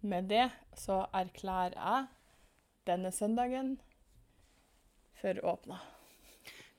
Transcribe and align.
med 0.00 0.28
det 0.30 0.50
så 0.76 1.04
erklærer 1.14 1.76
jeg 1.76 2.06
denne 2.86 3.12
søndagen 3.12 3.74
for 5.20 5.40
åpna. 5.44 5.76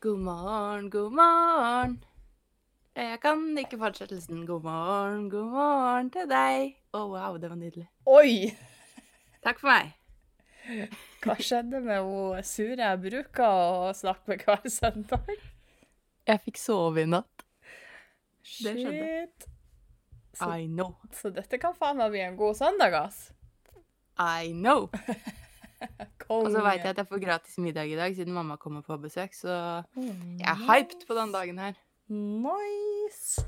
God 0.01 0.19
morgen, 0.19 0.89
god 0.89 1.11
morgen. 1.11 2.03
Jeg 2.95 3.19
kan 3.21 3.57
ikke 3.57 3.77
fortsettelsen. 3.77 4.45
God 4.45 4.61
morgen, 4.61 5.29
god 5.29 5.45
morgen 5.53 6.09
til 6.11 6.27
deg. 6.29 6.73
Å, 6.93 7.05
wow, 7.13 7.37
det 7.37 7.51
var 7.51 7.59
nydelig. 7.59 7.87
Oi! 8.09 8.51
Takk 9.45 9.61
for 9.61 9.69
meg. 9.69 9.93
Hva 11.21 11.37
skjedde 11.41 11.79
med 11.85 12.01
hun 12.05 12.43
sure 12.45 12.81
jeg 12.81 13.01
bruker 13.05 13.45
å 13.45 13.93
snakke 13.97 14.33
med 14.33 14.43
hver 14.45 14.67
søndag? 14.69 15.31
Jeg 16.27 16.43
fikk 16.45 16.59
sove 16.61 17.05
i 17.05 17.09
natt. 17.09 17.45
Det 18.61 18.75
skjedde. 18.75 19.07
Shit. 19.07 19.49
Så, 20.33 20.47
I 20.57 20.67
know. 20.67 20.95
så 21.11 21.29
dette 21.35 21.59
kan 21.59 21.75
faen 21.75 21.99
meg 21.99 22.13
bli 22.13 22.21
en 22.23 22.37
god 22.39 22.55
søndag, 22.59 22.95
ass. 22.95 23.31
I 24.19 24.51
know. 24.53 24.87
Og 26.31 26.47
så 26.53 26.61
veit 26.63 26.83
jeg 26.85 26.93
at 26.93 26.99
jeg 27.01 27.09
får 27.09 27.19
gratis 27.23 27.57
middag 27.59 27.89
i 27.89 27.95
dag 27.97 28.13
siden 28.15 28.35
mamma 28.35 28.55
kommer 28.61 28.83
på 28.85 28.95
besøk, 29.01 29.33
så 29.35 29.83
jeg 29.97 30.45
er 30.47 30.59
hyped 30.67 31.07
på 31.07 31.17
den 31.17 31.33
dagen 31.33 31.59
her. 31.59 31.79
Nice. 32.07 33.41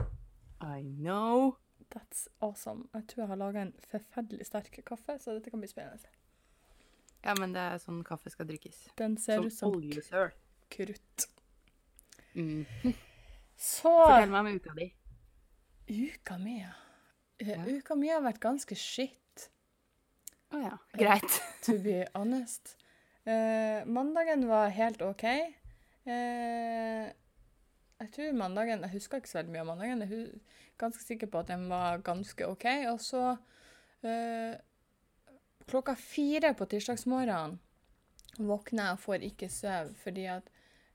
I 0.59 0.81
know. 0.81 1.55
That's 1.93 2.27
awesome. 2.41 2.87
Jeg 2.93 3.07
tror 3.07 3.23
jeg 3.23 3.29
har 3.29 3.39
laga 3.39 3.61
en 3.67 3.73
forferdelig 3.91 4.47
sterk 4.49 4.79
kaffe, 4.87 5.19
så 5.21 5.37
dette 5.37 5.53
kan 5.53 5.61
bli 5.61 5.69
spennende. 5.69 6.09
Ja, 7.23 7.35
men 7.39 7.53
det 7.55 7.61
er 7.61 7.79
sånn 7.79 8.01
kaffe 8.07 8.33
skal 8.33 8.49
drikkes. 8.49 8.81
Den 8.99 9.15
ser 9.21 9.45
ut 9.45 9.53
som 9.55 9.71
oljesøl. 9.77 10.33
krutt. 10.73 11.27
Mm. 12.33 12.65
Så 13.55 13.93
Fortell 13.93 14.33
meg 14.33 14.39
om 14.41 14.57
uka 14.57 14.73
di. 14.79 14.89
Uka 15.89 16.37
mi, 16.37 16.59
ja. 16.61 16.73
Eh, 17.43 17.67
Uka 17.67 17.95
mi 17.99 18.11
har 18.11 18.23
vært 18.23 18.39
ganske 18.43 18.75
shit, 18.75 19.49
Å 20.53 20.59
ja. 20.61 20.77
Greit. 20.95 21.41
to 21.65 21.77
be 21.81 22.03
honest. 22.13 22.75
Eh, 23.25 23.83
mandagen 23.89 24.47
var 24.47 24.69
helt 24.75 25.01
OK. 25.01 25.23
Eh, 25.23 27.05
jeg 28.03 28.11
tror 28.11 28.33
mandagen 28.35 28.81
Jeg 28.83 28.91
husker 28.97 29.21
ikke 29.21 29.31
så 29.31 29.39
veldig 29.39 29.53
mye 29.53 29.63
av 29.63 29.69
mandagen. 29.71 30.03
Jeg 30.03 30.11
er 30.11 30.61
ganske 30.81 31.03
sikker 31.03 31.29
på 31.31 31.39
at 31.39 31.49
den 31.53 31.65
var 31.71 32.03
ganske 32.03 32.47
OK. 32.47 32.65
Og 32.91 32.99
så 33.01 33.23
eh, 34.03 34.55
Klokka 35.63 35.95
fire 35.95 36.51
på 36.59 36.67
tirsdagsmorgenen 36.67 37.55
våkner 38.43 38.89
jeg 38.89 38.97
og 38.97 38.99
får 38.99 39.23
ikke 39.29 39.47
sove 39.53 39.93
fordi 40.03 40.25
at 40.33 40.49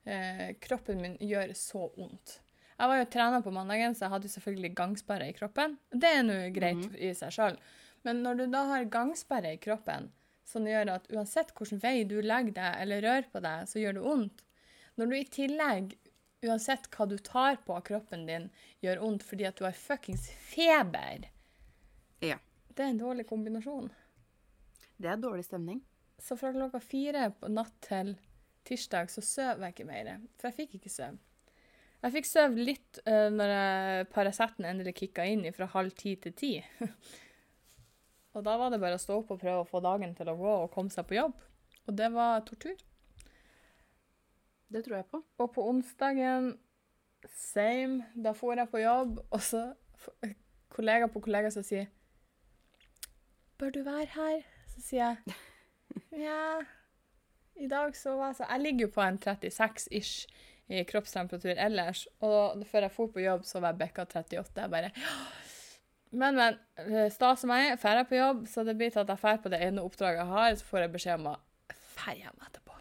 eh, 0.05 0.51
kroppen 0.61 1.01
min 1.01 1.17
gjør 1.25 1.55
så 1.57 1.87
vondt. 1.97 2.41
Jeg 2.79 2.91
var 2.91 3.01
jo 3.01 3.09
trener 3.11 3.43
på 3.43 3.51
mandagen, 3.51 3.95
så 3.95 4.07
jeg 4.07 4.13
hadde 4.13 4.31
selvfølgelig 4.31 4.75
gangsperre 4.79 5.27
i 5.29 5.35
kroppen. 5.35 5.75
Det 5.91 6.11
er 6.15 6.23
nå 6.23 6.37
greit 6.55 6.85
i 6.95 7.11
seg 7.17 7.35
sjøl. 7.35 7.57
Men 8.07 8.23
når 8.23 8.39
du 8.39 8.45
da 8.53 8.63
har 8.71 8.87
gangsperre 8.93 9.57
i 9.57 9.63
kroppen, 9.63 10.13
som 10.47 10.67
gjør 10.69 10.95
at 10.95 11.09
uansett 11.13 11.51
hvilken 11.59 11.83
vei 11.83 12.05
du 12.09 12.21
legger 12.23 12.55
deg 12.57 12.85
eller 12.85 13.03
rører 13.05 13.27
på 13.33 13.43
deg, 13.45 13.67
så 13.69 13.83
gjør 13.83 13.99
det 13.99 14.05
vondt. 14.07 14.45
Når 14.99 15.11
du 15.11 15.17
i 15.19 15.27
tillegg, 15.35 15.97
uansett 16.47 16.87
hva 16.95 17.09
du 17.11 17.17
tar 17.19 17.59
på 17.67 17.75
av 17.75 17.83
kroppen 17.91 18.25
din, 18.31 18.49
gjør 18.85 19.03
vondt 19.03 19.27
fordi 19.27 19.49
at 19.51 19.59
du 19.59 19.67
har 19.67 19.77
fuckings 19.77 20.31
feber 20.53 21.27
Ja. 22.23 22.39
Det 22.69 22.85
er 22.85 22.93
en 22.95 23.03
dårlig 23.03 23.27
kombinasjon. 23.27 23.91
Det 24.99 25.11
er 25.11 25.19
dårlig 25.19 25.45
stemning. 25.47 25.83
Så 26.19 26.37
fra 26.39 26.53
klokka 26.55 26.81
fire 26.83 27.29
på 27.39 27.51
natt 27.51 27.75
til 27.83 28.15
tirsdag 28.67 29.11
så 29.11 29.23
søv 29.23 29.63
jeg 29.63 29.75
ikke 29.75 29.87
mer. 29.87 30.11
For 30.39 30.51
jeg 30.51 30.57
fikk 30.61 30.79
ikke 30.79 30.95
søv. 30.95 31.19
Jeg 31.99 32.15
fikk 32.15 32.29
søv 32.31 32.59
litt 32.61 33.01
uh, 33.09 33.27
når 33.35 34.07
Paraceten 34.13 34.69
endelig 34.69 34.95
kicka 35.01 35.27
inn 35.27 35.43
fra 35.55 35.67
halv 35.73 35.97
ti 35.99 36.15
til 36.23 36.37
ti. 36.39 36.53
og 38.35 38.45
da 38.47 38.55
var 38.61 38.71
det 38.71 38.79
bare 38.83 38.99
å 38.99 39.03
stå 39.03 39.19
opp 39.19 39.35
og 39.35 39.43
prøve 39.43 39.65
å 39.65 39.69
få 39.69 39.83
dagen 39.83 40.15
til 40.19 40.31
å 40.31 40.37
gå 40.39 40.55
og 40.63 40.71
komme 40.75 40.95
seg 40.95 41.09
på 41.09 41.19
jobb. 41.19 41.35
Og 41.89 41.99
det 41.99 42.13
var 42.15 42.45
tortur. 42.47 42.79
Det 44.69 44.85
tror 44.85 45.01
jeg 45.01 45.09
på. 45.11 45.23
Og 45.41 45.53
på 45.55 45.65
onsdagen 45.71 46.53
same. 47.35 48.05
Da 48.15 48.33
får 48.33 48.63
jeg 48.63 48.71
på 48.71 48.83
jobb, 48.83 49.19
og 49.31 49.43
så 49.43 49.65
kollega 50.69 51.09
på 51.09 51.21
kollega 51.21 51.51
som 51.51 51.65
sier 51.67 51.89
Bør 53.59 53.73
du 53.75 53.81
være 53.83 54.07
her? 54.15 54.43
Så 54.75 54.85
sier 54.85 55.01
jeg 55.09 55.39
ja. 56.29 56.61
I 57.59 57.67
dag 57.67 57.97
så 57.97 58.15
var 58.17 58.31
jeg 58.31 58.37
så 58.39 58.51
Jeg 58.53 58.61
ligger 58.63 58.87
jo 58.87 58.93
på 58.95 59.03
en 59.03 59.19
36-ish 59.19 60.29
i 60.69 60.85
kroppstemperatur 60.85 61.57
ellers, 61.57 62.05
og 62.25 62.65
før 62.69 62.87
jeg 62.87 62.95
dro 62.97 63.07
på 63.13 63.23
jobb, 63.25 63.45
så 63.49 63.61
var 63.63 63.73
jeg 63.73 63.81
bekka 63.83 64.05
38. 64.05 64.63
Jeg 64.63 64.73
bare 64.73 64.91
Men, 66.11 66.37
men. 66.37 66.59
eh, 66.85 67.09
Sta 67.13 67.35
som 67.37 67.53
jeg 67.53 67.73
er, 67.73 67.81
drar 67.81 68.03
jeg 68.03 68.09
på 68.09 68.19
jobb, 68.19 68.47
så 68.49 68.65
det 68.65 68.77
blir 68.77 68.93
til 68.93 69.03
at 69.05 69.13
jeg 69.13 69.23
drar 69.23 69.43
på 69.45 69.53
det 69.53 69.61
ene 69.65 69.85
oppdraget 69.85 70.23
jeg 70.23 70.33
har, 70.33 70.57
så 70.57 70.69
får 70.71 70.85
jeg 70.85 70.95
beskjed 70.97 71.21
om 71.21 71.31
å 71.33 71.37
dra 71.99 72.15
hjem 72.17 72.47
etterpå. 72.47 72.77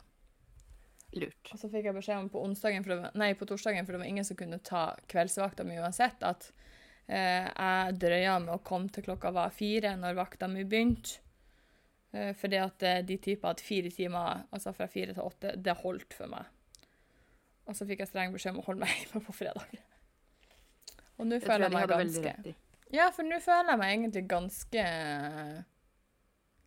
Lurt. 1.17 1.51
Og 1.53 1.59
så 1.59 1.69
fikk 1.71 1.87
jeg 1.89 1.95
beskjed 1.95 2.19
om 2.21 2.29
på, 2.31 2.43
det 2.53 3.11
nei, 3.15 3.31
på 3.39 3.47
torsdagen, 3.47 3.87
for 3.87 3.95
det 3.95 4.03
var 4.03 4.11
ingen 4.11 4.27
som 4.27 4.39
kunne 4.39 4.59
ta 4.59 4.89
kveldsvakta 5.11 5.63
mi 5.67 5.79
uansett, 5.79 6.23
at 6.27 6.51
eh, 7.07 7.47
jeg 7.47 7.97
drøya 8.03 8.35
med 8.43 8.53
å 8.57 8.63
komme 8.67 8.91
til 8.91 9.07
klokka 9.07 9.31
var 9.35 9.55
fire 9.55 9.95
når 9.99 10.19
vakta 10.19 10.51
mi 10.51 10.67
begynte. 10.67 11.23
Eh, 12.11 12.33
fordi 12.37 12.59
at 12.61 12.83
eh, 12.83 13.01
de 13.07 13.17
typer 13.23 13.51
at 13.51 13.63
fire 13.63 13.91
timer, 13.93 14.45
altså 14.51 14.75
fra 14.75 14.87
fire 14.91 15.15
til 15.15 15.25
åtte, 15.25 15.55
det 15.55 15.79
holdt 15.81 16.15
for 16.15 16.31
meg. 16.31 16.51
Og 17.67 17.75
så 17.75 17.87
fikk 17.87 18.03
jeg 18.03 18.11
streng 18.11 18.33
beskjed 18.35 18.55
om 18.55 18.61
å 18.61 18.67
holde 18.69 18.85
meg 18.85 18.95
hjemme 19.01 19.23
på 19.25 19.35
fredag. 19.35 19.77
Og 21.17 21.27
nå 21.27 21.41
føler 21.43 21.67
jeg 21.67 21.75
meg 21.75 21.91
ganske. 21.91 22.55
Ja, 22.93 23.09
for 23.11 23.27
nå 23.27 23.39
føler 23.43 23.73
jeg 23.73 23.81
meg 23.81 23.93
egentlig 23.95 24.25
ganske 24.31 24.87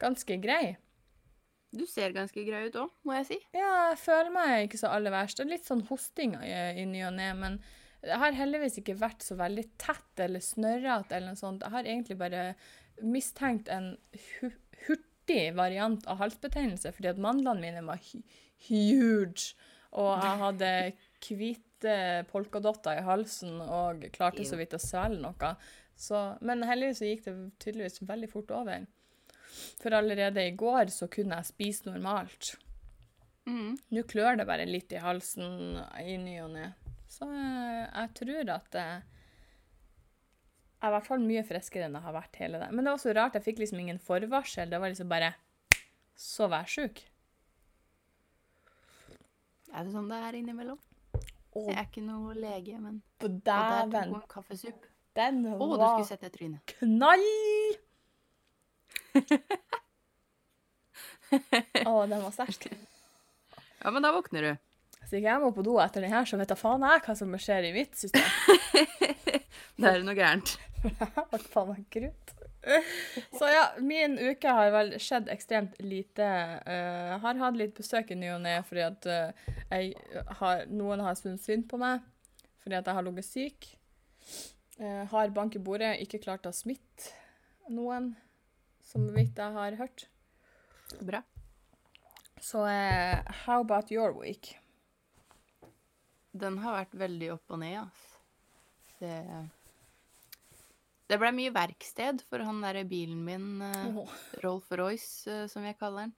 Ganske 0.00 0.36
grei. 0.40 0.78
Du 1.76 1.84
ser 1.86 2.14
ganske 2.16 2.42
grei 2.42 2.62
ut 2.70 2.76
òg, 2.80 2.88
må 3.04 3.18
jeg 3.18 3.26
si. 3.28 3.36
Ja, 3.52 3.90
jeg 3.90 3.98
føler 4.00 4.32
meg 4.32 4.64
ikke 4.64 4.80
så 4.80 4.90
aller 4.94 5.12
verst. 5.12 5.36
Det 5.36 5.44
er 5.44 5.50
litt 5.52 5.68
sånn 5.68 5.84
hosting 5.90 6.32
i, 6.40 6.54
i 6.80 6.86
ny 6.88 7.02
og 7.04 7.12
ne, 7.18 7.28
men 7.36 7.58
det 8.00 8.16
har 8.16 8.34
heldigvis 8.34 8.80
ikke 8.80 8.96
vært 8.98 9.22
så 9.22 9.36
veldig 9.38 9.66
tett 9.78 10.22
eller 10.24 10.42
snørrete 10.42 11.14
eller 11.14 11.34
noe 11.34 11.38
sånt. 11.38 11.62
Jeg 11.62 11.74
har 11.76 11.86
egentlig 11.86 12.16
bare 12.18 12.44
mistenkt 13.04 13.68
en 13.72 13.92
hu 14.40 14.48
hurtig 14.86 15.52
variant 15.54 16.06
av 16.08 16.18
halsbetennelse, 16.22 16.94
fordi 16.96 17.12
at 17.12 17.20
mandlene 17.20 17.60
mine 17.62 17.84
var 17.86 18.00
hu 18.08 18.22
huge, 18.66 19.54
og 19.98 20.10
jeg 20.22 20.40
hadde 20.44 20.70
hvite 21.26 21.96
polkadotter 22.30 23.00
i 23.00 23.04
halsen 23.06 23.60
og 23.64 24.06
klarte 24.14 24.46
så 24.46 24.58
vidt 24.60 24.76
å 24.76 24.82
svelge 24.82 25.22
noe. 25.24 25.52
Så, 26.00 26.18
men 26.46 26.64
heldigvis 26.64 27.02
så 27.02 27.08
gikk 27.08 27.26
det 27.26 27.34
tydeligvis 27.60 28.02
veldig 28.08 28.30
fort 28.30 28.52
over. 28.56 28.86
For 29.82 29.96
allerede 29.96 30.46
i 30.46 30.54
går 30.56 30.92
så 30.94 31.10
kunne 31.12 31.40
jeg 31.40 31.50
spise 31.50 31.90
normalt. 31.90 32.54
Mm. 33.48 33.74
Nå 33.90 34.04
klør 34.08 34.38
det 34.38 34.46
bare 34.48 34.68
litt 34.68 34.92
i 34.94 35.02
halsen 35.02 35.80
i 36.00 36.16
ny 36.20 36.38
og 36.44 36.54
ne. 36.54 36.70
Så 37.10 37.26
eh, 37.26 37.84
jeg 37.84 38.12
tror 38.20 38.52
at 38.54 38.78
eh, 38.78 39.00
jeg 40.80 40.88
er 40.88 40.92
i 40.92 40.94
hvert 40.94 41.08
fall 41.10 41.24
mye 41.24 41.44
friskere 41.44 41.88
enn 41.88 41.98
jeg 41.98 42.06
har 42.06 42.16
vært 42.16 42.40
hele 42.40 42.60
det. 42.62 42.70
Men 42.72 42.86
det 42.86 42.94
var 42.94 43.02
så 43.02 43.14
rart, 43.16 43.36
jeg 43.36 43.48
fikk 43.50 43.64
liksom 43.64 43.82
ingen 43.82 44.00
forvarsel. 44.00 44.70
Det 44.70 44.80
var 44.80 44.92
liksom 44.92 45.10
bare 45.10 45.34
så 46.16 46.48
værsjuk. 46.52 47.02
Er 49.74 49.84
det 49.86 49.92
sånn 49.94 50.08
det 50.10 50.18
er 50.28 50.38
innimellom? 50.40 50.78
Å, 51.50 51.64
Jeg 51.66 51.76
er 51.76 51.86
ikke 51.88 52.02
noe 52.06 52.34
lege, 52.38 52.76
men 52.80 53.00
Og 53.20 53.26
tok 53.26 53.38
dæven. 53.46 54.12
hun 54.14 54.26
kaffesupp. 54.30 54.84
Den 55.18 55.40
Å, 55.50 55.56
du 55.58 55.82
skulle 55.82 56.06
sett 56.06 56.22
det 56.26 56.32
trynet. 56.36 56.74
knall! 56.78 57.24
Å, 61.86 61.94
den 62.10 62.20
var 62.22 62.32
sterk. 62.34 62.68
Ja, 63.80 63.90
men 63.94 64.02
da 64.04 64.12
våkner 64.14 64.46
du. 64.46 64.50
Så 65.08 65.18
ikke 65.18 65.30
jeg 65.32 65.42
må 65.42 65.50
på 65.54 65.64
do 65.66 65.76
etter 65.82 66.04
den 66.04 66.12
her, 66.12 66.26
så 66.28 66.38
vet 66.38 66.50
da 66.52 66.56
faen 66.58 66.84
jeg 66.86 67.02
hva 67.06 67.14
som 67.18 67.32
skjer 67.40 67.66
i 67.70 67.74
mitt 67.76 67.96
system. 67.98 68.26
Da 69.80 69.94
er 69.94 70.02
det 70.02 70.04
noe 70.04 70.16
gærent. 70.18 70.50
Hva 71.30 71.38
faen 71.40 71.70
meg 71.72 71.84
krutt? 71.92 72.32
Så 73.38 73.48
ja, 73.48 73.64
min 73.80 74.18
uke 74.18 74.52
har 74.52 74.70
vel 74.74 74.94
skjedd 75.00 75.30
ekstremt 75.32 75.78
lite. 75.82 76.28
Uh, 76.66 77.16
har 77.22 77.40
hatt 77.40 77.58
litt 77.58 77.74
besøk 77.76 78.12
i 78.12 78.18
ny 78.18 78.30
og 78.34 78.42
ne 78.44 78.58
fordi 78.66 78.84
at 78.84 79.08
uh, 79.08 79.52
jeg 79.70 79.94
har, 80.40 80.66
noen 80.68 81.02
har 81.04 81.18
syntes 81.18 81.46
synd 81.48 81.68
på 81.70 81.80
meg 81.80 82.04
fordi 82.60 82.76
at 82.76 82.88
jeg 82.90 82.98
har 82.98 83.06
ligget 83.06 83.28
syk. 83.28 83.70
Uh, 84.80 85.04
har 85.12 85.34
bank 85.36 85.56
i 85.56 85.62
bordet, 85.64 85.96
ikke 86.04 86.20
klart 86.22 86.48
å 86.48 86.54
smitte 86.54 87.16
noen, 87.70 88.12
som 88.84 89.06
vidt 89.14 89.38
jeg 89.38 89.56
har 89.56 89.76
hørt. 89.80 90.06
Bra. 91.00 91.22
Så 92.40 92.64
uh, 92.64 93.20
how 93.44 93.60
about 93.60 93.92
your 93.92 94.12
week? 94.16 94.54
Den 96.32 96.60
har 96.62 96.82
vært 96.82 96.94
veldig 96.98 97.32
opp 97.34 97.56
og 97.56 97.60
ned, 97.62 97.80
ass. 97.82 98.06
Det, 99.00 99.16
det 101.10 101.18
ble 101.18 101.32
mye 101.34 101.52
verksted 101.54 102.24
for 102.30 102.42
han 102.46 102.62
derre 102.62 102.86
bilen 102.88 103.22
min, 103.26 103.46
oh. 103.90 104.10
Rolf 104.44 104.70
Royce, 104.78 105.26
eh, 105.30 105.46
som 105.50 105.66
jeg 105.66 105.78
kaller 105.80 106.08
den. 106.08 106.16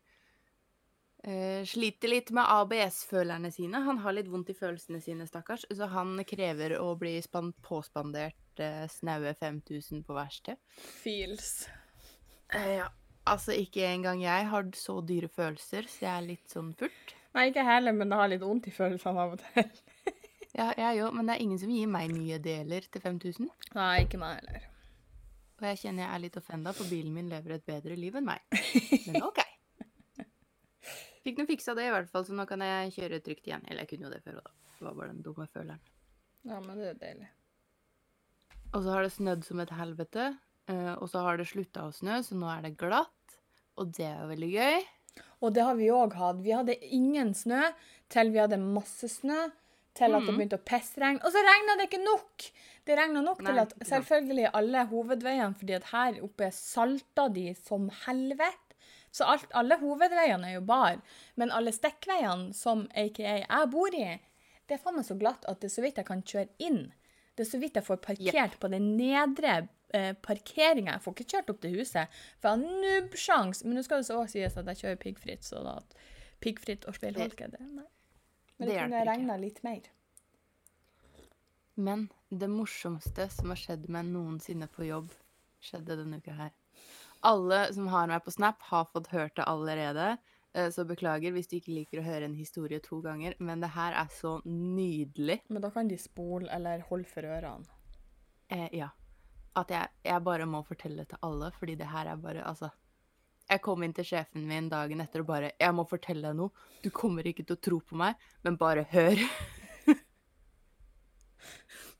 Uh, 1.22 1.62
sliter 1.70 2.10
litt 2.10 2.32
med 2.34 2.48
ABS-følerne 2.50 3.52
sine. 3.54 3.78
Han 3.86 4.00
har 4.02 4.16
litt 4.16 4.26
vondt 4.26 4.48
i 4.50 4.56
følelsene 4.58 4.98
sine, 4.98 5.22
stakkars. 5.28 5.68
Så 5.70 5.86
han 5.92 6.16
krever 6.26 6.74
å 6.80 6.96
bli 6.98 7.14
span 7.22 7.52
påspandert 7.62 8.58
uh, 8.58 8.88
snaue 8.90 9.30
5000 9.38 10.02
på 10.02 10.16
verksted. 10.16 10.58
feels. 10.82 11.68
Uh, 12.50 12.72
ja. 12.82 12.88
Altså, 13.30 13.54
ikke 13.54 13.86
engang 13.86 14.24
jeg 14.24 14.48
har 14.50 14.66
så 14.74 14.96
dyre 15.06 15.30
følelser, 15.30 15.86
så 15.86 16.08
jeg 16.08 16.10
er 16.10 16.26
litt 16.26 16.50
sånn 16.50 16.74
furt. 16.74 17.14
Nei, 17.36 17.46
ikke 17.52 17.64
heller, 17.70 17.94
men 17.94 18.10
det 18.10 18.18
har 18.18 18.32
litt 18.32 18.42
vondt 18.42 18.66
i 18.66 18.74
følelsene 18.74 19.22
av 19.22 19.36
og 19.38 19.44
til. 19.46 19.70
Ja, 20.52 20.66
jeg 20.76 21.06
òg, 21.06 21.14
men 21.16 21.30
det 21.30 21.38
er 21.38 21.46
ingen 21.46 21.60
som 21.62 21.70
gir 21.72 21.88
meg 21.88 22.10
nye 22.12 22.36
deler 22.42 22.84
til 22.92 23.00
5000. 23.00 23.48
Nei, 23.78 23.94
ikke 24.04 24.18
meg 24.20 24.42
heller. 24.42 24.71
Og 25.62 25.68
jeg 25.70 25.78
kjenner 25.84 26.02
jeg 26.04 26.10
er 26.16 26.22
litt 26.24 26.36
offenda, 26.40 26.72
for 26.74 26.90
bilen 26.90 27.14
min 27.14 27.28
lever 27.30 27.54
et 27.56 27.66
bedre 27.68 27.94
liv 27.98 28.16
enn 28.18 28.26
meg. 28.26 28.42
Men 29.06 29.22
OK. 29.22 29.38
Fikk 31.22 31.38
nå 31.38 31.44
fiksa 31.46 31.74
det, 31.78 31.84
i 31.86 31.92
hvert 31.94 32.08
fall, 32.10 32.24
så 32.26 32.34
nå 32.34 32.46
kan 32.50 32.64
jeg 32.66 32.94
kjøre 32.96 33.20
trygt 33.22 33.46
igjen. 33.46 33.62
Eller 33.70 33.84
jeg 33.84 33.92
kunne 33.92 34.08
jo 34.08 34.14
det 34.16 34.22
før 34.24 34.40
òg, 34.40 34.48
da. 34.48 34.54
Det 34.80 34.86
var 34.88 34.96
bare 34.98 35.12
den 35.12 35.22
dumme 35.22 35.46
føleren. 35.52 35.82
Ja, 36.50 36.58
men 36.64 36.80
det 36.80 36.88
er 36.90 36.98
deilig. 36.98 37.28
Og 38.72 38.80
så 38.82 38.90
har 38.96 39.04
det 39.06 39.12
snødd 39.14 39.44
som 39.46 39.60
et 39.62 39.70
helvete. 39.78 40.24
eh, 40.72 40.94
Og 40.96 41.06
så 41.12 41.22
har 41.22 41.38
det 41.38 41.46
slutta 41.52 41.84
å 41.86 41.92
snø, 41.94 42.18
så 42.26 42.34
nå 42.34 42.48
er 42.50 42.64
det 42.66 42.74
glatt. 42.80 43.36
Og 43.78 43.92
det 43.94 44.08
er 44.08 44.18
jo 44.24 44.30
veldig 44.32 44.50
gøy. 44.56 44.82
Og 45.44 45.54
det 45.54 45.62
har 45.68 45.78
vi 45.78 45.90
òg 45.94 46.16
hatt. 46.18 46.42
Vi 46.42 46.50
hadde 46.56 46.74
ingen 46.90 47.30
snø 47.38 47.62
til 48.10 48.32
vi 48.34 48.42
hadde 48.42 48.58
masse 48.58 49.06
snø. 49.12 49.38
Til 49.94 50.14
at 50.14 50.22
det 50.24 50.28
Mhm. 50.32 50.38
begynte 50.38 50.58
å 50.58 50.64
pissregne. 50.64 51.20
Og 51.24 51.32
så 51.32 51.42
regna 51.44 51.76
det 51.76 51.90
ikke 51.90 52.04
nok! 52.04 52.46
Det 52.86 52.96
regna 52.98 53.20
nok 53.20 53.38
til 53.44 53.58
at 53.60 53.74
selvfølgelig 53.84 54.50
alle 54.54 54.86
hovedveiene, 54.86 55.54
fordi 55.54 55.74
at 55.76 55.84
her 55.92 56.22
oppe 56.24 56.48
salta 56.52 57.28
de 57.32 57.54
som 57.54 57.90
helvete. 58.06 58.58
Så 59.12 59.24
alt, 59.28 59.46
alle 59.54 59.76
hovedveiene 59.78 60.48
er 60.48 60.54
jo 60.54 60.60
bar. 60.62 60.96
Men 61.36 61.50
alle 61.50 61.70
stikkveiene, 61.72 62.54
som 62.54 62.88
aka 62.96 63.22
jeg 63.22 63.70
bor 63.70 63.92
i, 63.94 64.18
det 64.66 64.78
er 64.78 64.82
faen 64.82 64.96
meg 64.96 65.04
så 65.04 65.18
glatt 65.18 65.44
at 65.46 65.60
det 65.60 65.68
er 65.70 65.74
så 65.74 65.82
vidt 65.82 65.96
jeg 65.96 66.06
kan 66.06 66.22
kjøre 66.22 66.48
inn. 66.58 66.92
Det 67.36 67.46
er 67.46 67.50
så 67.50 67.60
vidt 67.60 67.74
jeg 67.74 67.84
får 67.84 67.96
parkert 68.00 68.58
på 68.60 68.70
den 68.70 68.96
nedre 68.96 69.68
eh, 69.94 70.14
parkeringa. 70.14 70.92
Jeg 70.96 71.02
får 71.02 71.12
ikke 71.14 71.30
kjørt 71.36 71.50
opp 71.50 71.60
til 71.60 71.76
huset, 71.78 72.08
for 72.40 72.48
jeg 72.48 72.58
har 72.58 73.00
nubbsjans. 73.02 73.64
Men 73.64 73.74
nå 73.76 73.82
skal 73.84 73.98
det 74.00 74.06
så 74.06 74.16
også 74.22 74.32
sies 74.32 74.56
at 74.56 74.66
jeg 74.66 74.76
kjører 74.76 74.96
piggfritt, 75.04 75.44
så 75.44 75.62
da 75.62 75.78
piggfritt 76.40 76.86
og 76.88 76.94
speilholke, 76.94 77.50
det 77.52 77.60
Nei. 77.60 77.84
Men 78.62 78.70
Det 78.70 78.76
det 78.78 78.86
kunne 78.86 79.04
regna 79.10 79.36
litt 79.42 79.60
mer. 79.66 79.90
Men 81.74 82.08
det 82.28 82.48
morsomste 82.52 83.28
som 83.32 83.52
har 83.52 83.60
skjedd 83.60 83.88
meg 83.92 84.08
noensinne 84.12 84.68
på 84.72 84.86
jobb, 84.88 85.08
skjedde 85.62 85.96
denne 86.02 86.18
uka 86.20 86.34
her. 86.36 86.52
Alle 87.24 87.62
som 87.72 87.86
har 87.92 88.08
meg 88.10 88.24
på 88.24 88.34
Snap, 88.34 88.62
har 88.72 88.88
fått 88.90 89.12
hørt 89.14 89.36
det 89.38 89.46
allerede. 89.48 90.18
eh, 90.54 90.68
Så 90.70 90.84
beklager 90.84 91.32
hvis 91.32 91.48
du 91.48 91.56
ikke 91.56 91.72
liker 91.72 92.00
å 92.00 92.04
høre 92.04 92.24
en 92.28 92.34
historie 92.34 92.80
to 92.80 93.00
ganger, 93.00 93.34
men 93.38 93.60
det 93.60 93.70
her 93.72 93.94
er 93.94 94.08
så 94.12 94.42
nydelig. 94.44 95.40
Men 95.48 95.62
da 95.62 95.70
kan 95.70 95.88
de 95.88 95.96
spole 95.96 96.50
eller 96.50 96.82
holde 96.90 97.08
for 97.08 97.22
ørene. 97.22 97.64
Eh, 98.50 98.68
ja. 98.72 98.90
At 99.56 99.70
jeg, 99.70 99.88
jeg 100.04 100.24
bare 100.24 100.46
må 100.46 100.62
fortelle 100.64 100.96
det 101.04 101.08
til 101.08 101.18
alle, 101.22 101.50
fordi 101.52 101.74
det 101.76 101.86
her 101.86 102.06
er 102.06 102.16
bare 102.16 102.44
Altså. 102.44 102.70
Jeg 103.50 103.62
kom 103.64 103.82
inn 103.82 103.94
til 103.96 104.06
sjefen 104.06 104.46
min 104.48 104.68
dagen 104.72 105.00
etter 105.00 105.20
og 105.20 105.26
bare 105.26 105.52
'Jeg 105.58 105.74
må 105.74 105.84
fortelle 105.88 106.22
deg 106.22 106.36
noe. 106.36 106.50
Du 106.82 106.90
kommer 106.90 107.26
ikke 107.26 107.44
til 107.44 107.56
å 107.56 107.60
tro 107.60 107.80
på 107.80 107.96
meg, 107.96 108.14
men 108.42 108.56
bare 108.56 108.84
hør.' 108.84 109.28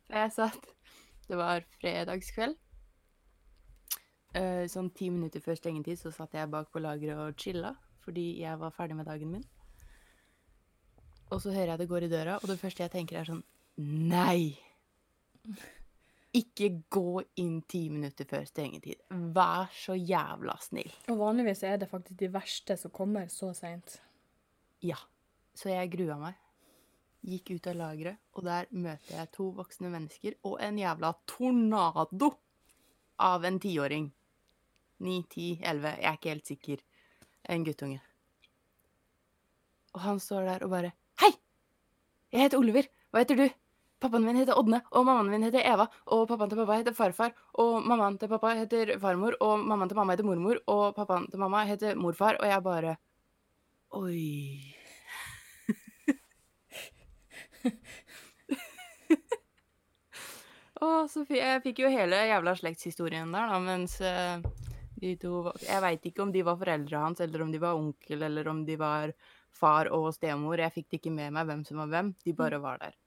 Så 0.06 0.12
jeg 0.12 0.32
satt 0.32 0.66
Det 1.28 1.36
var 1.36 1.64
fredagskveld. 1.80 2.56
Eh, 4.34 4.64
sånn 4.68 4.90
ti 4.96 5.10
minutter 5.12 5.40
før 5.44 5.56
stengetid 5.56 5.98
så 6.00 6.12
satt 6.12 6.34
jeg 6.34 6.50
bak 6.50 6.70
på 6.72 6.80
lageret 6.80 7.20
og 7.20 7.36
chilla, 7.36 7.74
fordi 8.04 8.40
jeg 8.40 8.58
var 8.58 8.72
ferdig 8.72 8.96
med 8.96 9.06
dagen 9.06 9.30
min. 9.30 9.44
Og 11.30 11.40
så 11.40 11.52
hører 11.52 11.74
jeg 11.74 11.78
det 11.78 11.88
går 11.88 12.06
i 12.06 12.12
døra, 12.12 12.38
og 12.40 12.48
det 12.48 12.60
første 12.60 12.82
jeg 12.82 12.92
tenker 12.92 13.20
er 13.20 13.28
sånn 13.28 13.44
Nei! 13.76 14.58
Ikke 16.32 16.70
gå 16.88 17.22
inn 17.42 17.58
ti 17.68 17.82
minutter 17.92 18.24
før 18.28 18.46
stengetid. 18.48 19.02
Vær 19.36 19.68
så 19.76 19.92
jævla 19.98 20.54
snill. 20.64 20.92
Og 21.12 21.18
vanligvis 21.20 21.60
er 21.68 21.76
det 21.82 21.90
faktisk 21.90 22.16
de 22.22 22.30
verste 22.32 22.76
som 22.80 22.94
kommer 22.94 23.28
så 23.32 23.50
seint. 23.56 23.98
Ja. 24.80 24.96
Så 25.52 25.68
jeg 25.68 25.90
grua 25.92 26.16
meg. 26.16 26.38
Gikk 27.22 27.52
ut 27.52 27.68
av 27.70 27.76
lageret, 27.78 28.18
og 28.34 28.46
der 28.48 28.70
møter 28.74 29.14
jeg 29.14 29.30
to 29.36 29.50
voksne 29.54 29.92
mennesker 29.92 30.34
og 30.48 30.56
en 30.64 30.80
jævla 30.80 31.12
tornado 31.28 32.32
av 33.22 33.44
en 33.46 33.60
tiåring. 33.62 34.08
Ni, 35.04 35.20
ti, 35.30 35.52
elleve, 35.60 35.92
jeg 36.00 36.08
er 36.08 36.18
ikke 36.18 36.32
helt 36.32 36.50
sikker. 36.50 36.82
En 37.52 37.66
guttunge. 37.66 38.00
Og 39.92 40.00
han 40.06 40.20
står 40.22 40.48
der 40.48 40.64
og 40.64 40.72
bare 40.72 40.92
Hei! 41.20 41.34
Jeg 42.32 42.46
heter 42.46 42.58
Oliver. 42.62 42.88
Hva 43.12 43.22
heter 43.22 43.38
du? 43.38 43.46
Pappaen 44.02 44.24
min 44.26 44.40
heter 44.40 44.58
Ådne, 44.58 44.80
og 44.90 45.06
mammaen 45.06 45.30
min 45.30 45.44
heter 45.46 45.62
Eva, 45.62 45.86
og 46.10 46.26
pappaen 46.26 46.50
til 46.50 46.58
pappa 46.58 46.80
heter 46.80 46.94
farfar, 46.98 47.32
og 47.62 47.84
mammaen 47.86 48.18
til 48.18 48.30
pappa 48.32 48.50
heter 48.58 48.96
farmor, 49.02 49.36
og 49.40 49.62
mammaen 49.62 49.92
til 49.92 49.98
mamma 50.00 50.16
heter 50.16 50.26
mormor, 50.26 50.58
og 50.66 50.94
pappaen 50.96 51.28
til 51.30 51.38
mamma 51.38 51.62
heter 51.68 51.94
morfar, 51.94 52.40
og 52.42 52.50
jeg 52.50 52.64
bare 52.66 52.96
Oi. 53.92 54.74
Å, 60.82 60.88
så 61.06 61.22
jeg 61.30 61.62
fikk 61.62 61.84
jo 61.84 61.90
hele 61.92 62.24
jævla 62.26 62.56
slektshistorien 62.58 63.30
der, 63.30 63.52
da, 63.52 63.58
mens 63.62 64.00
eh, 64.02 64.42
de 65.02 65.12
to 65.20 65.52
Jeg 65.62 65.82
veit 65.84 66.08
ikke 66.08 66.24
om 66.24 66.32
de 66.34 66.42
var 66.46 66.58
foreldra 66.58 67.04
hans, 67.04 67.22
eller 67.22 67.44
om 67.44 67.52
de 67.54 67.60
var 67.62 67.78
onkel, 67.78 68.24
eller 68.26 68.50
om 68.50 68.64
de 68.66 68.74
var 68.80 69.14
far 69.54 69.92
og 69.94 70.10
stemor. 70.16 70.58
Jeg 70.58 70.74
fikk 70.74 70.88
det 70.90 71.02
ikke 71.02 71.14
med 71.14 71.36
meg 71.36 71.46
hvem 71.46 71.62
som 71.68 71.84
var 71.84 71.92
hvem. 71.92 72.14
De 72.26 72.34
bare 72.34 72.58
var 72.62 72.82
der. 72.82 72.98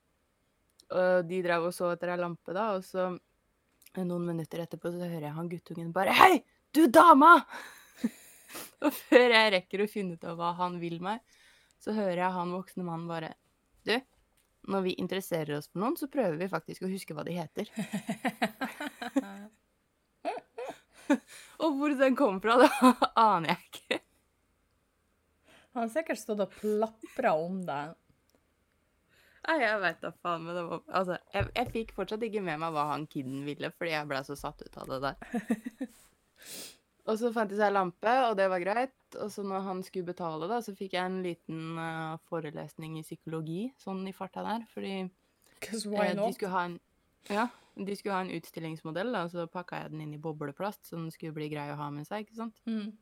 Og 0.94 1.26
de 1.26 1.42
drev 1.42 1.70
og 1.70 1.74
så 1.74 1.90
etter 1.96 2.14
ei 2.14 2.20
lampe, 2.22 2.54
da, 2.54 2.68
og 2.78 2.84
så 2.86 3.08
eh, 3.10 4.04
noen 4.06 4.28
minutter 4.28 4.62
etterpå 4.62 4.92
så 4.94 5.02
hører 5.02 5.28
jeg 5.30 5.38
han 5.38 5.50
guttungen 5.50 5.94
bare 5.96 6.14
Hei, 6.14 6.44
du 6.76 6.86
dama! 6.94 7.40
og 8.86 8.92
før 8.94 9.34
jeg 9.34 9.54
rekker 9.56 9.82
å 9.82 9.90
finne 9.90 10.14
ut 10.16 10.28
av 10.30 10.38
hva 10.38 10.54
han 10.60 10.78
vil 10.82 11.00
meg, 11.04 11.24
så 11.82 11.96
hører 11.96 12.22
jeg 12.22 12.38
han 12.38 12.54
voksne 12.54 12.86
mannen 12.86 13.10
bare 13.10 13.34
Du, 13.86 13.96
når 14.70 14.86
vi 14.86 14.98
interesserer 15.02 15.58
oss 15.58 15.70
for 15.72 15.82
noen, 15.82 15.98
så 15.98 16.10
prøver 16.12 16.38
vi 16.40 16.52
faktisk 16.52 16.86
å 16.86 16.92
huske 16.92 17.14
hva 17.18 17.26
de 17.26 17.38
heter. 17.38 17.70
Og 21.66 21.78
hvor 21.78 21.94
den 21.98 22.16
kom 22.18 22.40
fra, 22.44 22.58
det 22.62 22.70
aner 23.22 23.54
jeg 23.54 23.62
ikke. 23.70 24.00
Han 25.76 25.86
har 25.86 25.92
sikkert 25.92 26.22
stått 26.22 26.44
og 26.46 26.54
plapra 26.56 27.36
om 27.38 27.62
deg. 27.68 27.96
Nei, 29.45 29.57
jeg 29.62 29.81
veit 29.81 30.00
da 30.01 30.12
faen, 30.24 30.45
men 30.45 30.57
det 30.57 30.63
var 30.65 30.80
Altså, 31.00 31.18
jeg, 31.33 31.50
jeg 31.53 31.71
fikk 31.74 31.92
fortsatt 31.97 32.24
ikke 32.25 32.42
med 32.45 32.62
meg 32.62 32.74
hva 32.74 32.88
han 32.94 33.06
kiden 33.09 33.44
ville, 33.45 33.69
fordi 33.75 33.94
jeg 33.94 34.09
ble 34.09 34.21
så 34.25 34.38
satt 34.39 34.63
ut 34.65 34.80
av 34.81 34.94
det 34.94 35.00
der. 35.03 35.92
og 37.09 37.19
så 37.21 37.31
fant 37.36 37.53
jeg 37.53 37.59
seg 37.59 37.75
lampe, 37.75 38.15
og 38.30 38.38
det 38.39 38.47
var 38.51 38.63
greit. 38.63 38.95
Og 39.21 39.29
så 39.34 39.46
når 39.46 39.67
han 39.67 39.84
skulle 39.86 40.10
betale, 40.10 40.50
da, 40.51 40.62
så 40.65 40.74
fikk 40.77 40.98
jeg 40.98 41.12
en 41.12 41.22
liten 41.25 41.77
uh, 41.77 42.17
forelesning 42.29 42.98
i 43.00 43.05
psykologi, 43.05 43.67
sånn 43.81 44.01
i 44.10 44.15
farta 44.15 44.43
der, 44.48 44.65
fordi 44.74 44.96
eh, 45.03 45.13
de 45.62 46.34
skulle 46.34 46.53
ha 46.55 46.65
en 46.72 46.79
Ja, 47.29 47.48
de 47.75 47.96
skulle 47.98 48.17
ha 48.17 48.25
en 48.25 48.34
utstillingsmodell, 48.36 49.13
da, 49.13 49.25
og 49.27 49.34
så 49.34 49.46
pakka 49.51 49.84
jeg 49.84 49.93
den 49.93 50.05
inn 50.08 50.17
i 50.17 50.22
bobleplast, 50.22 50.88
så 50.89 50.98
den 50.98 51.12
skulle 51.13 51.38
bli 51.38 51.51
grei 51.53 51.70
å 51.74 51.79
ha 51.79 51.89
med 51.93 52.10
seg, 52.10 52.25
ikke 52.25 52.41
sant. 52.41 52.62
Mm. 52.70 52.93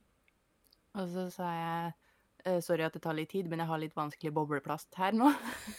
Og 0.94 1.10
så 1.10 1.28
sa 1.34 1.50
jeg 1.58 1.94
sorry 2.64 2.84
at 2.86 2.96
det 2.96 3.04
tar 3.04 3.16
litt 3.18 3.32
tid, 3.32 3.48
men 3.50 3.62
jeg 3.64 3.70
har 3.70 3.82
litt 3.82 3.96
vanskelig 3.96 4.34
bobleplast 4.36 4.96
her 5.00 5.16
nå. 5.16 5.30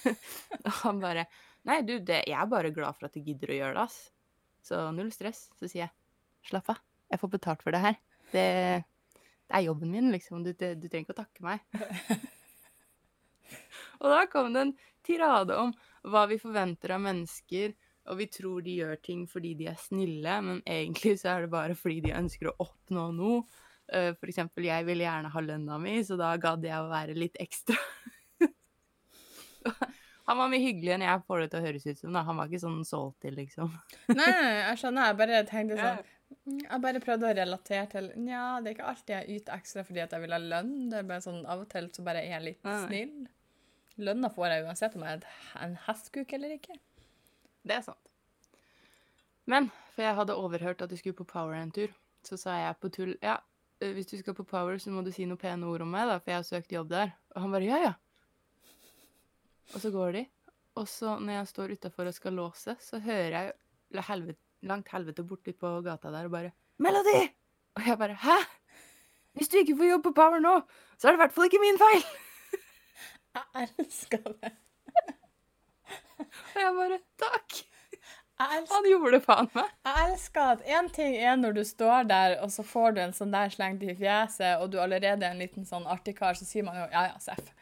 og 0.65 0.73
han 0.83 1.03
bare 1.03 1.27
Nei, 1.65 1.79
du, 1.81 1.95
det, 1.97 2.27
jeg 2.29 2.37
er 2.37 2.49
bare 2.51 2.73
glad 2.77 2.93
for 2.99 3.09
at 3.09 3.15
du 3.17 3.25
gidder 3.25 3.49
å 3.55 3.57
gjøre 3.57 3.77
det, 3.79 3.85
ass. 3.87 3.95
Så 4.65 4.81
null 4.93 5.09
stress. 5.15 5.47
Så 5.57 5.65
sier 5.65 5.87
jeg 5.87 6.51
slapp 6.51 6.75
av, 6.75 6.83
jeg 7.09 7.21
får 7.23 7.31
betalt 7.33 7.65
for 7.65 7.73
det 7.73 7.81
her. 7.81 7.97
Det, 8.35 8.49
det 9.49 9.57
er 9.57 9.65
jobben 9.65 9.95
min, 9.95 10.11
liksom. 10.13 10.43
Du, 10.45 10.53
det, 10.53 10.75
du 10.83 10.91
trenger 10.91 11.07
ikke 11.07 11.17
å 11.17 11.23
takke 11.23 11.47
meg. 11.47 11.65
og 14.03 14.13
da 14.13 14.21
kom 14.29 14.53
det 14.53 14.67
en 14.67 14.75
tirade 15.09 15.57
om 15.57 15.73
hva 16.13 16.27
vi 16.29 16.41
forventer 16.41 16.93
av 16.97 17.05
mennesker, 17.05 17.73
og 18.13 18.21
vi 18.21 18.29
tror 18.29 18.65
de 18.65 18.77
gjør 18.83 18.99
ting 19.01 19.25
fordi 19.29 19.55
de 19.57 19.71
er 19.73 19.81
snille, 19.81 20.37
men 20.45 20.61
egentlig 20.69 21.17
så 21.23 21.33
er 21.33 21.47
det 21.47 21.53
bare 21.55 21.77
fordi 21.79 22.03
de 22.05 22.17
ønsker 22.19 22.51
å 22.51 22.59
oppnå 22.67 23.09
noe. 23.17 23.45
Eh, 23.93 24.13
For 24.17 24.31
eksempel, 24.33 24.65
jeg 24.69 24.87
ville 24.89 25.05
gjerne 25.05 25.31
ha 25.35 25.41
lønna 25.45 25.79
mi, 25.83 25.99
så 26.07 26.17
da 26.21 26.33
gadd 26.41 26.65
jeg 26.65 26.79
å 26.81 26.89
være 26.93 27.17
litt 27.19 27.37
ekstra. 27.43 27.77
Han 30.25 30.39
var 30.41 30.49
mye 30.49 30.63
hyggeligere 30.63 30.97
enn 30.97 31.05
jeg 31.05 31.23
får 31.29 31.43
det 31.43 31.49
til 31.53 31.59
å 31.61 31.65
høres 31.67 31.87
ut 31.87 31.99
som. 32.01 32.15
da. 32.17 32.23
Han 32.25 32.39
var 32.41 32.49
ikke 32.49 32.63
sånn 32.63 32.81
salty, 32.89 33.31
liksom. 33.35 33.73
Nei, 34.19 34.31
jeg 34.63 34.81
skjønner. 34.81 35.11
Jeg 35.11 35.19
bare 35.21 35.41
tenkte 35.51 35.77
sånn 35.77 35.99
mm, 36.01 36.63
Jeg 36.63 36.81
bare 36.87 37.03
prøvde 37.05 37.29
å 37.29 37.35
relatere 37.37 37.85
til 37.93 38.09
Nja, 38.25 38.45
det 38.65 38.71
er 38.71 38.77
ikke 38.79 38.89
alltid 38.95 39.15
jeg 39.19 39.39
yter 39.39 39.59
ekstra 39.61 39.85
fordi 39.85 40.03
at 40.07 40.17
jeg 40.17 40.25
vil 40.25 40.37
ha 40.37 40.41
lønn. 40.41 40.73
Det 40.93 41.03
er 41.03 41.11
bare 41.13 41.25
sånn 41.27 41.43
Av 41.45 41.61
og 41.67 41.69
til 41.73 41.91
så 41.93 42.07
bare 42.07 42.25
er 42.25 42.39
jeg 42.39 42.47
litt 42.49 42.65
snill. 42.87 43.15
Lønna 44.09 44.33
får 44.33 44.49
jeg 44.51 44.65
uansett 44.67 44.97
om 44.99 45.05
jeg 45.07 45.21
er 45.21 45.29
en 45.69 45.77
hestkuk 45.85 46.33
eller 46.35 46.57
ikke. 46.57 46.81
Det 47.69 47.77
er 47.77 47.85
sant. 47.87 48.01
Men 49.45 49.69
for 49.93 50.03
jeg 50.09 50.17
hadde 50.17 50.41
overhørt 50.41 50.81
at 50.83 50.91
du 50.91 50.97
skulle 50.97 51.21
på 51.21 51.29
Power 51.29 51.55
en 51.61 51.71
tur, 51.75 51.93
så 52.25 52.41
sa 52.41 52.57
jeg 52.63 52.81
på 52.81 52.89
tull 52.97 53.13
ja, 53.21 53.37
hvis 53.81 54.09
du 54.11 54.17
skal 54.19 54.37
på 54.37 54.47
Power, 54.49 54.79
så 54.79 54.93
må 54.93 55.03
du 55.05 55.11
si 55.13 55.27
noen 55.27 55.41
pene 55.41 55.67
ord 55.69 55.85
om 55.85 55.91
meg, 55.91 56.09
da, 56.09 56.19
for 56.23 56.33
jeg 56.33 56.41
har 56.41 56.49
søkt 56.49 56.73
jobb 56.73 56.91
der. 56.93 57.15
Og 57.35 57.45
han 57.45 57.55
bare 57.55 57.69
ja, 57.69 57.79
ja. 57.83 57.93
Og 59.75 59.81
så 59.83 59.91
går 59.95 60.13
de. 60.19 60.25
Og 60.81 60.89
så 60.91 61.15
når 61.19 61.39
jeg 61.39 61.51
står 61.51 61.75
utafor 61.77 62.11
og 62.11 62.17
skal 62.17 62.37
låse, 62.39 62.77
så 62.81 63.01
hører 63.03 63.37
jeg 63.37 64.05
helvete, 64.09 64.41
langt 64.67 64.91
helvete 64.95 65.25
borti 65.27 65.53
på 65.53 65.71
gata 65.85 66.11
der 66.11 66.27
og 66.27 66.35
bare 66.35 66.53
'Melody!' 66.81 67.31
Og 67.75 67.87
jeg 67.87 67.99
bare 67.99 68.15
'hæ?' 68.15 68.45
Hvis 69.35 69.49
du 69.49 69.57
ikke 69.59 69.77
får 69.77 69.91
jobb 69.91 70.03
på 70.03 70.13
Power 70.13 70.39
nå, 70.39 70.61
så 70.99 71.09
er 71.09 71.13
det 71.13 71.19
i 71.19 71.23
hvert 71.23 71.33
fall 71.33 71.45
ikke 71.45 71.63
min 71.63 71.79
feil! 71.79 72.05
Jeg 73.35 73.69
elsker 73.79 74.23
det. 74.23 74.53
Og 76.55 76.61
jeg 76.63 76.75
bare 76.79 76.99
Takk! 77.19 77.74
Han 78.51 78.89
gjorde 78.89 79.17
det 79.17 79.21
faen 79.25 79.49
meg. 79.55 79.73
jeg 79.87 80.07
elsker 80.09 80.53
at 80.55 80.65
én 80.77 80.89
ting 80.93 81.17
er 81.17 81.37
når 81.41 81.59
du 81.59 81.63
står 81.67 82.09
der, 82.11 82.37
og 82.45 82.53
så 82.53 82.65
får 82.67 82.97
du 82.97 83.03
en 83.05 83.15
sånn 83.17 83.35
der 83.35 83.53
slengt 83.53 83.85
i 83.85 83.95
fjeset, 83.99 84.61
og 84.61 84.73
du 84.73 84.81
allerede 84.83 85.27
er 85.27 85.33
en 85.33 85.43
liten 85.43 85.69
sånn 85.69 85.87
artig 85.91 86.17
kar, 86.19 86.37
så 86.39 86.47
sier 86.49 86.67
man 86.67 86.79
jo 86.83 86.87
ja, 86.93 87.07
ja, 87.11 87.19
seff. 87.23 87.53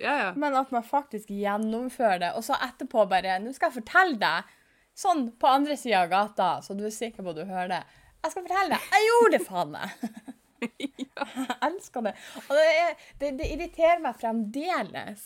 Ja, 0.00 0.14
ja. 0.20 0.30
Men 0.36 0.56
at 0.58 0.72
man 0.74 0.84
faktisk 0.84 1.30
gjennomfører 1.32 2.20
det, 2.20 2.32
og 2.36 2.44
så 2.44 2.58
etterpå 2.60 3.06
bare 3.08 3.38
Nå 3.40 3.54
skal 3.56 3.70
jeg 3.70 3.78
fortelle 3.78 4.18
deg, 4.20 4.54
sånn 4.96 5.30
på 5.40 5.48
andre 5.48 5.76
sida 5.80 6.04
av 6.04 6.12
gata, 6.12 6.50
så 6.64 6.76
du 6.76 6.84
er 6.88 6.94
sikker 6.94 7.24
på 7.24 7.32
at 7.32 7.40
du 7.40 7.44
hører 7.48 7.72
det. 7.72 7.82
Jeg 8.24 8.32
skal 8.32 8.46
fortelle 8.48 8.76
deg, 8.76 8.90
jeg 8.92 9.08
gjorde 9.10 9.32
det 9.36 9.44
faen 9.46 9.76
meg! 9.76 10.00
Jeg 10.56 11.54
elsker 11.62 12.00
det. 12.06 12.12
Og 12.46 12.52
det, 12.56 12.62
er, 12.80 13.02
det, 13.20 13.28
det 13.38 13.48
irriterer 13.52 13.98
meg 14.00 14.16
fremdeles 14.16 15.24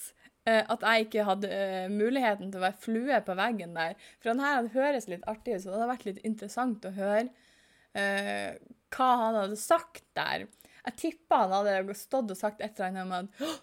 at 0.72 0.84
jeg 0.86 1.06
ikke 1.06 1.26
hadde 1.28 1.50
eh, 1.52 1.88
muligheten 1.92 2.50
til 2.50 2.60
å 2.60 2.64
være 2.64 2.80
flue 2.80 3.20
på 3.26 3.36
veggen 3.38 3.74
der. 3.76 3.96
For 4.22 4.32
han 4.32 4.44
her 4.44 4.70
høres 4.74 5.08
litt 5.10 5.26
artig 5.30 5.58
ut, 5.58 5.64
så 5.64 5.70
det 5.70 5.76
hadde 5.76 5.90
vært 5.92 6.06
litt 6.08 6.22
interessant 6.26 6.86
å 6.88 6.94
høre 6.96 7.26
uh, 7.28 8.50
hva 8.94 9.10
han 9.24 9.40
hadde 9.42 9.58
sagt 9.60 10.04
der. 10.16 10.46
Jeg 10.86 10.96
tippa 10.96 11.44
han 11.44 11.56
hadde 11.58 11.98
stått 11.98 12.32
og 12.32 12.38
sagt 12.38 12.62
et 12.64 12.72
eller 12.80 12.88
annet 12.88 13.04
om 13.04 13.12
at 13.18 13.42
«Åh, 13.44 13.58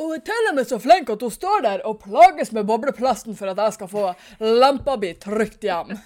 hun 0.00 0.14
er 0.16 0.22
til 0.24 0.48
og 0.48 0.56
med 0.56 0.68
så 0.70 0.78
flink 0.80 1.10
at 1.12 1.20
hun 1.20 1.34
står 1.34 1.64
der 1.66 1.82
og 1.88 2.00
plages 2.00 2.52
med 2.56 2.64
bobleplasten 2.68 3.36
for 3.36 3.52
at 3.52 3.60
jeg 3.60 3.76
skal 3.76 3.90
få 3.92 4.04
lampa 4.40 4.96
mi 4.96 5.12
trygt 5.20 5.68
hjem. 5.68 5.92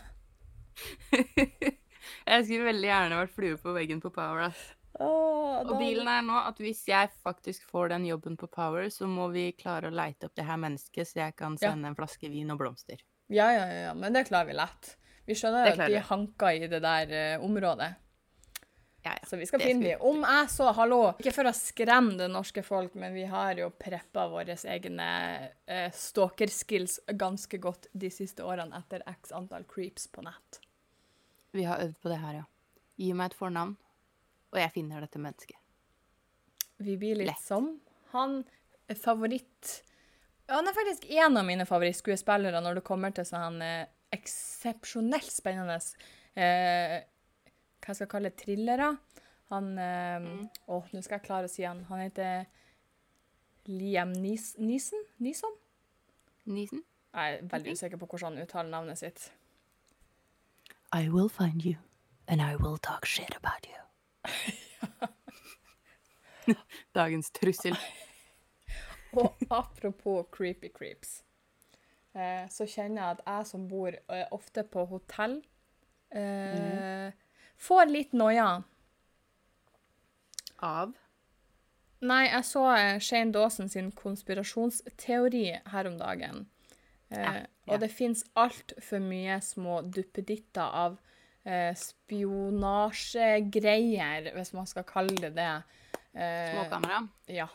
Jeg 2.27 2.43
skulle 2.43 2.67
veldig 2.67 2.89
gjerne 2.89 3.19
vært 3.21 3.35
flue 3.37 3.59
på 3.63 3.73
veggen 3.77 4.01
på 4.03 4.11
Power. 4.11 4.49
ass. 4.49 4.76
Åh, 5.01 5.61
Og 5.67 5.75
dealen 5.81 6.09
er 6.09 6.23
nå 6.25 6.37
at 6.49 6.61
hvis 6.63 6.85
jeg 6.89 7.11
faktisk 7.25 7.65
får 7.71 7.91
den 7.95 8.07
jobben 8.09 8.37
på 8.37 8.49
Power, 8.53 8.89
så 8.93 9.09
må 9.09 9.29
vi 9.33 9.51
klare 9.57 9.91
å 9.91 9.95
leite 9.95 10.29
opp 10.29 10.35
det 10.37 10.47
her 10.49 10.57
mennesket, 10.61 11.09
så 11.09 11.21
jeg 11.27 11.37
kan 11.37 11.59
Ja. 11.61 11.71
sende 11.73 11.89
en 11.89 11.97
flaske 11.99 12.31
vin 12.31 12.51
og 12.51 12.59
blomster. 12.59 13.01
Ja, 13.29 13.51
ja, 13.53 13.67
ja, 13.67 13.81
ja, 13.89 13.95
men 13.95 14.13
det 14.13 14.29
klarer 14.29 14.47
vi 14.47 14.57
lett. 14.57 14.97
Vi 15.27 15.35
skjønner 15.35 15.73
at 15.73 15.89
de 15.91 15.99
hanker 15.99 16.63
i 16.63 16.69
det 16.71 16.81
der 16.81 17.39
uh, 17.39 17.45
området. 17.45 17.95
Ja, 19.03 19.13
ja. 19.13 19.27
Så 19.27 19.37
vi 19.37 19.47
skal 19.47 19.61
Det 19.61 19.67
finne 19.67 19.83
dem. 19.83 20.01
Om 20.01 20.23
jeg 20.23 20.49
så, 20.51 20.73
hallo, 20.75 21.01
ikke 21.19 21.33
for 21.35 21.47
å 21.47 21.55
skremme 21.55 22.17
det 22.19 22.27
norske 22.31 22.63
folk, 22.67 22.95
men 22.95 23.15
vi 23.15 23.25
har 23.31 23.55
jo 23.59 23.69
preppa 23.71 24.27
våre 24.31 24.57
egne 24.57 25.09
uh, 25.71 25.91
stalker-skills 25.95 27.01
ganske 27.15 27.59
godt 27.63 27.87
de 27.93 28.11
siste 28.11 28.43
årene 28.43 28.79
etter 28.79 29.03
x 29.07 29.33
antall 29.33 29.65
creeps 29.71 30.09
på 30.11 30.23
nett. 30.27 30.61
Vi 31.53 31.65
har 31.65 31.83
øvd 31.85 31.99
på 32.03 32.09
det 32.11 32.19
her, 32.23 32.35
ja. 32.35 32.47
Gi 32.97 33.13
meg 33.13 33.31
et 33.31 33.39
fornavn, 33.39 33.77
og 34.57 34.65
jeg 34.65 34.75
finner 34.75 35.05
dette 35.05 35.21
mennesket. 35.23 35.59
Vi 36.83 36.97
blir 37.01 37.17
litt 37.21 37.33
Lett. 37.33 37.43
som 37.45 37.75
han 38.13 38.43
favoritt... 39.03 39.83
Han 40.47 40.69
er 40.69 40.77
faktisk 40.77 41.09
en 41.11 41.41
av 41.41 41.47
mine 41.47 41.67
favorittskuespillere 41.67 42.61
når 42.63 42.79
det 42.79 42.87
kommer 42.87 43.15
til 43.15 43.27
sånn 43.27 43.59
eh, 43.65 43.89
eksepsjonelt 44.15 45.33
spennende 45.33 45.79
eh, 46.39 47.01
Hva 47.83 47.95
skal 47.97 48.05
jeg 48.05 48.13
kalle 48.13 48.31
det? 48.31 48.39
Thrillere. 48.45 48.93
Han 49.51 49.73
eh, 49.83 50.29
Å, 50.71 50.79
nå 50.93 51.03
skal 51.03 51.19
jeg 51.19 51.27
klare 51.27 51.51
å 51.51 51.53
si 51.53 51.67
han. 51.67 51.83
Han 51.91 52.05
heter 52.05 52.47
Liam 53.67 54.15
Neeson? 54.15 55.03
Neeson? 55.19 55.59
Neeson? 56.47 56.85
Jeg 57.17 57.41
er 57.41 57.51
veldig 57.51 57.75
usikker 57.75 57.99
på 57.99 58.07
hvordan 58.11 58.37
han 58.37 58.47
uttaler 58.47 58.71
navnet 58.71 59.01
sitt. 59.01 59.31
I 60.95 61.09
will 61.09 61.29
find 61.29 61.65
you, 61.65 61.77
and 62.29 62.41
I 62.41 62.55
will 62.57 62.79
talk 62.79 63.07
shit 63.07 63.35
about 63.35 63.67
you. 63.67 63.86
Dagens 66.97 67.31
trussel. 67.35 67.77
Og 69.17 69.33
apropos 69.51 70.27
creepy 70.35 70.69
creeps, 70.75 71.23
eh, 72.15 72.45
så 72.53 72.67
kjenner 72.69 73.03
jeg 73.03 73.11
at 73.17 73.23
jeg 73.27 73.47
som 73.49 73.69
bor 73.71 73.95
eh, 73.95 74.27
ofte 74.35 74.65
på 74.69 74.85
hotell, 74.91 75.39
eh, 76.13 77.13
får 77.57 77.87
litt 77.93 78.13
noia. 78.17 78.63
Av? 80.65 80.93
Nei, 82.07 82.25
jeg 82.29 82.45
så 82.49 82.65
eh, 82.75 82.99
Shane 83.01 83.33
Dawson 83.33 83.69
sin 83.73 83.91
konspirasjonsteori 83.97 85.47
her 85.73 85.89
om 85.89 85.97
dagen. 86.01 86.47
Eh, 87.09 87.23
Ja, 87.23 87.33
ja. 87.41 87.47
Og 87.67 87.81
det 87.83 87.89
fins 87.91 88.21
altfor 88.39 89.01
mye 89.03 89.41
små 89.43 89.81
duppeditter 89.83 90.69
av 90.85 91.01
eh, 91.47 91.75
spionasjegreier, 91.79 94.33
hvis 94.35 94.53
man 94.57 94.67
skal 94.69 94.85
kalle 94.89 95.17
det 95.21 95.35
det. 95.39 95.63
Eh, 96.13 96.55
Småkamera? 96.55 97.09
Ja. 97.31 97.49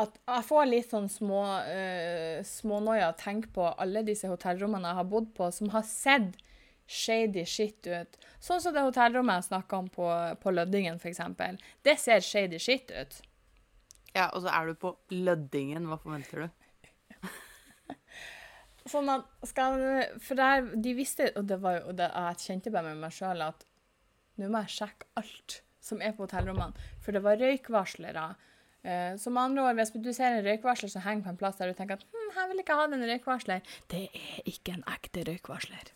At 0.00 0.12
jeg 0.16 0.44
får 0.48 0.64
litt 0.70 0.90
sånn 0.90 1.08
små, 1.12 1.42
eh, 1.68 2.40
smånoia 2.48 3.10
å 3.12 3.18
tenke 3.18 3.48
på 3.52 3.74
alle 3.76 4.02
disse 4.06 4.28
hotellrommene 4.30 4.88
jeg 4.88 4.96
har 5.02 5.08
bodd 5.10 5.28
på, 5.36 5.44
som 5.52 5.68
har 5.74 5.84
sett 5.88 6.32
shady 6.88 7.44
shit 7.46 7.86
ut. 7.86 8.18
Sånn 8.42 8.60
som 8.60 8.74
det 8.74 8.82
hotellrommet 8.84 9.36
jeg 9.40 9.48
snakka 9.50 9.76
om 9.84 9.88
på, 9.92 10.06
på 10.40 10.50
Lødingen, 10.50 10.96
f.eks. 11.00 11.20
Det 11.84 11.98
ser 12.00 12.20
shady 12.24 12.58
shit 12.60 12.90
ut. 12.90 13.22
Ja, 14.12 14.28
og 14.32 14.42
så 14.44 14.48
er 14.52 14.66
du 14.68 14.74
på 14.80 14.90
Løddingen. 15.12 15.86
Hva 15.88 15.96
forventer 16.00 16.36
du? 16.44 16.48
Sånn 18.90 19.10
at 19.12 19.28
skal 19.46 19.76
For 20.18 20.34
der, 20.34 20.64
de 20.82 20.92
visste 20.98 21.28
Og 21.38 21.44
det 21.46 21.60
var 21.62 21.76
jo 21.76 21.92
det, 21.94 22.08
jeg 22.10 22.40
kjente 22.42 22.72
bare 22.74 22.90
med 22.90 23.04
meg 23.04 23.14
sjøl 23.14 23.44
at 23.46 23.62
nå 24.40 24.48
må 24.48 24.62
jeg 24.64 24.74
sjekke 24.78 25.06
alt 25.20 25.58
som 25.82 26.00
er 26.00 26.14
på 26.16 26.24
hotellrommene. 26.24 26.86
For 27.04 27.14
det 27.14 27.20
var 27.24 27.40
røykvarslere. 27.40 28.22
Eh, 28.82 29.12
som 29.20 29.38
andre 29.38 29.66
ord, 29.66 29.76
hvis 29.78 29.92
du 29.94 30.08
ser 30.14 30.38
en 30.38 30.46
røykvarsler 30.46 30.90
som 30.90 31.04
henger 31.04 31.26
på 31.26 31.32
en 31.34 31.38
plass 31.38 31.58
der 31.60 31.70
du 31.70 31.78
tenker 31.78 32.00
at 32.00 32.06
hm, 32.06 32.30
jeg 32.34 32.50
vil 32.50 32.62
ikke 32.62 32.78
ha 32.78 32.86
den 32.90 33.04
røykvarsler, 33.06 33.74
det 33.92 34.06
er 34.08 34.48
ikke 34.50 34.74
en 34.78 34.86
ekte 34.90 35.26
røykvarsler. 35.28 35.92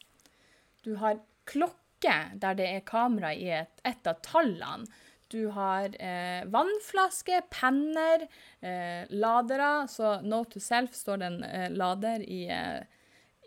Du 0.86 0.92
har 1.00 1.18
klokke 1.48 2.16
der 2.38 2.58
det 2.58 2.68
er 2.70 2.86
kamera 2.86 3.32
i 3.34 3.48
et, 3.62 3.82
et 3.88 4.10
av 4.10 4.20
tallene. 4.26 4.86
Du 5.28 5.49
har 5.50 5.90
eh, 6.02 6.45
vannflaske, 6.47 7.40
penner, 7.50 8.28
eh, 8.61 9.06
ladere. 9.11 9.88
Så 9.90 10.21
Note 10.23 10.56
to 10.56 10.62
self 10.62 10.95
står 10.95 11.23
det 11.23 11.30
en 11.33 11.42
eh, 11.45 11.71
lader 11.75 12.23
i, 12.23 12.45
eh, 12.52 12.83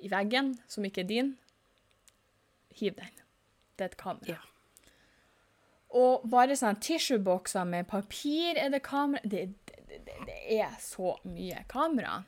i 0.03 0.11
veggen 0.11 0.57
som 0.67 0.85
ikke 0.85 1.05
er 1.05 1.11
din. 1.11 1.33
Hiv 2.79 2.97
den. 2.99 3.21
Det 3.75 3.85
er 3.85 3.93
et 3.93 3.99
kamera. 3.99 4.35
Ja. 4.35 4.41
Og 5.99 6.27
bare 6.29 6.57
sånn 6.59 6.77
tissuebokser 6.83 7.65
med 7.65 7.87
papir 7.89 8.59
er 8.59 8.69
det 8.73 8.83
kamera. 8.85 9.23
Det, 9.23 9.47
det, 9.69 10.03
det, 10.05 10.19
det 10.27 10.41
er 10.59 10.75
så 10.83 11.15
mye 11.23 11.63
kamera. 11.71 12.19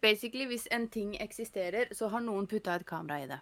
Basically, 0.00 0.46
hvis 0.46 0.66
en 0.70 0.88
ting 0.88 1.14
eksisterer, 1.20 1.92
så 1.92 2.08
har 2.08 2.22
noen 2.22 2.46
putta 2.46 2.78
et 2.78 2.86
kamera 2.86 3.20
i 3.20 3.28
det. 3.30 3.38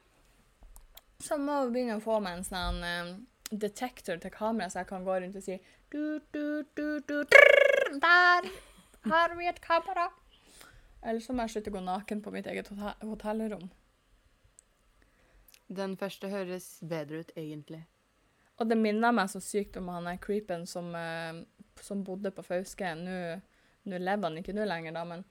Så 1.25 1.39
må 1.41 1.63
vi 1.65 1.77
begynne 1.77 1.99
å 2.01 2.05
få 2.05 2.19
med 2.25 2.41
en 2.41 2.47
sånn 2.47 2.85
eh, 2.85 3.17
detektor 3.51 4.21
til 4.23 4.33
kamera, 4.35 4.69
så 4.71 4.83
jeg 4.83 4.91
kan 4.91 5.05
gå 5.07 5.17
rundt 5.23 5.37
og 5.39 5.45
si 5.45 5.59
du, 5.93 6.21
du, 6.35 6.65
du, 6.77 6.87
du, 7.09 7.17
drrr, 7.31 7.99
Der 8.03 8.49
har 9.07 9.35
vi 9.39 9.49
et 9.49 9.61
kamera. 9.63 10.09
Eller 11.03 11.21
så 11.23 11.33
må 11.33 11.45
jeg 11.47 11.57
slutte 11.57 11.71
å 11.71 11.77
gå 11.77 11.83
naken 11.87 12.23
på 12.23 12.33
mitt 12.35 12.49
eget 12.51 12.71
hotellrom. 13.03 13.69
Den 15.67 15.97
første 15.99 16.31
høres 16.31 16.79
bedre 16.83 17.23
ut, 17.23 17.31
egentlig. 17.37 17.85
Og 18.59 18.71
det 18.71 18.79
minner 18.81 19.15
meg 19.15 19.31
så 19.31 19.43
sykt 19.43 19.77
om 19.79 19.91
han 19.93 20.09
er 20.11 20.19
creepen 20.23 20.67
som, 20.67 20.95
eh, 20.95 21.43
som 21.83 22.03
bodde 22.05 22.33
på 22.35 22.43
Fauske. 22.47 22.95
Nå 22.99 23.39
nå 23.87 24.01
lever 24.03 24.29
han 24.29 24.39
ikke 24.41 24.55
nå 24.57 24.67
lenger, 24.67 24.95
da, 24.97 25.05
men 25.07 25.23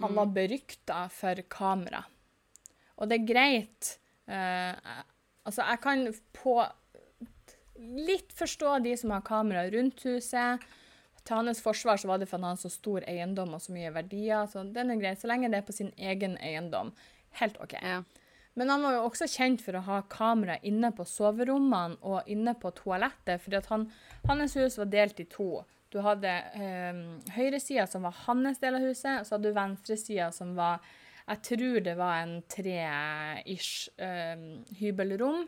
han 0.00 0.16
var 0.16 0.32
berykta 0.36 1.04
for 1.12 1.40
kamera. 1.52 2.02
Og 3.00 3.08
det 3.08 3.20
er 3.20 3.28
greit. 3.28 3.96
eh, 4.28 4.74
altså, 5.44 5.64
jeg 5.64 5.80
kan 5.80 6.04
på 6.36 6.56
litt 7.80 8.32
forstå 8.36 8.78
de 8.84 8.94
som 9.00 9.14
har 9.14 9.24
kamera 9.26 9.64
rundt 9.72 10.04
huset. 10.04 10.64
Til 11.24 11.36
hans 11.36 11.60
forsvar 11.62 12.00
så 12.00 12.08
var 12.08 12.20
det 12.20 12.28
fordi 12.30 12.46
han 12.46 12.56
har 12.56 12.62
så 12.62 12.70
stor 12.72 13.04
eiendom 13.08 13.54
og 13.56 13.62
så 13.64 13.74
mye 13.74 13.92
verdier. 13.94 14.48
Så 14.48 14.64
den 14.64 14.92
er 14.92 15.00
greit, 15.00 15.20
så 15.20 15.30
lenge 15.30 15.50
det 15.52 15.60
er 15.60 15.68
på 15.68 15.76
sin 15.76 15.92
egen 15.98 16.36
eiendom. 16.40 16.94
Helt 17.40 17.60
OK. 17.62 17.76
Ja. 17.82 18.00
Men 18.58 18.72
han 18.72 18.82
var 18.82 18.96
jo 18.96 19.04
også 19.06 19.28
kjent 19.30 19.62
for 19.62 19.78
å 19.78 19.84
ha 19.86 20.00
kamera 20.10 20.56
inne 20.66 20.90
på 20.92 21.06
soverommene 21.06 22.00
og 22.02 22.26
inne 22.30 22.56
på 22.58 22.72
toalettet, 22.76 23.40
For 23.44 23.56
at 23.56 23.68
han, 23.70 23.86
hans 24.26 24.56
hus 24.58 24.78
var 24.80 24.90
delt 24.90 25.20
i 25.22 25.28
to. 25.30 25.62
Du 25.90 26.00
hadde 26.04 26.32
eh, 26.54 26.98
høyresida 27.34 27.86
som 27.90 28.04
var 28.06 28.18
hans 28.26 28.60
del 28.62 28.78
av 28.78 28.84
huset, 28.84 29.20
og 29.20 29.26
så 29.26 29.36
hadde 29.36 29.50
du 29.50 29.56
venstresida 29.56 30.30
som 30.34 30.56
var 30.58 30.82
Jeg 31.30 31.42
tror 31.46 31.80
det 31.86 31.94
var 31.94 32.22
en 32.24 32.42
tre-ish 32.50 33.88
eh, 34.02 34.44
hybelrom. 34.80 35.46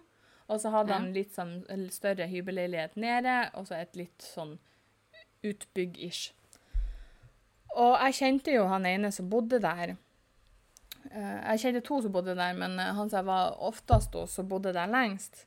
Og 0.51 0.61
så 0.61 0.73
hadde 0.75 0.97
han 0.97 1.13
litt 1.15 1.35
sånn 1.37 1.61
større 1.95 2.27
hybelleilighet 2.31 2.97
nede, 3.01 3.37
og 3.59 3.69
så 3.69 3.79
et 3.79 3.99
litt 3.99 4.25
sånn 4.25 4.57
utbygg-ish. 5.47 6.33
Og 7.73 7.95
jeg 7.97 8.19
kjente 8.19 8.55
jo 8.55 8.67
han 8.69 8.87
ene 8.89 9.13
som 9.15 9.31
bodde 9.33 9.63
der. 9.63 9.95
Eh, 11.11 11.39
jeg 11.55 11.63
kjente 11.65 11.85
to 11.87 12.03
som 12.05 12.13
bodde 12.15 12.37
der, 12.39 12.53
men 12.59 12.77
eh, 12.79 12.93
han 12.95 13.09
som 13.09 13.23
jeg 13.23 13.29
var 13.31 13.57
oftest 13.65 14.15
hos, 14.19 14.37
som 14.37 14.49
bodde 14.51 14.75
der 14.77 14.91
lengst, 14.91 15.47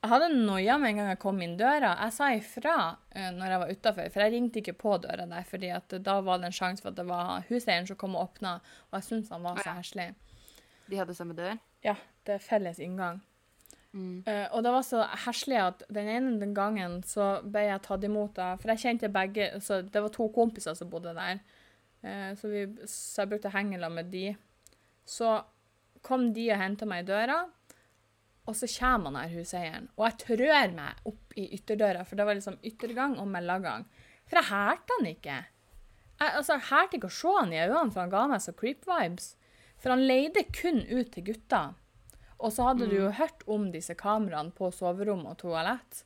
Jeg 0.00 0.08
hadde 0.14 0.28
noia 0.32 0.78
med 0.80 0.94
en 0.94 0.96
gang 0.96 1.08
jeg 1.10 1.18
kom 1.20 1.42
inn 1.44 1.58
døra. 1.60 1.90
Jeg 2.06 2.12
sa 2.16 2.30
ifra 2.32 2.76
uh, 2.96 3.26
når 3.36 3.50
jeg 3.52 3.60
var 3.60 3.72
utafor, 3.74 4.06
for 4.08 4.24
jeg 4.24 4.32
ringte 4.32 4.62
ikke 4.62 4.72
på 4.80 4.94
døra 4.96 5.26
der, 5.28 5.44
fordi 5.44 5.74
da 6.00 6.14
var 6.24 6.40
det 6.40 6.48
en 6.48 6.56
sjanse 6.56 6.80
for 6.80 6.88
at 6.88 6.96
det 6.96 7.04
var 7.04 7.44
huseieren 7.50 7.84
som 7.84 7.98
kom 8.00 8.16
og 8.16 8.30
åpna, 8.30 8.54
og 8.88 8.96
jeg 8.96 9.04
syntes 9.10 9.28
han 9.28 9.44
var 9.44 9.60
så 9.60 9.74
heslig. 9.76 10.06
De 10.88 10.96
hadde 10.96 11.18
samme 11.18 11.36
dør? 11.36 11.60
Ja, 11.84 11.98
det 12.24 12.38
er 12.38 12.46
felles 12.46 12.80
inngang. 12.80 13.20
Uh, 14.22 14.46
og 14.54 14.62
det 14.62 14.70
var 14.70 14.84
så 14.86 15.04
heslig 15.24 15.56
at 15.58 15.80
den 15.90 16.08
ene 16.12 16.36
den 16.38 16.52
gangen 16.54 17.00
så 17.02 17.40
ble 17.42 17.64
jeg 17.66 17.82
tatt 17.82 18.04
imot 18.06 18.36
av 18.38 18.60
For 18.62 18.70
jeg 18.70 18.84
kjente 18.84 19.08
begge 19.10 19.48
så 19.66 19.80
Det 19.82 19.98
var 20.04 20.12
to 20.14 20.28
kompiser 20.30 20.76
som 20.78 20.92
bodde 20.92 21.10
der, 21.16 21.40
uh, 22.06 22.30
så, 22.38 22.50
vi, 22.52 22.68
så 22.86 23.24
jeg 23.24 23.32
brukte 23.32 23.50
hengela 23.54 23.90
med 23.90 24.12
de. 24.12 24.28
Så 25.02 25.40
kom 26.06 26.30
de 26.36 26.46
og 26.52 26.60
henta 26.60 26.86
meg 26.86 27.02
i 27.02 27.08
døra. 27.10 27.40
Og 28.48 28.56
så 28.56 28.66
kommer 28.72 29.12
han 29.12 29.18
her 29.20 29.34
huseieren, 29.38 29.90
og 29.98 30.06
jeg 30.06 30.20
trør 30.24 30.72
meg 30.74 31.02
opp 31.06 31.34
i 31.38 31.44
ytterdøra, 31.54 32.06
for 32.08 32.18
det 32.18 32.24
var 32.26 32.38
liksom 32.38 32.56
yttergang 32.66 33.18
og 33.20 33.28
mellomgang. 33.30 33.84
For 34.26 34.40
jeg 34.40 34.48
hærte 34.48 34.96
han 34.96 35.10
ikke. 35.10 35.36
Jeg 36.20 36.32
altså, 36.38 36.56
jeg 36.56 36.66
hærte 36.70 36.98
ikke 36.98 37.10
å 37.10 37.18
se 37.18 37.34
han 37.36 37.52
i 37.52 37.60
øynene, 37.60 37.92
for 37.92 38.02
han 38.02 38.14
ga 38.14 38.24
meg 38.32 38.42
så 38.42 38.54
creep-vibes. 38.56 39.28
For 39.80 39.94
han 39.94 40.02
leide 40.08 40.46
kun 40.56 40.82
ut 40.88 41.12
til 41.14 41.28
gutta. 41.30 41.62
Og 42.40 42.52
så 42.54 42.70
hadde 42.70 42.88
du 42.88 42.96
jo 42.96 43.10
hørt 43.12 43.44
om 43.50 43.68
disse 43.74 43.94
kameraene 43.98 44.54
på 44.56 44.70
soverom 44.72 45.26
og 45.28 45.36
toalett. 45.42 46.04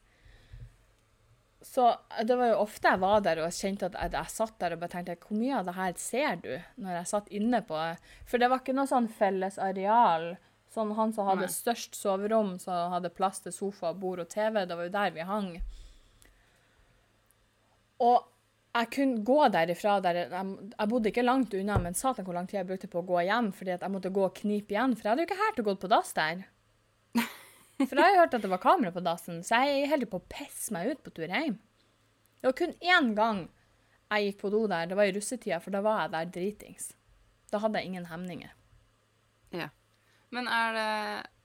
Så 1.64 1.86
det 2.26 2.36
var 2.36 2.50
jo 2.50 2.62
ofte 2.66 2.90
jeg 2.90 3.00
var 3.00 3.22
der 3.24 3.40
og 3.40 3.54
kjente 3.54 3.88
at 3.88 3.94
jeg, 3.96 4.12
jeg 4.12 4.32
satt 4.34 4.58
der 4.60 4.74
og 4.74 4.82
bare 4.82 4.92
tenkte 4.92 5.14
Hvor 5.22 5.38
mye 5.38 5.60
av 5.60 5.68
det 5.68 5.74
her 5.78 5.94
ser 5.96 6.34
du? 6.42 6.50
Når 6.76 6.98
jeg 6.98 7.08
satt 7.08 7.30
inne 7.32 7.60
på 7.64 7.78
For 8.28 8.42
det 8.42 8.50
var 8.52 8.60
ikke 8.60 8.74
noe 8.76 8.90
sånn 8.90 9.08
felles 9.08 9.56
areal 9.56 10.34
Sånn 10.74 10.92
han 10.98 11.14
som 11.14 11.28
hadde 11.30 11.46
Nei. 11.46 11.54
størst 11.54 11.96
soverom, 11.96 12.56
som 12.58 12.92
hadde 12.92 13.12
plass 13.14 13.40
til 13.44 13.54
sofa, 13.54 13.92
bord 13.94 14.24
og 14.24 14.30
TV, 14.32 14.64
det 14.66 14.74
var 14.74 14.88
jo 14.88 14.94
der 14.96 15.12
vi 15.14 15.26
hang. 15.28 15.50
Og 18.02 18.24
jeg 18.74 18.90
kunne 18.90 19.22
gå 19.26 19.36
derifra 19.54 19.98
der 20.02 20.16
jeg, 20.24 20.30
jeg 20.74 20.90
bodde 20.90 21.10
ikke 21.12 21.22
langt 21.24 21.54
unna, 21.54 21.76
men 21.78 21.94
satan 21.94 22.26
hvor 22.26 22.34
lang 22.34 22.48
tid 22.50 22.58
jeg 22.58 22.68
brukte 22.68 22.90
på 22.90 23.02
å 23.02 23.06
gå 23.06 23.20
hjem 23.28 23.52
fordi 23.54 23.74
at 23.76 23.84
jeg 23.86 23.94
måtte 23.94 24.10
gå 24.14 24.24
og 24.26 24.34
knipe 24.40 24.74
igjen, 24.74 24.96
for 24.96 25.06
jeg 25.06 25.12
hadde 25.12 25.24
jo 25.24 25.28
ikke 25.28 25.42
hørt 25.42 25.60
å 25.62 25.66
gå 25.68 25.74
på 25.84 25.90
dass 25.92 26.14
der. 26.16 26.44
For 27.74 27.98
jeg 27.98 28.06
har 28.06 28.20
hørt 28.22 28.34
at 28.36 28.44
det 28.44 28.48
var 28.52 28.60
kamera 28.62 28.92
på 28.94 29.02
dassen, 29.02 29.40
så 29.42 29.58
jeg 29.66 29.88
holdt 29.90 30.06
på 30.12 30.20
å 30.20 30.28
pisse 30.30 30.70
meg 30.74 30.92
ut 30.92 31.00
på 31.02 31.10
tur 31.10 31.26
hjem. 31.26 31.56
Det 32.38 32.46
var 32.46 32.54
kun 32.60 32.74
én 32.78 33.08
gang 33.16 33.40
jeg 34.12 34.28
gikk 34.28 34.38
på 34.44 34.50
do 34.54 34.60
der, 34.70 34.86
det 34.86 34.98
var 34.98 35.10
i 35.10 35.14
russetida, 35.16 35.58
for 35.62 35.74
da 35.74 35.80
var 35.82 36.04
jeg 36.04 36.12
der 36.12 36.30
dritings. 36.36 36.92
Da 37.50 37.58
hadde 37.62 37.82
jeg 37.82 37.90
ingen 37.90 38.06
hemninger. 38.06 38.52
Ja. 39.58 39.68
Men 40.34 40.46
er 40.50 40.78
det, 40.78 40.86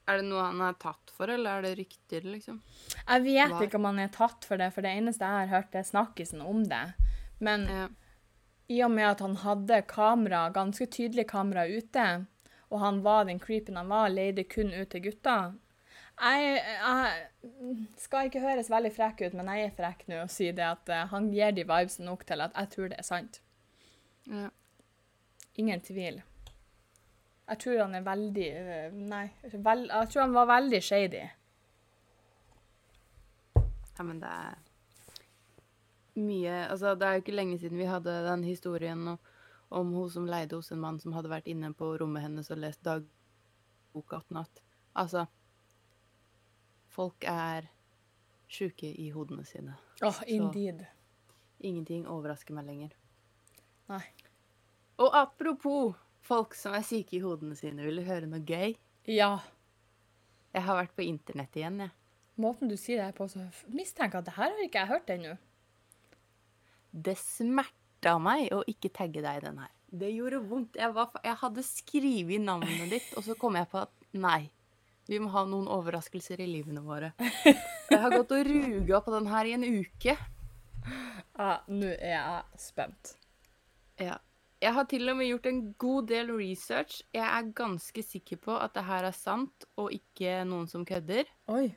er 0.05 0.21
det 0.21 0.27
noe 0.29 0.45
han 0.51 0.61
er 0.69 0.77
tatt 0.81 1.13
for, 1.17 1.33
eller 1.33 1.59
er 1.59 1.65
det 1.65 1.75
rykter, 1.81 2.29
liksom? 2.37 2.61
Jeg 2.99 3.25
vet 3.25 3.55
Var. 3.55 3.65
ikke 3.65 3.81
om 3.81 3.89
han 3.89 4.01
er 4.05 4.13
tatt 4.13 4.45
for 4.45 4.61
det, 4.61 4.69
for 4.75 4.85
det 4.85 4.93
eneste 5.01 5.25
jeg 5.25 5.43
har 5.43 5.53
hørt, 5.55 5.77
er 5.77 5.89
snakkisen 5.89 6.45
om 6.45 6.61
det. 6.69 6.85
Men 7.39 7.67
Ja. 7.69 7.87
i 8.69 8.83
og 8.83 8.91
med 8.91 9.07
at 9.07 9.19
han 9.19 9.35
hadde 9.35 9.81
kamera, 9.87 10.49
ganske 10.49 10.85
tydelig 10.85 11.27
kamera 11.27 11.65
ute, 11.67 12.25
og 12.69 12.79
han 12.79 13.01
var 13.03 13.25
den 13.25 13.39
creepen 13.39 13.75
han 13.77 13.89
var, 13.89 14.09
leide 14.09 14.43
kun 14.43 14.73
ut 14.73 14.89
til 14.89 15.01
gutta 15.01 15.53
jeg, 16.19 16.59
jeg 16.59 17.87
skal 17.97 18.27
ikke 18.27 18.41
høres 18.43 18.69
veldig 18.71 18.91
frekk 18.95 19.21
ut, 19.27 19.35
men 19.39 19.51
jeg 19.53 19.69
er 19.69 19.75
frekk 19.77 20.05
nå 20.11 20.23
og 20.25 20.31
sier 20.33 20.55
det 20.55 20.65
at 20.67 20.91
eh, 20.91 21.05
han 21.13 21.29
gir 21.33 21.53
de 21.55 21.65
vibes 21.67 21.99
nok 22.03 22.25
til 22.27 22.43
at 22.43 22.55
jeg 22.57 22.71
tror 22.73 22.91
det 22.91 22.99
er 22.99 23.07
sant. 23.07 23.41
ja. 24.27 24.49
Ingen 25.59 25.81
tvil. 25.83 26.21
Jeg 27.49 27.59
tror 27.59 27.79
han 27.81 27.95
er 27.97 28.03
veldig 28.05 28.45
øh, 28.55 28.93
Nei, 29.09 29.25
vel, 29.51 29.81
jeg 29.89 30.09
tror 30.11 30.21
han 30.21 30.35
var 30.37 30.45
veldig 30.47 30.79
shady. 30.83 31.23
Ja, 33.97 34.03
men 34.05 34.21
det 34.21 34.29
er 34.31 34.53
mye 36.23 36.55
Altså, 36.69 36.95
det 36.95 37.07
er 37.07 37.17
jo 37.17 37.23
ikke 37.23 37.35
lenge 37.35 37.57
siden 37.61 37.79
vi 37.79 37.89
hadde 37.89 38.13
den 38.25 38.43
historien 38.47 39.07
om, 39.13 39.19
om 39.69 39.91
hun 39.93 40.09
som 40.09 40.27
leide 40.29 40.57
hos 40.57 40.71
en 40.71 40.81
mann 40.81 40.99
som 40.99 41.13
hadde 41.13 41.31
vært 41.31 41.49
inne 41.51 41.73
på 41.77 41.91
rommet 42.01 42.25
hennes 42.25 42.49
og 42.51 42.61
lest 42.61 42.81
dagboka 42.85 44.21
attnatt. 44.23 44.63
Altså 44.97 45.27
Folk 46.89 47.23
er 47.29 47.69
sjuke 48.49 48.89
i 48.89 49.11
hodene 49.13 49.45
sine. 49.45 49.75
Åh, 50.01 50.23
indeed. 50.27 50.81
Ingenting 51.59 52.07
overrasker 52.09 52.55
meg 52.57 52.65
lenger. 52.65 52.95
Nei. 53.91 54.01
Og 54.99 55.13
apropos 55.15 55.93
folk 56.25 56.57
som 56.57 56.73
er 56.75 56.83
syke 56.83 57.15
i 57.17 57.21
hodene 57.23 57.55
sine, 57.55 57.85
vil 57.85 58.01
du 58.01 58.07
høre 58.07 58.27
noe 58.27 58.41
gøy? 58.43 58.73
Ja. 59.07 59.37
Jeg 60.55 60.65
har 60.65 60.79
vært 60.81 60.95
på 60.97 61.05
internett 61.05 61.55
igjen, 61.55 61.79
jeg. 61.85 61.93
Måten 62.39 62.71
du 62.71 62.75
sier 62.79 63.01
det 63.01 63.09
her 63.09 63.15
på, 63.17 63.27
så 63.27 63.45
mistenker 63.75 64.19
jeg 64.19 64.23
at 64.23 64.29
det 64.29 64.35
her 64.37 64.53
har 64.55 64.65
ikke 64.65 64.83
jeg 64.83 64.91
hørt 64.93 65.13
ennå. 65.13 65.33
Det 66.91 67.15
smerta 67.19 68.15
meg 68.21 68.49
å 68.55 68.63
ikke 68.67 68.91
tagge 68.93 69.23
deg 69.23 69.41
i 69.41 69.43
den 69.45 69.59
her. 69.61 69.73
Det 69.89 70.09
gjorde 70.13 70.39
vondt. 70.45 70.77
Jeg, 70.77 70.93
var, 70.93 71.11
jeg 71.25 71.37
hadde 71.41 71.65
skrevet 71.65 72.45
navnet 72.45 72.93
ditt, 72.93 73.09
og 73.17 73.25
så 73.25 73.35
kom 73.39 73.57
jeg 73.57 73.69
på 73.71 73.81
at 73.81 73.93
nei, 74.17 74.49
vi 75.09 75.17
må 75.21 75.31
ha 75.33 75.41
noen 75.49 75.69
overraskelser 75.73 76.41
i 76.43 76.49
livene 76.49 76.83
våre. 76.85 77.15
Jeg 77.89 77.97
har 78.03 78.13
gått 78.13 78.33
og 78.35 78.45
ruga 78.45 78.99
på 79.01 79.13
den 79.15 79.29
her 79.31 79.47
i 79.49 79.55
en 79.57 79.65
uke. 79.65 80.13
Ja, 81.39 81.53
nå 81.65 81.89
er 81.95 82.11
jeg 82.13 82.61
spent. 82.61 83.15
Ja. 83.97 84.19
Jeg 84.59 84.75
har 84.75 84.85
til 84.91 85.07
og 85.07 85.15
med 85.17 85.29
gjort 85.29 85.47
en 85.49 85.59
god 85.79 86.09
del 86.11 86.29
research. 86.35 86.99
Jeg 87.15 87.23
er 87.23 87.51
ganske 87.55 88.03
sikker 88.03 88.41
på 88.43 88.57
at 88.59 88.75
det 88.75 88.83
her 88.85 89.07
er 89.07 89.15
sant, 89.15 89.65
og 89.79 89.93
ikke 89.95 90.43
noen 90.45 90.67
som 90.69 90.83
kødder. 90.85 91.29
Oi. 91.49 91.71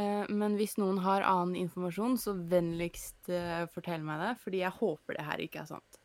Eh, 0.00 0.24
Men 0.28 0.56
hvis 0.56 0.78
noen 0.80 1.00
har 1.04 1.24
annen 1.26 1.56
informasjon, 1.66 2.16
så 2.20 2.34
vennligst 2.34 3.28
eh, 3.32 3.66
fortell 3.72 4.04
meg 4.06 4.22
det, 4.22 4.32
fordi 4.40 4.62
jeg 4.62 4.78
håper 4.78 5.18
det 5.18 5.26
her 5.26 5.44
ikke 5.44 5.62
er 5.62 5.70
sant. 5.74 6.00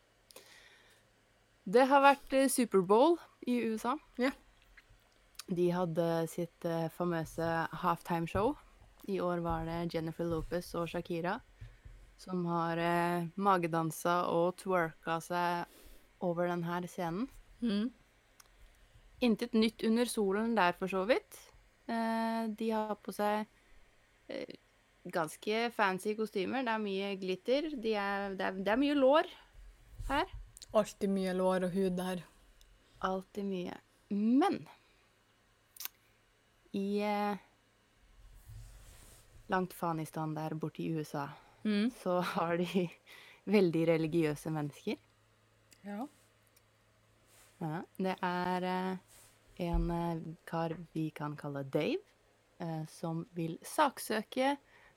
Det 1.68 1.88
har 1.88 2.04
vært 2.04 2.36
eh, 2.36 2.50
Superbowl 2.52 3.18
i 3.48 3.62
USA. 3.72 3.96
Ja. 4.20 4.34
De 5.48 5.70
hadde 5.72 6.08
sitt 6.28 6.66
famøse 6.98 7.46
halftime-show. 7.80 8.52
I 9.08 9.22
år 9.24 9.40
var 9.40 9.64
det 9.64 9.94
Jennifer 9.94 10.28
Lopez 10.28 10.74
og 10.76 10.90
Shakira 10.92 11.38
som 12.20 12.42
har 12.50 12.82
magedansa 13.40 14.26
og 14.34 14.58
twerka 14.60 15.20
seg 15.24 15.70
over 16.26 16.50
denne 16.50 16.82
scenen. 16.90 17.30
Mm. 17.62 17.86
Intet 19.24 19.56
nytt 19.56 19.86
under 19.88 20.10
solen 20.12 20.58
der, 20.58 20.76
for 20.76 20.92
så 20.92 21.06
vidt. 21.08 21.38
De 21.88 22.72
har 22.74 22.98
på 23.00 23.16
seg 23.16 23.46
ganske 25.08 25.72
fancy 25.76 26.16
kostymer. 26.18 26.64
Det 26.68 26.74
er 26.74 26.84
mye 26.84 27.12
glitter. 27.22 27.70
De 27.76 27.94
er, 27.96 28.34
det, 28.36 28.46
er, 28.46 28.52
det 28.64 28.74
er 28.74 28.82
mye 28.82 28.96
lår 28.98 29.30
her. 30.10 30.32
Alltid 30.76 31.10
mye 31.14 31.34
lår 31.38 31.68
og 31.70 31.76
hud 31.78 31.96
der. 31.98 32.24
Alltid 33.08 33.46
mye. 33.48 33.78
Men 34.10 34.62
i 36.78 37.00
eh, 37.04 37.38
langt 39.52 39.74
Fanistan 39.74 40.36
der 40.36 40.56
borte 40.60 40.84
i 40.84 40.92
USA, 40.98 41.28
Mm. 41.68 41.90
så 41.92 42.22
har 42.22 42.58
de 42.58 42.90
veldig 43.56 43.88
religiøse 43.90 44.50
mennesker. 44.54 44.96
Ja. 45.84 46.06
Ja, 47.60 47.82
det 47.98 48.14
er 48.24 48.64
eh, 48.70 48.98
en 49.66 49.90
eh, 49.92 50.22
kar 50.48 50.76
vi 50.94 51.10
kan 51.10 51.36
kalle 51.36 51.64
Dave, 51.64 51.98
eh, 51.98 52.17
som 52.90 53.26
vil 53.38 53.58
saksøke 53.66 54.56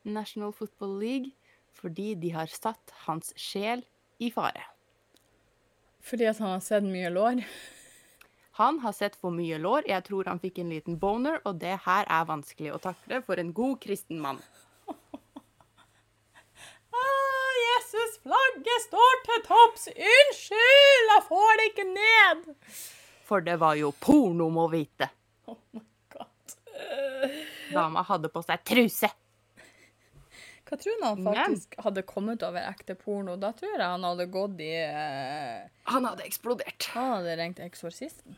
National 0.09 0.53
Football 0.57 0.95
League 1.01 1.33
fordi 1.77 2.15
de 2.19 2.33
har 2.35 2.51
satt 2.51 2.93
hans 3.07 3.33
sjel 3.37 3.85
i 4.21 4.31
fare. 4.33 4.63
Fordi 6.05 6.27
at 6.31 6.41
han 6.41 6.55
har 6.57 6.65
sett 6.65 6.87
mye 6.87 7.11
lår. 7.13 7.43
Han 8.61 8.81
har 8.83 8.93
sett 8.93 9.17
for 9.17 9.33
mye 9.33 9.59
lår, 9.61 9.87
jeg 9.89 10.05
tror 10.09 10.29
han 10.29 10.41
fikk 10.43 10.59
en 10.61 10.73
liten 10.73 10.99
boner, 11.01 11.39
og 11.49 11.61
det 11.63 11.79
her 11.87 12.09
er 12.11 12.27
vanskelig 12.29 12.75
å 12.75 12.81
takle 12.83 13.21
for 13.25 13.41
en 13.41 13.55
god 13.57 13.79
kristen 13.85 14.21
mann. 14.21 14.43
Ah, 16.91 17.53
Jesus, 17.63 18.17
flagget 18.25 18.87
står 18.89 19.21
til 19.29 19.45
topps! 19.47 19.87
Unnskyld, 19.95 21.13
jeg 21.13 21.23
får 21.29 21.61
det 21.61 21.69
ikke 21.71 21.87
ned! 21.93 22.49
For 23.29 23.47
det 23.47 23.55
var 23.63 23.79
jo 23.79 23.93
porno, 24.03 24.51
må 24.51 24.67
vite. 24.73 25.07
Oh 25.47 25.61
my. 25.71 25.90
Dama 27.75 28.03
hadde 28.07 28.31
på 28.33 28.43
seg 28.45 28.63
truse. 28.67 29.11
Hva 30.71 30.79
tror 30.79 31.01
du 31.01 31.03
han 31.03 31.25
faktisk 31.27 31.75
hadde 31.83 32.03
kommet 32.07 32.45
over 32.47 32.63
ekte 32.63 32.95
porno? 32.95 33.35
Da 33.41 33.51
tror 33.59 33.73
jeg 33.75 33.83
han 33.83 34.05
hadde 34.07 34.27
gått 34.31 34.61
i 34.63 34.71
eh, 34.79 35.67
Han 35.91 36.07
hadde 36.07 36.23
eksplodert. 36.29 36.87
Han 36.95 37.17
hadde 37.17 37.35
ringt 37.41 37.59
eksorsisten. 37.65 38.37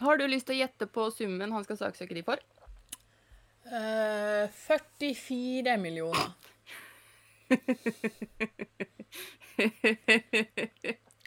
Har 0.00 0.16
du 0.16 0.24
lyst 0.30 0.46
til 0.48 0.56
å 0.56 0.62
gjette 0.62 0.86
på 0.88 1.10
summen 1.12 1.52
han 1.52 1.64
skal 1.66 1.80
saksøke 1.82 2.16
de 2.16 2.22
for? 2.24 2.40
Uh, 3.68 4.48
44 4.64 5.76
millioner. 5.82 6.32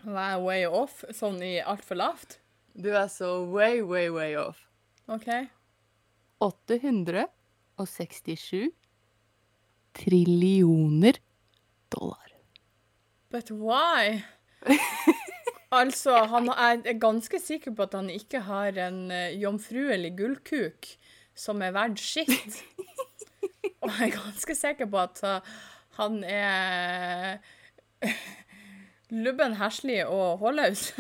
Var 0.02 0.30
jeg 0.32 0.42
way 0.48 0.66
off? 0.66 1.04
Sånn 1.14 1.38
i 1.46 1.62
altfor 1.62 2.02
lavt? 2.02 2.40
Du 2.74 2.90
er 2.96 3.08
så 3.14 3.46
way, 3.46 3.82
way, 3.86 4.10
way 4.10 4.34
off. 4.40 4.71
OK. 5.12 5.28
867 6.40 8.72
trillioner 9.94 11.20
dollar. 11.92 12.32
But 13.30 13.52
why? 13.52 14.24
altså, 15.82 16.26
han 16.32 16.50
er 16.50 16.94
ganske 17.00 17.40
sikker 17.44 17.72
på 17.76 17.84
at 17.84 17.94
han 18.00 18.10
ikke 18.10 18.40
har 18.48 18.68
en 18.88 19.12
uh, 19.12 19.42
jomfruelig 19.42 20.18
gullkuk 20.18 20.88
som 21.36 21.62
er 21.62 21.72
verdt 21.76 22.00
skitt. 22.00 22.64
Og 23.84 23.90
jeg 23.92 24.08
er 24.08 24.16
ganske 24.16 24.56
sikker 24.56 24.86
på 24.88 24.98
at 25.04 25.24
uh, 25.28 25.40
han 26.00 26.24
er 26.24 27.38
lubben, 29.26 29.54
heslig 29.60 30.08
og 30.08 30.38
hårløs. 30.40 30.94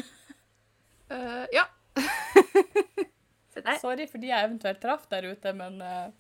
uh, 1.12 1.46
ja. 1.56 1.64
Sorry 3.82 4.06
for 4.08 4.22
de 4.22 4.30
jeg 4.32 4.48
eventuelt 4.48 4.80
traff 4.84 5.08
der 5.12 5.26
ute, 5.34 5.52
men 5.58 5.82
uh, 5.84 6.12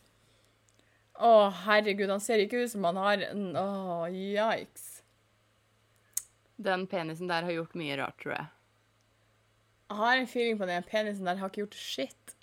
Å, 1.22 1.30
herregud, 1.65 2.10
han 2.12 2.24
ser 2.24 2.41
ikke 2.44 2.63
ut 2.65 2.72
som 2.74 2.84
han 2.89 2.98
har 3.00 3.24
en 3.30 3.46
Å, 3.60 3.67
yikes. 4.12 4.88
Den 6.62 6.84
penisen 6.91 7.30
der 7.32 7.48
har 7.48 7.56
gjort 7.56 7.74
mye 7.80 7.96
rart, 7.98 8.17
tror 8.22 8.36
jeg. 8.36 8.50
Jeg 9.91 9.98
har 10.00 10.17
en 10.22 10.28
feeling 10.30 10.60
på 10.60 10.67
den 10.70 10.84
penisen 10.88 11.28
der 11.28 11.39
har 11.39 11.50
ikke 11.52 11.63
gjort 11.65 11.80
shit. 11.80 12.36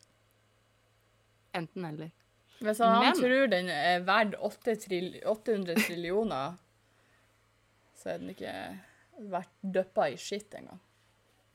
Enten 1.56 1.84
eller. 1.88 2.10
Hvis 2.58 2.80
han 2.82 2.98
Men- 3.04 3.14
tror 3.20 3.46
den 3.52 3.68
er 3.70 4.00
verdt 4.04 4.34
800 4.42 5.76
trillioner, 5.86 6.56
så 7.94 8.10
er 8.14 8.18
den 8.18 8.34
ikke 8.34 8.52
vært 9.30 9.54
døppa 9.62 10.08
i 10.12 10.16
shit 10.16 10.52
engang. 10.54 10.80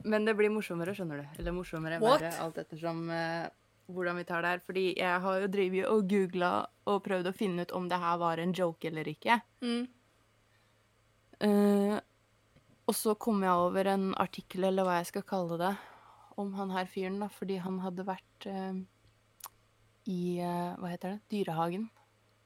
Men 0.04 0.26
det 0.28 0.34
blir 0.36 0.52
morsommere, 0.52 0.94
skjønner 0.96 1.22
du. 1.22 1.28
Eller 1.40 1.54
morsommere, 1.56 1.98
verre, 2.02 2.30
alt 2.44 2.58
ettersom 2.60 3.06
uh, 3.08 3.46
hvordan 3.88 4.18
vi 4.20 4.24
tar 4.28 4.44
det 4.44 4.50
her. 4.54 4.62
Fordi 4.66 4.84
jeg 4.98 5.20
har 5.24 5.40
jo 5.40 5.50
drevet 5.52 5.88
og 5.88 6.08
googla 6.10 6.52
og 6.92 7.02
prøvd 7.06 7.30
å 7.30 7.36
finne 7.36 7.64
ut 7.64 7.72
om 7.76 7.88
det 7.88 8.00
her 8.02 8.18
var 8.20 8.42
en 8.42 8.52
joke 8.56 8.90
eller 8.90 9.08
ikke. 9.08 9.38
Mm. 9.64 9.86
Uh, 11.44 11.96
og 12.84 12.96
så 12.96 13.16
kom 13.16 13.40
jeg 13.42 13.64
over 13.64 13.88
en 13.94 14.10
artikkel, 14.20 14.68
eller 14.68 14.84
hva 14.84 14.98
jeg 15.00 15.08
skal 15.14 15.24
kalle 15.26 15.56
det, 15.60 15.72
om 16.36 16.52
han 16.58 16.72
her 16.74 16.88
fyren, 16.90 17.16
da, 17.22 17.30
fordi 17.32 17.56
han 17.64 17.80
hadde 17.80 18.04
vært 18.04 18.48
uh, 18.50 18.76
i 20.10 20.36
Hva 20.44 20.90
heter 20.92 21.14
det? 21.14 21.20
Dyrehagen 21.32 21.88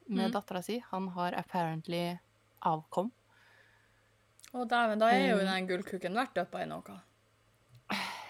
med 0.09 0.29
Mm. 0.31 0.33
dattera 0.33 0.63
si. 0.63 0.79
Han 0.91 1.09
har 1.09 1.33
apparently 1.33 2.19
avkom. 2.63 3.11
Å 4.53 4.65
dæven, 4.65 4.99
da 4.99 5.11
er 5.13 5.31
jo 5.35 5.39
den 5.45 5.67
gullkuken 5.69 6.15
vært 6.17 6.35
døppa 6.35 6.63
i 6.63 6.69
noe. 6.71 7.01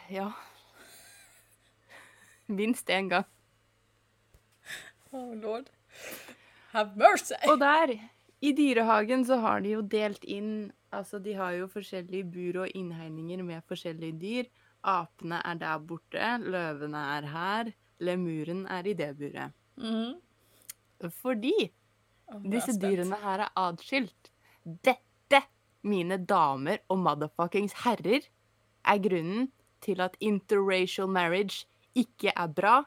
Ja. 0.08 0.32
Minst 2.46 2.88
én 2.88 3.08
gang. 3.08 3.26
Oh 5.12 5.34
lord. 5.36 5.68
Have 6.72 6.96
mercy! 6.96 7.34
Og 7.48 7.60
der, 7.60 7.92
i 8.40 8.52
dyrehagen, 8.52 9.24
så 9.24 9.36
har 9.40 9.60
de 9.60 9.76
jo 9.76 9.80
delt 9.84 10.24
inn 10.24 10.72
Altså, 10.88 11.18
de 11.20 11.34
har 11.36 11.52
jo 11.52 11.66
forskjellige 11.68 12.24
bur 12.32 12.62
og 12.62 12.70
innhegninger 12.72 13.42
med 13.44 13.64
forskjellige 13.68 14.16
dyr. 14.22 14.46
Apene 14.88 15.42
er 15.44 15.58
der 15.60 15.82
borte, 15.84 16.30
løvene 16.40 17.02
er 17.18 17.26
her, 17.28 17.70
lemuren 18.00 18.62
er 18.72 18.88
i 18.88 18.94
det 18.96 19.10
buret. 19.18 19.52
Mm. 19.76 20.16
Fordi 21.20 21.52
jeg 21.60 22.52
disse 22.54 22.72
dyrene 22.80 23.18
her 23.20 23.44
er 23.44 23.52
adskilt. 23.66 24.32
Dette, 24.64 25.42
mine 25.84 26.16
damer 26.24 26.80
og 26.88 27.02
motherfuckings 27.04 27.76
herrer, 27.84 28.24
er 28.88 29.04
grunnen 29.04 29.50
til 29.80 30.00
at 30.00 30.16
interracial 30.20 31.08
marriage 31.08 31.66
ikke 31.94 32.32
er 32.36 32.46
bra. 32.46 32.82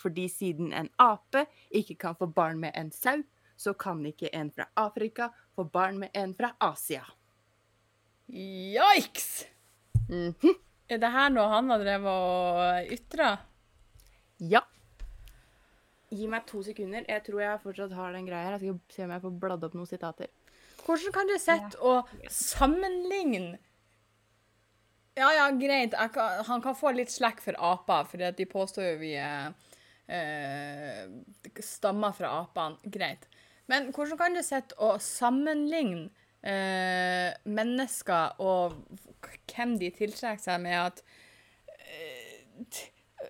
Fordi 0.00 0.28
siden 0.28 0.72
en 0.72 0.88
ape 0.98 1.46
ikke 1.70 1.94
kan 1.94 2.16
få 2.16 2.26
barn 2.26 2.60
med 2.60 2.72
en 2.76 2.90
sau, 2.92 3.22
så 3.56 3.72
kan 3.72 4.06
ikke 4.06 4.34
en 4.34 4.50
fra 4.50 4.68
Afrika 4.76 5.28
få 5.54 5.64
barn 5.64 5.98
med 5.98 6.08
en 6.14 6.34
fra 6.34 6.54
Asia. 6.60 7.04
Yikes! 8.30 9.46
-hmm. 10.10 10.54
Er 10.90 10.98
det 10.98 11.12
her 11.14 11.30
noe 11.30 11.46
han 11.52 11.70
har 11.70 11.78
drevet 11.78 12.10
og 12.10 12.92
ytra? 12.96 13.30
Ja. 14.38 14.64
Gi 16.10 16.26
meg 16.26 16.46
to 16.48 16.62
sekunder. 16.66 17.04
Jeg 17.06 17.22
tror 17.26 17.40
jeg 17.44 17.62
fortsatt 17.62 17.94
har 17.94 18.12
den 18.16 18.26
greia 18.26 18.48
her. 18.48 18.58
Jeg 18.58 18.74
skal 18.74 18.96
se 18.96 19.04
om 19.06 19.14
jeg 19.14 19.24
får 19.24 19.36
bladd 19.44 19.66
opp 19.68 19.76
noen 19.78 19.86
sitater. 19.86 20.32
Hvordan 20.82 21.14
kan 21.14 21.30
du 21.30 21.36
sitte 21.38 21.78
og 21.86 22.08
sammenligne 22.32 23.60
Ja, 25.20 25.32
ja, 25.36 25.50
greit. 25.50 25.94
Kan, 26.14 26.44
han 26.46 26.62
kan 26.64 26.76
få 26.76 26.94
litt 26.96 27.10
slack 27.12 27.42
for 27.44 27.58
aper, 27.58 28.06
for 28.08 28.22
de 28.36 28.46
påstår 28.48 28.86
jo 28.86 28.94
vi 29.02 29.12
eh, 29.20 31.02
stammer 31.60 32.16
fra 32.16 32.32
apene. 32.38 32.80
Greit. 32.88 33.28
Men 33.68 33.90
hvordan 33.92 34.18
kan 34.18 34.34
du 34.34 34.40
sitte 34.42 34.78
og 34.80 35.02
sammenligne 35.04 36.08
eh, 36.40 37.36
mennesker 37.44 38.40
og 38.40 38.80
hvem 39.52 39.76
de 39.78 39.92
tiltrekker 39.94 40.40
seg, 40.42 40.64
med 40.64 40.78
at 40.80 41.04
eh, 41.84 42.40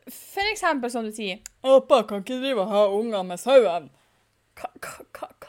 For 0.06 0.46
eksempel 0.46 0.92
som 0.92 1.08
du 1.08 1.12
sier 1.16 1.40
Aper 1.66 2.06
kan 2.06 2.22
ikke 2.22 2.38
drive 2.38 2.62
og 2.62 2.70
ha 2.70 2.86
unger 2.94 3.26
med 3.26 3.42
sauen. 3.42 3.90
Hva 4.60 4.70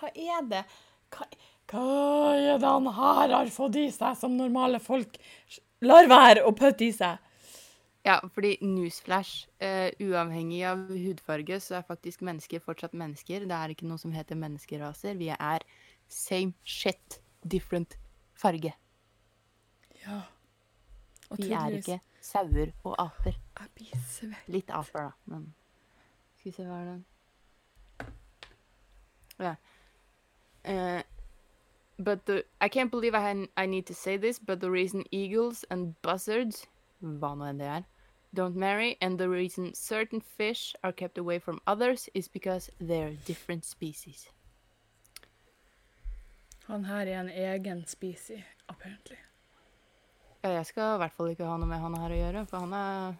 er 0.10 0.48
det 0.50 0.66
hva, 1.12 1.28
hva 1.72 1.88
er 2.34 2.58
det 2.58 2.68
han 2.68 2.88
her 2.98 3.34
har 3.36 3.52
fått 3.54 3.78
i 3.78 3.92
seg 3.94 4.18
som 4.18 4.40
normale 4.40 4.80
folk 4.82 5.20
lar 5.86 6.10
være 6.10 6.46
å 6.48 6.54
putte 6.58 6.88
i 6.88 6.94
seg? 6.96 7.20
Ja, 8.06 8.18
fordi 8.34 8.56
newsflash, 8.66 9.46
uh, 9.62 9.90
uavhengig 10.02 10.64
av 10.66 10.88
hudfarge, 10.90 11.60
så 11.62 11.78
er 11.78 11.86
faktisk 11.86 12.24
mennesker 12.26 12.64
fortsatt 12.64 12.96
mennesker. 12.98 13.46
Det 13.46 13.58
er 13.58 13.74
ikke 13.74 13.90
noe 13.90 14.02
som 14.02 14.14
heter 14.16 14.40
menneskeraser. 14.42 15.20
Vi 15.20 15.30
er 15.36 15.66
same 16.10 16.54
shit, 16.66 17.20
different 17.46 17.98
farge. 18.34 18.74
Ja. 20.02 20.24
Og 21.30 21.38
Vi 21.38 21.52
er 21.54 21.78
ikke 21.78 22.00
sauer 22.22 22.74
og 22.84 22.96
aper. 23.00 23.38
Litt 24.52 24.74
aper, 24.74 25.12
da, 25.12 25.12
men 25.32 25.54
Skal 26.40 26.50
vi 26.50 26.56
se, 26.56 26.66
hva 26.66 26.82
er 26.82 26.86
det 26.90 27.00
Ja. 29.42 29.56
Eh, 30.64 31.02
but 32.00 32.26
the, 32.26 32.46
I 32.60 32.70
can't 32.70 32.92
believe 32.92 33.16
I, 33.16 33.48
I 33.58 33.66
need 33.66 33.86
to 33.88 33.94
say 33.94 34.18
this, 34.18 34.40
but 34.40 34.60
the 34.60 34.72
reason 34.72 35.04
eagles 35.12 35.66
and 35.70 35.96
buzzards, 36.02 36.68
hva 37.02 37.34
nå 37.38 37.50
enn 37.50 37.62
det 37.62 37.72
er, 37.78 37.88
don't 38.34 38.56
marry, 38.56 38.98
and 39.02 39.20
the 39.20 39.30
reason 39.30 39.74
certain 39.74 40.22
fish 40.22 40.74
are 40.84 40.92
kept 40.92 41.18
away 41.18 41.40
from 41.40 41.60
others, 41.68 42.10
is 42.14 42.28
because 42.28 42.70
they're 42.80 43.16
different 43.26 43.66
species. 43.66 44.30
Han 46.68 46.86
her 46.86 47.08
er 47.08 47.20
en 47.20 47.30
egen 47.30 47.86
species, 47.88 48.44
apparently. 48.70 49.18
Ja, 50.44 50.50
jeg 50.50 50.66
skal 50.66 50.96
i 50.96 51.02
hvert 51.04 51.14
fall 51.14 51.34
ikke 51.34 51.46
ha 51.46 51.58
noe 51.60 51.70
med 51.70 51.82
han 51.84 51.98
her 52.02 52.14
å 52.14 52.22
gjøre, 52.22 52.46
for 52.50 52.66
han 52.66 52.74
er 52.74 53.20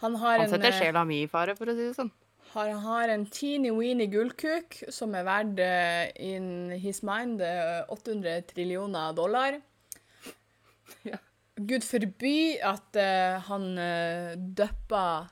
Han 0.00 0.14
har 0.16 0.38
Han 0.40 0.48
setter 0.48 0.70
en, 0.70 0.78
sjela 0.78 1.04
mi 1.04 1.22
i 1.22 1.28
fare, 1.28 1.52
for 1.56 1.68
å 1.68 1.74
si 1.76 1.84
det 1.84 1.96
sånn. 1.96 2.10
Har, 2.54 2.70
har 2.82 3.10
en 3.12 3.26
teeny-weeny 3.30 4.06
gullkuk 4.10 4.80
som 4.90 5.14
er 5.14 5.26
verdt 5.26 5.60
eh, 5.62 6.10
in 6.18 6.70
his 6.82 7.02
mind 7.06 7.42
eh, 7.44 7.82
800 7.88 8.46
trillioner 8.52 9.12
dollar. 9.16 9.60
Ja. 11.06 11.16
Gud 11.54 11.84
forby 11.86 12.56
at 12.66 12.96
uh, 12.98 13.36
han 13.46 13.78
uh, 13.78 14.32
døppa 14.34 15.28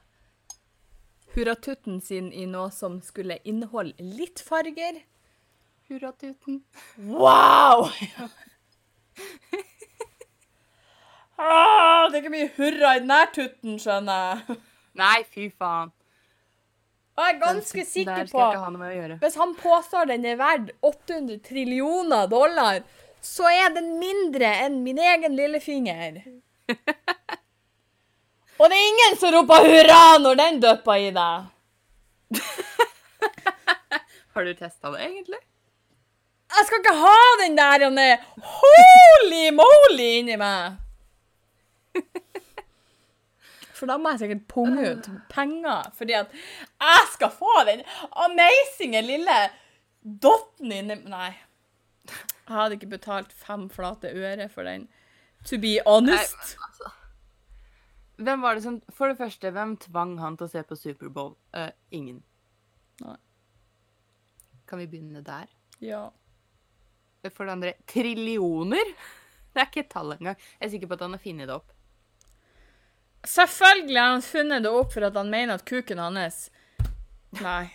hurratutten 1.34 1.98
sin 2.04 2.28
i 2.30 2.44
noe 2.46 2.70
som 2.74 3.00
skulle 3.02 3.40
inneholde 3.48 3.96
litt 3.98 4.38
farger. 4.44 5.00
Hurratuten. 5.90 6.62
Wow! 7.08 7.88
ah, 11.40 12.06
det 12.06 12.14
er 12.14 12.22
ikke 12.22 12.36
mye 12.36 12.52
hurra 12.60 12.94
i 12.94 13.02
den 13.02 13.14
her 13.16 13.32
tutten, 13.34 13.78
skjønner 13.82 14.44
jeg. 14.46 14.60
Nei, 15.00 15.18
fy 15.32 15.48
faen. 15.50 15.97
Og 17.18 17.24
jeg 17.24 17.34
er 17.34 17.38
ganske 17.42 17.82
sikker 17.82 18.28
på. 18.30 18.42
Hvis 19.24 19.36
han 19.40 19.54
påstår 19.58 20.06
den 20.12 20.26
er 20.28 20.36
verdt 20.38 20.68
800 20.86 21.40
trillioner 21.48 22.28
dollar, 22.30 22.84
så 23.20 23.48
er 23.50 23.72
den 23.74 23.96
mindre 23.98 24.52
enn 24.62 24.76
min 24.84 25.00
egen 25.02 25.34
lillefinger. 25.34 26.20
Og 28.58 28.70
det 28.70 28.76
er 28.78 28.86
ingen 28.92 29.18
som 29.18 29.34
roper 29.34 29.66
hurra 29.66 30.02
når 30.22 30.38
den 30.38 30.60
døpper 30.62 31.02
i 31.08 31.10
deg. 31.14 32.38
Har 34.34 34.46
du 34.46 34.54
testa 34.54 34.90
det, 34.94 35.02
egentlig? 35.08 35.42
Jeg 36.54 36.66
skal 36.66 36.80
ikke 36.82 36.98
ha 37.02 37.18
den 37.42 37.58
der 37.58 37.84
Janne, 37.84 38.06
holy 38.54 39.44
moly 39.58 40.08
inni 40.20 40.38
meg. 40.38 40.78
For 43.78 43.90
da 43.90 43.98
må 44.00 44.12
jeg 44.14 44.24
sikkert 44.24 44.46
punge 44.50 44.84
ut 44.90 45.08
penger, 45.30 45.90
fordi 45.94 46.16
at 46.18 46.32
jeg 46.34 47.10
skal 47.14 47.30
få 47.34 47.52
den 47.68 47.84
amazinge 48.10 49.02
lille 49.06 49.36
dotten 50.02 50.72
inni 50.74 50.96
Nei. 51.06 51.30
Jeg 52.08 52.56
hadde 52.56 52.78
ikke 52.78 52.94
betalt 52.94 53.32
fem 53.36 53.68
flate 53.70 54.10
øre 54.16 54.48
for 54.50 54.66
den. 54.66 54.88
To 55.46 55.58
be 55.60 55.76
honest. 55.86 56.56
Hvem 58.18 58.42
var 58.42 58.56
det 58.56 58.64
som 58.64 58.80
For 58.90 59.12
det 59.12 59.18
første, 59.20 59.50
hvem 59.54 59.76
tvang 59.78 60.16
han 60.18 60.38
til 60.38 60.48
å 60.48 60.50
se 60.50 60.62
på 60.66 60.78
Superbowl? 60.78 61.36
Uh, 61.54 61.70
ingen. 61.94 62.22
Nei. 63.04 63.18
Kan 64.68 64.82
vi 64.82 64.88
begynne 64.90 65.22
der? 65.24 65.46
Ja. 65.84 66.08
For 67.28 67.44
det 67.44 67.54
andre 67.54 67.74
trillioner? 67.86 68.94
Det 69.58 69.62
er 69.62 69.70
ikke 69.72 69.80
et 69.80 69.88
tall 69.90 70.12
engang. 70.14 70.36
Jeg 70.60 70.66
er 70.66 70.70
sikker 70.70 70.90
på 70.90 70.94
at 70.94 71.00
han 71.02 71.14
har 71.16 71.22
funnet 71.22 71.48
det 71.48 71.54
opp. 71.56 71.72
Selvfølgelig 73.26 73.98
har 73.98 74.14
han 74.14 74.22
funnet 74.22 74.62
det 74.62 74.70
opp 74.70 74.92
for 74.94 75.08
at 75.08 75.16
han 75.18 75.30
mener 75.32 75.58
at 75.58 75.66
kuken 75.66 75.98
hans 75.98 76.48
Nei. 77.42 77.66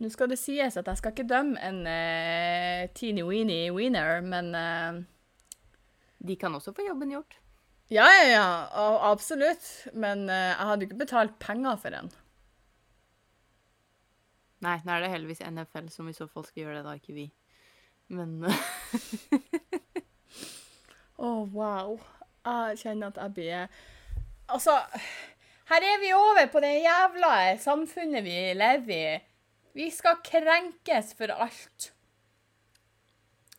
Nå 0.00 0.08
skal 0.08 0.30
det 0.30 0.38
sies 0.40 0.78
at 0.80 0.86
jeg 0.88 1.00
skal 1.00 1.12
ikke 1.12 1.28
dømme 1.28 1.60
en 1.60 1.82
uh, 1.84 2.86
teeny-weeny 2.96 3.66
wiener, 3.76 4.22
men 4.24 4.54
uh, 4.56 5.02
De 6.24 6.36
kan 6.40 6.54
også 6.56 6.72
få 6.72 6.86
jobben 6.86 7.12
gjort. 7.12 7.36
Ja, 7.92 8.06
ja, 8.06 8.24
ja. 8.30 8.46
Absolutt. 9.10 9.66
Men 9.92 10.24
uh, 10.30 10.54
jeg 10.54 10.68
hadde 10.70 10.86
ikke 10.86 11.02
betalt 11.02 11.36
penger 11.42 11.76
for 11.82 11.92
den. 11.92 12.08
Nei, 14.64 14.78
nå 14.84 14.94
er 14.94 15.04
det 15.04 15.12
heldigvis 15.12 15.44
NFL 15.44 15.92
som 15.92 16.08
i 16.08 16.16
så 16.16 16.28
fall 16.28 16.46
skal 16.48 16.64
gjøre 16.64 16.80
det, 16.80 16.86
da, 16.86 16.96
ikke 16.96 17.16
vi. 17.16 17.26
Men 18.08 18.40
Å, 21.20 21.28
wow. 21.52 21.98
Jeg 22.44 22.78
kjenner 22.80 23.06
at 23.12 23.16
jeg 23.20 23.34
blir 23.34 23.68
Altså, 24.50 24.72
her 25.70 25.84
er 25.86 25.98
vi 26.02 26.12
over 26.16 26.46
på 26.50 26.60
det 26.64 26.72
jævla 26.82 27.56
samfunnet 27.62 28.24
vi 28.24 28.38
lever 28.58 28.94
i. 29.14 29.20
Vi 29.78 29.90
skal 29.94 30.16
krenkes 30.26 31.12
for 31.14 31.30
alt. 31.30 31.92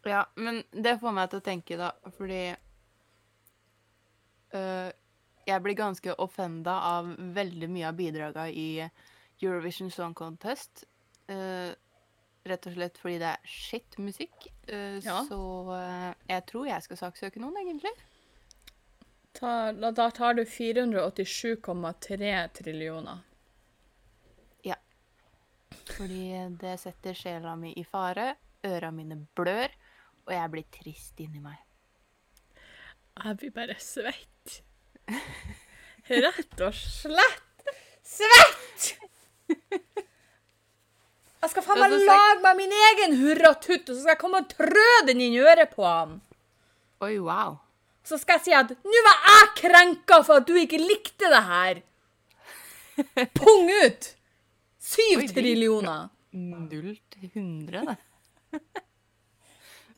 Ja, 0.06 0.24
men 0.36 0.64
det 0.74 0.98
får 1.00 1.14
meg 1.16 1.30
til 1.32 1.40
å 1.40 1.46
tenke, 1.46 1.78
da, 1.80 1.92
fordi 2.18 2.42
øh, 4.58 4.90
Jeg 5.48 5.64
blir 5.64 5.78
ganske 5.78 6.16
offenda 6.20 6.74
av 6.98 7.14
veldig 7.36 7.70
mye 7.70 7.88
av 7.88 7.96
bidraga 7.98 8.48
i 8.50 8.90
Eurovision 9.42 9.90
Song 9.92 10.14
Contest. 10.14 10.84
øh, 11.30 11.72
rett 12.46 12.66
og 12.68 12.74
slett 12.74 12.98
fordi 12.98 13.18
det 13.22 13.28
er 13.32 13.38
shit 13.46 13.98
musikk. 14.00 14.48
øh, 14.68 15.00
Ja. 15.06 15.22
Så 15.30 15.40
øh, 15.72 16.14
jeg 16.30 16.46
tror 16.46 16.66
jeg 16.66 16.84
skal 16.84 16.98
saksøke 16.98 17.40
noen, 17.40 17.58
egentlig. 17.58 17.92
Ta, 19.42 19.72
da, 19.74 20.12
tar 20.14 20.38
du 20.38 20.44
487,3 20.46 22.34
trillioner. 22.54 23.26
Fordi 25.92 26.32
det 26.62 26.78
setter 26.78 27.16
sjela 27.18 27.56
mi 27.56 27.74
i 27.78 27.84
fare, 27.84 28.36
øra 28.68 28.92
mine 28.96 29.18
blør, 29.36 29.74
og 30.28 30.34
jeg 30.36 30.52
blir 30.54 30.68
trist 30.74 31.20
inni 31.24 31.42
meg. 31.44 31.60
Jeg 33.22 33.38
blir 33.42 33.54
bare 33.56 33.78
svett. 33.82 34.62
Rett 36.12 36.64
og 36.64 36.78
slett 36.78 37.74
svett! 38.06 38.92
Jeg 41.42 41.50
skal 41.50 41.66
faen 41.66 41.80
meg 41.82 41.94
lage 42.06 42.42
meg 42.44 42.60
min 42.60 42.74
egen 42.78 43.16
hurratutt, 43.18 43.90
og 43.90 43.96
så 43.96 44.04
skal 44.04 44.14
jeg 44.14 44.22
komme 44.22 44.44
og 44.44 44.52
trø 44.52 44.90
den 45.08 45.24
inn 45.26 45.38
i 45.38 45.42
øret 45.42 45.74
på 45.74 45.86
han. 45.88 46.20
Oi, 47.02 47.16
wow. 47.18 47.58
Så 48.06 48.18
skal 48.22 48.40
jeg 48.40 48.48
si 48.48 48.56
at 48.58 48.72
nå 48.72 49.04
var 49.06 49.20
jeg 49.28 49.50
krenka 49.62 50.22
for 50.26 50.42
at 50.42 50.48
du 50.50 50.56
ikke 50.58 50.80
likte 50.82 51.30
det 51.32 51.44
her. 51.48 51.82
Pung 53.38 53.70
ut! 53.84 54.10
Syv 54.82 55.28
trillioner. 55.30 56.10
Null 56.32 56.96
til 57.12 57.30
hundre, 57.36 57.84
det. 57.92 58.62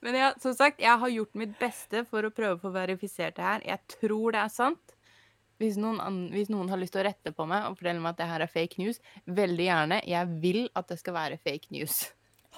Men 0.03 0.17
ja, 0.19 0.33
som 0.41 0.51
sagt, 0.57 0.81
jeg 0.83 0.99
har 0.99 1.11
gjort 1.13 1.37
mitt 1.39 1.53
beste 1.59 2.01
for 2.09 2.27
å 2.27 2.33
prøve 2.35 2.57
å 2.57 2.59
få 2.59 2.73
verifisert 2.73 3.37
det 3.37 3.45
her. 3.45 3.61
Jeg 3.69 3.95
tror 3.95 4.35
det 4.35 4.41
er 4.41 4.51
sant. 4.51 4.95
Hvis 5.61 5.77
noen, 5.79 6.25
hvis 6.33 6.49
noen 6.51 6.67
har 6.73 6.81
lyst 6.81 6.91
til 6.95 7.03
å 7.03 7.05
rette 7.07 7.31
på 7.31 7.45
meg 7.47 7.69
og 7.69 7.77
fortelle 7.77 8.01
meg 8.03 8.11
at 8.11 8.19
det 8.19 8.27
her 8.27 8.43
er 8.43 8.51
fake 8.51 8.81
news, 8.81 8.99
veldig 9.31 9.67
gjerne. 9.69 10.01
Jeg 10.09 10.41
vil 10.43 10.65
at 10.75 10.91
det 10.91 10.97
skal 10.99 11.15
være 11.15 11.39
fake 11.39 11.71
news. 11.71 12.01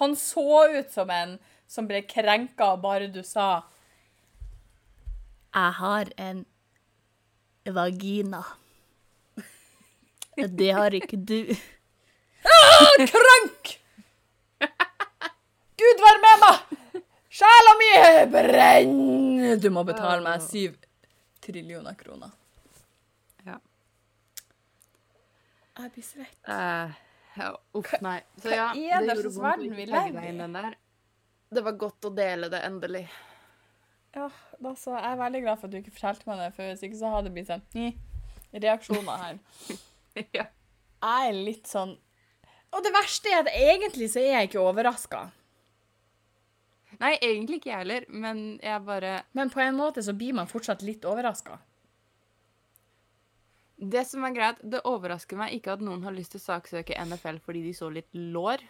Han 0.00 0.16
så 0.18 0.64
ut 0.74 0.90
som 0.90 1.12
en 1.14 1.36
som 1.70 1.86
ble 1.86 2.02
krenka 2.08 2.72
bare 2.82 3.06
du 3.12 3.22
sa 3.22 3.62
Jeg 5.56 5.72
har 5.72 6.08
en 6.20 6.44
vagina. 7.72 8.42
Det 10.36 10.70
har 10.76 10.94
ikke 10.94 11.16
du. 11.16 11.38
Ah, 12.44 13.06
krank! 13.08 13.70
Gud 15.80 16.02
være 16.02 16.20
med 16.24 16.42
meg! 16.42 17.06
Sjela 17.38 17.72
mi 17.80 17.88
brenner! 18.34 19.56
Du 19.60 19.70
må 19.72 19.84
betale 19.88 20.20
meg 20.24 20.44
syv 20.44 20.76
trillioner 21.46 21.96
kroner. 21.98 22.34
Ja. 23.48 23.56
Jeg 25.80 25.92
blir 25.94 26.04
svett. 26.04 26.36
Uh, 26.44 26.92
ja, 27.40 27.48
uff, 27.80 27.94
nei. 28.04 28.18
Så 28.42 28.52
hva 28.52 28.68
er 28.74 28.76
det 28.76 29.16
gjorde 29.16 29.16
slags 29.22 29.40
vondt 29.40 29.40
å 29.40 29.46
verden 29.48 29.72
vi 29.80 29.88
legge 29.88 30.04
lever 30.04 30.20
deg 30.20 30.28
i? 30.28 30.34
inn 30.34 30.44
den 30.44 30.60
der. 30.60 30.76
Det 31.56 31.64
var 31.64 31.80
godt 31.80 32.10
å 32.10 32.12
dele 32.20 32.52
det, 32.52 32.60
endelig. 32.68 33.06
Ja, 34.16 34.30
da 34.64 34.72
så 34.80 34.94
jeg 34.96 35.12
er 35.12 35.18
veldig 35.20 35.42
glad 35.44 35.58
for 35.60 35.68
at 35.68 35.74
du 35.74 35.80
ikke 35.82 35.92
fortalte 35.92 36.28
meg 36.30 36.40
det, 36.40 36.52
for 36.56 36.70
hvis 36.70 36.84
ikke 36.86 36.98
så 37.02 37.12
hadde 37.12 37.28
det 37.28 37.36
blitt 37.36 37.50
sånn 37.50 37.64
«Nyi», 37.76 37.90
reaksjoner 38.56 39.20
her. 39.20 39.40
ja. 40.38 40.46
Jeg 40.96 41.28
er 41.28 41.36
litt 41.36 41.68
sånn 41.68 41.92
Og 42.72 42.80
det 42.82 42.92
verste 42.94 43.28
er 43.28 43.42
at 43.42 43.50
egentlig 43.52 44.08
så 44.08 44.22
er 44.22 44.38
jeg 44.38 44.48
ikke 44.48 44.62
overraska. 44.62 45.26
Nei, 47.02 47.12
egentlig 47.20 47.60
ikke 47.60 47.70
jeg 47.74 47.82
heller, 47.82 48.06
men 48.08 48.42
jeg 48.64 48.84
bare 48.86 49.12
Men 49.36 49.52
på 49.52 49.60
en 49.60 49.76
måte 49.76 50.04
så 50.04 50.16
blir 50.16 50.36
man 50.38 50.48
fortsatt 50.48 50.84
litt 50.86 51.04
overraska. 51.04 51.58
Det 53.76 54.06
som 54.08 54.24
er 54.24 54.32
greit, 54.32 54.60
det 54.64 54.80
overrasker 54.88 55.36
meg 55.36 55.58
ikke 55.58 55.74
at 55.76 55.84
noen 55.84 56.06
har 56.06 56.16
lyst 56.16 56.32
til 56.32 56.40
å 56.40 56.46
saksøke 56.46 56.96
NFL 56.96 57.42
fordi 57.44 57.66
de 57.66 57.74
så 57.76 57.90
litt 57.92 58.08
lår. 58.16 58.64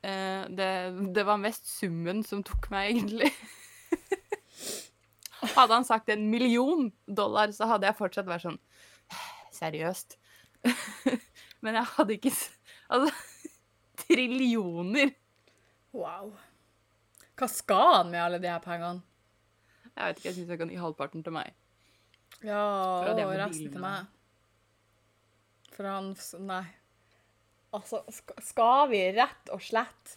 Eh, 0.00 0.48
det, 0.48 0.72
det 1.12 1.24
var 1.28 1.40
mest 1.42 1.68
summen 1.68 2.24
som 2.24 2.40
tok 2.46 2.70
meg, 2.72 2.94
egentlig. 2.94 3.28
Hadde 5.38 5.74
han 5.74 5.86
sagt 5.86 6.08
en 6.10 6.26
million 6.30 6.88
dollar, 7.06 7.52
så 7.54 7.68
hadde 7.70 7.86
jeg 7.86 7.98
fortsatt 7.98 8.28
vært 8.28 8.46
sånn 8.46 8.58
Seriøst? 9.54 10.16
Men 11.64 11.78
jeg 11.78 11.90
hadde 11.94 12.16
ikke 12.16 12.32
Altså, 12.88 13.12
trillioner! 14.06 15.12
Wow. 15.92 16.32
Hva 17.38 17.48
skal 17.50 17.94
han 17.94 18.12
med 18.12 18.22
alle 18.22 18.40
de 18.42 18.50
her 18.50 18.62
pengene? 18.64 19.04
Jeg 19.92 20.04
vet 20.04 20.20
ikke, 20.20 20.28
jeg 20.28 20.36
syns 20.36 20.52
jeg 20.52 20.60
kan 20.60 20.70
gi 20.72 20.78
halvparten 20.78 21.24
til 21.26 21.34
meg. 21.34 21.54
Ja, 22.46 22.62
og 23.02 23.32
resten 23.34 23.72
til 23.72 23.82
meg. 23.82 24.06
For 25.74 25.86
han 25.86 26.12
Nei. 26.46 26.64
Altså, 27.76 28.00
skal 28.40 28.88
vi 28.92 29.02
rett 29.18 29.50
og 29.52 29.60
slett 29.62 30.14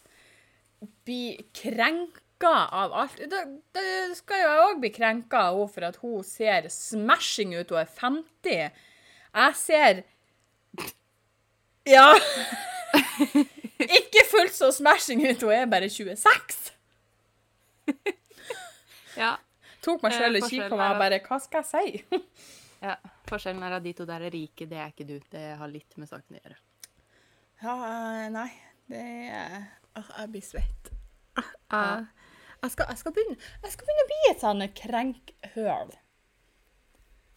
bli 1.06 1.36
krenka 1.54 2.24
av 2.50 2.94
alt? 2.94 3.18
Det, 3.30 3.42
det 3.76 4.18
skal 4.18 4.42
jo 4.42 4.48
jeg 4.50 4.64
òg 4.70 4.80
bli 4.82 4.90
krenka 4.96 5.38
av 5.50 5.60
henne 5.60 5.74
for 5.74 5.86
at 5.88 6.00
hun 6.02 6.24
ser 6.26 6.68
smashing 6.74 7.54
ut. 7.60 7.70
Hun 7.70 7.80
er 7.84 7.92
50. 8.00 8.82
Jeg 9.36 9.56
ser 9.56 10.04
Ja. 11.90 12.08
Ikke 14.00 14.26
fullt 14.30 14.54
så 14.56 14.72
smashing 14.74 15.24
ut. 15.28 15.42
Hun 15.42 15.52
er 15.56 15.66
bare 15.72 15.90
26. 15.90 16.72
Ja, 19.20 19.36
Tok 19.84 20.04
meg 20.06 20.14
Eh, 20.14 20.18
selv 20.22 20.38
og 20.38 20.44
forskjellen 20.46 20.50
kikket 20.50 20.70
på 20.72 20.78
meg 20.80 20.92
og 20.94 21.00
bare 21.02 21.18
Hva 21.26 21.38
skal 21.42 21.64
jeg 21.66 21.70
si? 21.72 22.20
ja. 22.88 22.94
Forskjellen 23.28 23.64
er 23.66 23.74
at 23.76 23.84
de 23.84 23.92
to 23.98 24.06
der 24.08 24.24
er 24.28 24.32
rike, 24.32 24.68
det 24.70 24.78
er 24.80 24.92
ikke 24.94 25.08
du. 25.10 25.16
Det 25.34 25.42
har 25.60 25.72
litt 25.72 25.98
med 26.00 26.08
saken 26.08 26.38
å 26.38 26.40
gjøre. 26.40 26.58
Ja, 27.62 27.76
eh, 27.90 28.28
nei. 28.34 28.48
Det 28.92 29.02
er 29.36 29.58
Åh, 30.00 30.12
Jeg 30.22 30.32
blir 30.32 30.46
svett. 30.46 30.92
Ah, 31.36 31.50
eh, 31.98 32.21
Jeg, 32.62 32.72
skal, 32.76 32.86
jeg, 32.90 33.02
skal 33.02 33.14
begynne, 33.16 33.38
jeg 33.64 33.74
skal 33.74 33.88
begynne 33.88 34.06
å 34.06 34.10
bli 34.12 34.20
et 34.30 34.44
sånn 34.44 34.64
krenkhøl. 34.78 35.94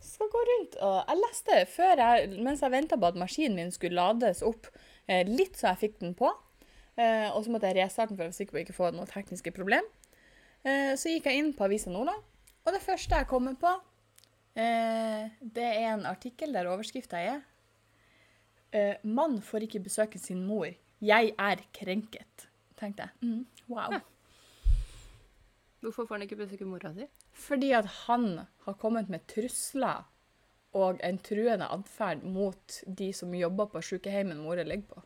Skal 0.04 0.28
gå 0.28 0.40
rundt 0.50 0.74
og 0.84 0.96
Jeg 1.08 1.20
leste 1.22 1.60
før 1.72 2.02
jeg, 2.02 2.26
mens 2.44 2.60
jeg 2.60 2.74
venta 2.74 2.98
på 3.00 3.08
at 3.08 3.16
maskinen 3.16 3.56
min 3.56 3.72
skulle 3.72 3.96
lades 3.96 4.42
opp, 4.44 4.68
eh, 5.08 5.24
litt 5.24 5.56
så 5.56 5.70
jeg 5.70 5.80
fikk 5.86 5.96
den 6.02 6.12
på. 6.18 6.28
Eh, 7.00 7.30
og 7.32 7.40
så 7.42 7.54
måtte 7.54 7.70
jeg 7.70 7.80
restarte 7.80 8.12
den 8.12 8.20
for 8.20 8.26
å 8.26 8.28
være 8.28 8.36
sikker 8.36 8.58
på 8.58 8.62
ikke 8.66 8.76
få 8.76 8.92
noen 8.92 9.08
tekniske 9.08 9.54
problem. 9.56 9.88
Eh, 10.60 10.92
så 11.00 11.08
gikk 11.08 11.30
jeg 11.30 11.40
inn 11.40 11.52
på 11.56 11.64
Avisa 11.66 11.92
Nordland, 11.92 12.20
og 12.64 12.76
det 12.76 12.84
første 12.84 13.16
jeg 13.16 13.28
kommer 13.28 13.56
på, 13.60 13.72
eh, 14.60 15.32
det 15.40 15.66
er 15.72 15.90
en 15.94 16.06
artikkel 16.08 16.52
der 16.52 16.68
overskrifta 16.68 17.18
er 17.20 17.42
eh, 18.72 18.96
'Mann 19.04 19.40
får 19.40 19.68
ikke 19.68 19.84
besøke 19.88 20.18
sin 20.18 20.46
mor. 20.46 20.68
Jeg 21.00 21.34
er 21.38 21.56
krenket'. 21.72 22.48
Tenkte 22.76 23.08
jeg. 23.08 23.10
Mm, 23.22 23.46
wow. 23.68 24.00
Hvorfor 25.84 26.06
får 26.08 26.16
han 26.16 26.24
ikke 26.24 26.38
besøke 26.40 26.64
mora 26.64 26.94
si? 26.96 27.04
Fordi 27.36 27.70
at 27.76 27.88
han 28.06 28.46
har 28.64 28.76
kommet 28.80 29.10
med 29.12 29.26
trusler 29.28 30.06
og 30.74 31.02
en 31.04 31.18
truende 31.22 31.68
atferd 31.70 32.24
mot 32.24 32.78
de 33.00 33.10
som 33.14 33.34
jobber 33.36 33.68
på 33.74 33.82
sykehjemmet 33.84 34.40
mora 34.40 34.64
ligger 34.64 34.94
på. 34.94 35.02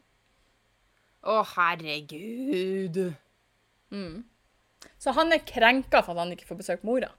Å, 1.29 1.41
herregud! 1.57 3.01
Så 5.03 5.15
han 5.19 5.35
er 5.35 5.43
krenka 5.43 6.05
for 6.07 6.15
at 6.15 6.23
han 6.23 6.37
ikke 6.37 6.47
får 6.53 6.63
besøke 6.63 6.87
mora. 6.87 7.11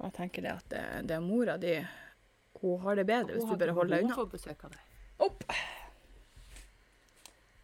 Og 0.00 0.08
jeg 0.08 0.16
tenker 0.16 0.44
det 0.48 0.54
at 0.56 0.68
det, 0.72 0.84
det 1.10 1.16
er 1.16 1.24
mora 1.24 1.56
di 1.60 1.76
Hun 2.60 2.80
har 2.82 2.96
det 2.96 3.04
bedre 3.08 3.36
hvis 3.36 3.44
du 3.44 3.56
bare 3.56 3.76
holder 3.76 3.98
deg 3.98 4.06
unna. 4.06 4.16
Hun 4.16 4.24
får 4.24 4.32
besøk 4.32 4.64
av 4.64 4.72
deg. 4.72 4.92
Opp! 5.28 5.44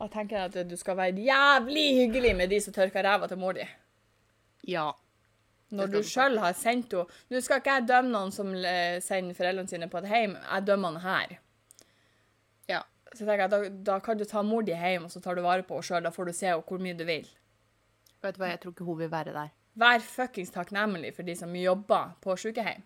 Og 0.02 0.08
jeg 0.08 0.14
tenker 0.16 0.48
at 0.48 0.56
du 0.66 0.74
skal 0.74 0.98
være 0.98 1.22
jævlig 1.22 1.86
hyggelig 2.00 2.34
med 2.34 2.50
de 2.50 2.58
som 2.60 2.74
tørker 2.74 3.06
ræva 3.06 3.28
til 3.30 3.38
mor 3.38 3.54
di. 3.54 3.62
Ja. 4.66 4.88
Når 5.70 5.92
du 5.92 6.00
sjøl 6.02 6.40
har 6.42 6.56
sendt 6.58 6.92
henne 6.92 7.06
Nå 7.30 7.40
skal 7.40 7.62
ikke 7.62 7.76
jeg 7.78 7.86
dømme 7.88 8.10
noen 8.10 8.34
som 8.34 8.50
eh, 8.52 8.98
sender 9.00 9.36
foreldrene 9.38 9.70
sine 9.70 9.88
på 9.88 10.02
et 10.02 10.08
hjem, 10.10 10.34
jeg 10.42 10.66
dømmer 10.66 10.96
han 10.96 11.06
her. 11.06 11.36
Ja. 12.68 12.80
Så 13.12 13.22
tenker 13.22 13.44
jeg, 13.44 13.52
da, 13.54 13.60
da 13.92 14.00
kan 14.02 14.18
du 14.18 14.26
ta 14.26 14.42
mor 14.42 14.66
di 14.66 14.74
hjem, 14.74 15.06
og 15.06 15.14
så 15.14 15.22
tar 15.22 15.38
du 15.38 15.44
vare 15.46 15.62
på 15.62 15.78
henne 15.78 15.86
sjøl. 15.86 16.02
Da 16.02 16.10
får 16.10 16.28
du 16.28 16.34
se 16.34 16.50
henne 16.50 16.66
hvor 16.66 16.82
mye 16.82 16.98
du 16.98 17.04
vil. 17.06 17.28
Vet 18.22 18.34
du 18.34 18.42
hva, 18.42 18.50
jeg 18.50 18.62
tror 18.64 18.74
ikke 18.74 18.88
hun 18.90 18.98
vil 19.04 19.12
være 19.12 19.36
der. 19.36 19.54
Vær 19.78 20.02
fuckings 20.04 20.50
takknemlig 20.52 21.14
for 21.14 21.30
de 21.30 21.38
som 21.38 21.54
jobber 21.56 22.16
på 22.26 22.34
sykehjem. 22.42 22.82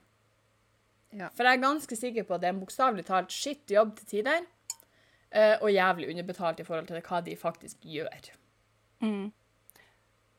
Ja. 1.17 1.33
For 1.33 1.49
jeg 1.49 1.57
er 1.57 1.65
ganske 1.65 1.97
sikker 1.97 2.29
på 2.29 2.37
at 2.37 2.45
det 2.45 2.51
er 2.51 2.55
en 2.55 2.61
bokstavelig 2.61 3.07
talt 3.09 3.33
skitt 3.33 3.73
jobb 3.73 3.97
til 3.97 4.11
tider, 4.11 4.45
eh, 5.33 5.57
og 5.61 5.73
jævlig 5.73 6.11
underbetalt 6.13 6.61
i 6.61 6.67
forhold 6.67 6.91
til 6.91 7.03
hva 7.03 7.23
de 7.25 7.37
faktisk 7.39 7.85
gjør. 7.87 8.31
Mm. 9.05 9.33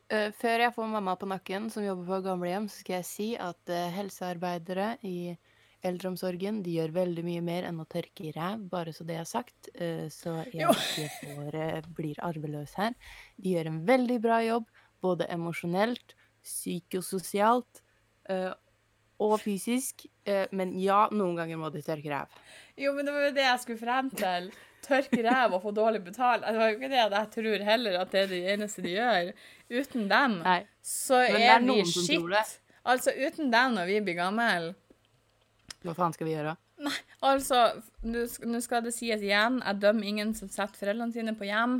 Uh, 0.07 0.29
før 0.39 0.61
jeg 0.63 0.71
får 0.71 0.87
mamma 0.87 1.17
på 1.19 1.27
nakken 1.27 1.65
som 1.73 1.83
jobber 1.83 2.07
på 2.07 2.21
gamlehjem, 2.29 2.69
så 2.71 2.79
skal 2.79 3.01
jeg 3.01 3.07
si 3.09 3.27
at 3.35 3.71
uh, 3.73 3.89
helsearbeidere 3.91 4.93
i 5.03 5.35
eldreomsorgen 5.83 6.61
de 6.63 6.77
gjør 6.77 6.93
veldig 6.95 7.25
mye 7.27 7.41
mer 7.43 7.67
enn 7.67 7.81
å 7.83 7.85
tørke 7.91 8.29
i 8.29 8.31
ræv, 8.35 8.63
bare 8.71 8.93
så 8.95 9.03
det 9.07 9.17
er 9.19 9.27
sagt. 9.29 9.69
så 10.11 10.31
jeg 10.49 10.63
Jo. 10.63 10.71
ikke 10.73 11.09
får, 11.19 11.89
blir 11.95 12.21
arveløs 12.25 12.73
her. 12.79 12.95
De 13.37 13.53
gjør 13.53 13.69
en 13.69 13.77
veldig 13.85 14.17
bra 14.23 14.39
jobb, 14.41 14.65
både 15.05 15.27
emosjonelt, 15.31 16.15
psykososialt 16.41 17.83
og 19.21 19.35
fysisk. 19.39 20.07
Men 20.49 20.73
ja, 20.81 21.05
noen 21.13 21.37
ganger 21.37 21.61
må 21.61 21.69
de 21.71 21.85
tørke 21.85 22.09
ræv. 22.09 22.41
Jo, 22.75 22.95
men 22.97 23.07
det 23.07 23.13
var 23.13 23.29
jo 23.29 23.35
det 23.37 23.45
jeg 23.45 23.63
skulle 23.63 23.83
frem 23.85 24.09
til. 24.17 24.49
Tørke 24.87 25.19
ræv 25.25 25.57
og 25.57 25.63
få 25.65 25.73
dårlig 25.75 26.03
betalt. 26.05 26.45
Det 26.45 26.59
var 26.59 26.71
jo 26.71 26.77
ikke 26.77 26.91
det 26.91 27.01
jeg 27.01 27.31
tror 27.35 27.65
heller 27.71 27.99
at 28.01 28.13
det 28.13 28.21
er 28.21 28.31
det 28.31 28.41
eneste 28.53 28.83
de 28.85 28.93
gjør. 28.95 29.33
Uten 29.73 30.07
dem 30.11 30.37
Nei. 30.45 30.61
så 30.81 31.19
Men 31.25 31.41
er 31.41 31.55
er 31.57 31.65
vi 31.65 31.83
shit. 31.91 32.55
Altså, 32.87 33.11
uten 33.11 33.51
dem 33.51 33.75
når 33.75 33.89
vi 33.89 33.99
blir 34.05 34.15
gamle 34.15 34.47
Hva 35.83 35.93
faen 35.97 36.15
skal 36.15 36.29
vi 36.29 36.37
gjøre? 36.37 36.55
Nei, 36.85 36.95
Altså, 37.25 37.67
nå 38.05 38.59
skal 38.61 38.83
det 38.85 38.93
sies 38.95 39.21
igjen, 39.25 39.61
jeg 39.65 39.81
dømmer 39.81 40.07
ingen 40.07 40.33
som 40.37 40.49
setter 40.49 40.77
foreldrene 40.77 41.15
sine 41.15 41.33
på 41.37 41.47
hjem. 41.49 41.79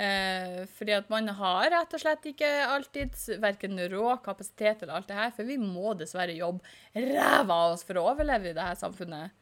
Eh, 0.00 0.62
fordi 0.78 0.94
at 0.96 1.10
man 1.12 1.28
har 1.36 1.66
rett 1.74 1.94
og 1.96 2.00
slett 2.00 2.28
ikke 2.30 2.48
alltid 2.70 3.16
verken 3.42 3.80
råd, 3.90 4.22
kapasitet 4.24 4.84
eller 4.84 4.96
alt 4.96 5.10
det 5.10 5.18
her, 5.18 5.32
for 5.34 5.48
vi 5.48 5.58
må 5.60 5.92
dessverre 5.98 6.36
jobbe 6.36 6.62
ræva 6.94 7.58
av 7.66 7.74
oss 7.74 7.84
for 7.84 7.98
å 8.00 8.06
overleve 8.12 8.52
i 8.52 8.56
det 8.56 8.64
her 8.64 8.78
samfunnet. 8.80 9.34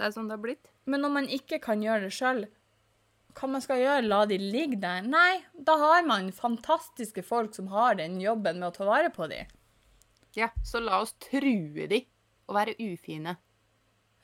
Det 0.00 0.06
er 0.06 0.12
sånn 0.14 0.30
det 0.30 0.38
har 0.38 0.40
blitt. 0.40 0.70
Men 0.88 1.02
når 1.04 1.10
man 1.12 1.26
ikke 1.28 1.58
kan 1.60 1.82
gjøre 1.84 2.06
det 2.06 2.14
sjøl, 2.16 2.46
hva 3.36 3.48
man 3.52 3.60
skal 3.60 3.82
gjøre? 3.82 4.06
La 4.08 4.22
de 4.26 4.38
ligge 4.40 4.78
der? 4.80 5.04
Nei, 5.04 5.42
da 5.52 5.74
har 5.76 6.06
man 6.08 6.30
fantastiske 6.32 7.20
folk 7.26 7.52
som 7.54 7.68
har 7.68 7.98
den 8.00 8.16
jobben 8.22 8.62
med 8.62 8.70
å 8.70 8.76
ta 8.78 8.88
vare 8.88 9.10
på 9.12 9.28
de. 9.28 9.42
Ja, 10.38 10.48
så 10.64 10.80
la 10.80 11.02
oss 11.04 11.12
true 11.20 11.84
de 11.90 12.00
og 12.48 12.56
være 12.56 12.78
ufine. 12.80 13.36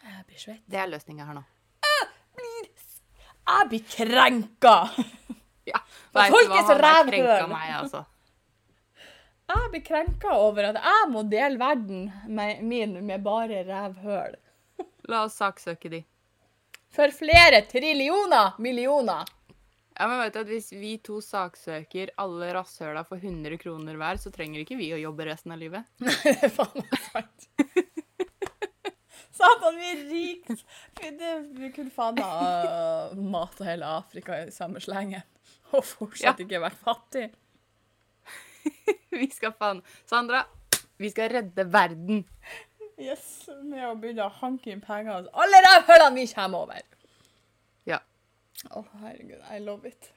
Jeg 0.01 0.25
blir 0.31 0.41
svett. 0.41 0.65
Det 0.65 0.81
er 0.81 0.89
løsninga 0.89 1.29
her 1.29 1.37
nå. 1.43 1.45
Jeg 3.47 3.69
blir 3.71 3.85
krenka! 3.93 4.77
Ja, 5.67 5.81
vet 6.15 6.29
du 6.31 6.35
folk 6.37 6.53
er 6.55 6.61
så 6.63 6.75
Han 6.77 6.85
har 6.85 7.03
rævhøl. 7.03 7.25
krenka 7.27 7.47
meg, 7.51 7.71
altså. 7.75 8.01
Jeg 9.51 9.71
blir 9.73 9.83
krenka 9.83 10.35
over 10.39 10.69
at 10.69 10.77
jeg 10.79 11.09
må 11.11 11.25
dele 11.27 11.59
verden 11.59 12.05
med, 12.31 12.61
min 12.63 12.93
med 13.07 13.25
bare 13.27 13.65
rævhøl. 13.67 14.37
La 15.11 15.25
oss 15.27 15.39
saksøke 15.39 15.91
de. 15.93 16.03
For 16.95 17.13
flere 17.15 17.63
trillioner 17.69 18.57
millioner. 18.63 19.27
Ja, 19.97 20.09
men 20.09 20.19
vet 20.21 20.35
du 20.35 20.41
at 20.43 20.51
Hvis 20.51 20.73
vi 20.77 20.97
to 21.05 21.23
saksøker 21.25 22.13
alle 22.21 22.51
rasshøla 22.57 23.05
for 23.09 23.17
100 23.17 23.57
kroner 23.63 23.97
hver, 23.97 24.21
så 24.21 24.33
trenger 24.35 24.61
ikke 24.63 24.77
vi 24.77 24.91
å 24.93 25.01
jobbe 25.01 25.29
resten 25.31 25.55
av 25.55 25.63
livet. 25.63 25.87
Nei, 26.05 26.17
Det 26.25 26.51
er 26.51 26.53
faen 26.53 26.83
meg 26.83 26.99
sant. 27.07 27.49
Satan, 29.37 29.77
vi 29.77 29.89
er 29.93 30.05
rike. 30.11 30.59
Vi, 31.61 31.71
kunne 31.75 31.93
faen 31.93 32.17
meg 32.17 32.29
uh, 32.29 33.17
mata 33.17 33.67
hele 33.69 33.89
Afrika 33.99 34.39
i 34.45 34.53
samme 34.53 34.81
slengen. 34.85 35.25
Og 35.77 35.85
fortsatt 35.85 36.41
ikke 36.45 36.61
vært 36.63 36.79
fattig. 36.81 37.27
Vi 39.17 39.29
skal 39.33 39.53
faen 39.57 39.79
Sandra, 40.09 40.43
vi 41.01 41.09
skal 41.13 41.31
redde 41.33 41.65
verden. 41.73 42.25
Yes, 42.97 43.49
Med 43.63 43.85
å 43.91 43.95
begynne 44.01 44.25
å 44.25 44.33
hanke 44.41 44.73
inn 44.73 44.81
penger. 44.81 45.29
Alle 45.37 45.63
hullene 45.87 46.15
vi 46.17 46.27
kommer 46.33 46.65
over. 46.65 46.83
Ja. 47.85 48.01
Å, 48.73 48.85
herregud. 49.03 49.43
I 49.53 49.61
love 49.61 49.89
it. 49.89 50.13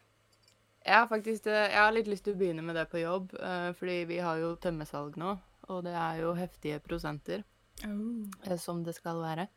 Jeg 0.85 0.95
har 0.95 1.09
faktisk 1.11 1.49
eh, 1.51 1.67
jeg 1.67 1.81
har 1.81 1.91
litt 1.93 2.07
lyst 2.07 2.23
til 2.25 2.37
å 2.37 2.39
begynne 2.39 2.63
med 2.65 2.77
det 2.79 2.87
på 2.89 3.01
jobb, 3.01 3.33
eh, 3.35 3.71
fordi 3.77 3.97
vi 4.09 4.19
har 4.23 4.39
jo 4.39 4.53
tømmesalg 4.63 5.17
nå, 5.19 5.35
og 5.69 5.81
det 5.85 5.93
er 5.93 6.21
jo 6.23 6.35
heftige 6.37 6.79
prosenter. 6.79 7.43
oh. 7.83 8.55
som 8.57 8.83
det 8.83 8.95
skal 8.95 9.19
være. 9.21 9.47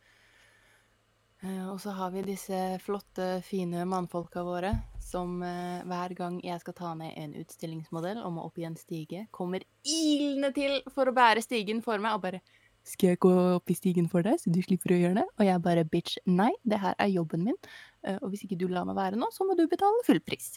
Eh, 1.42 1.68
Og 1.70 1.80
så 1.80 1.90
har 1.90 2.10
vi 2.10 2.22
disse 2.26 2.78
flotte, 2.82 3.42
fine 3.46 3.84
mannfolka 3.86 4.42
våre 4.46 4.74
som 5.12 5.42
eh, 5.42 5.82
hver 5.86 6.14
gang 6.18 6.40
jeg 6.44 6.60
skal 6.62 6.74
ta 6.74 6.94
ned 6.98 7.14
en 7.18 7.34
utstillingsmodell 7.40 8.20
og 8.22 8.32
må 8.36 8.44
opp 8.46 8.58
i 8.58 8.66
en 8.68 8.76
stige, 8.78 9.26
kommer 9.30 9.64
ilende 9.84 10.52
til 10.54 10.78
for 10.94 11.10
å 11.10 11.14
bære 11.16 11.42
stigen 11.42 11.82
for 11.82 12.02
meg 12.02 12.14
og 12.16 12.22
bare 12.26 12.42
skal 12.86 13.12
jeg 13.12 13.20
gå 13.22 13.30
opp 13.56 13.70
i 13.70 13.76
stigen 13.78 14.08
for 14.10 14.26
deg, 14.26 14.40
så 14.42 14.50
du 14.50 14.58
slipper 14.64 14.94
å 14.94 14.98
gjøre 14.98 15.20
det? 15.20 15.26
Og 15.38 15.46
jeg 15.46 15.62
bare 15.62 15.84
bitch, 15.86 16.18
nei, 16.26 16.50
det 16.66 16.80
her 16.82 16.96
er 16.98 17.12
jobben 17.12 17.44
min, 17.46 17.58
eh, 18.06 18.18
og 18.18 18.32
hvis 18.32 18.44
ikke 18.46 18.58
du 18.58 18.66
lar 18.70 18.86
meg 18.88 18.98
være 18.98 19.20
nå, 19.20 19.30
så 19.34 19.46
må 19.46 19.56
du 19.58 19.64
betale 19.70 20.02
full 20.06 20.22
pris. 20.24 20.56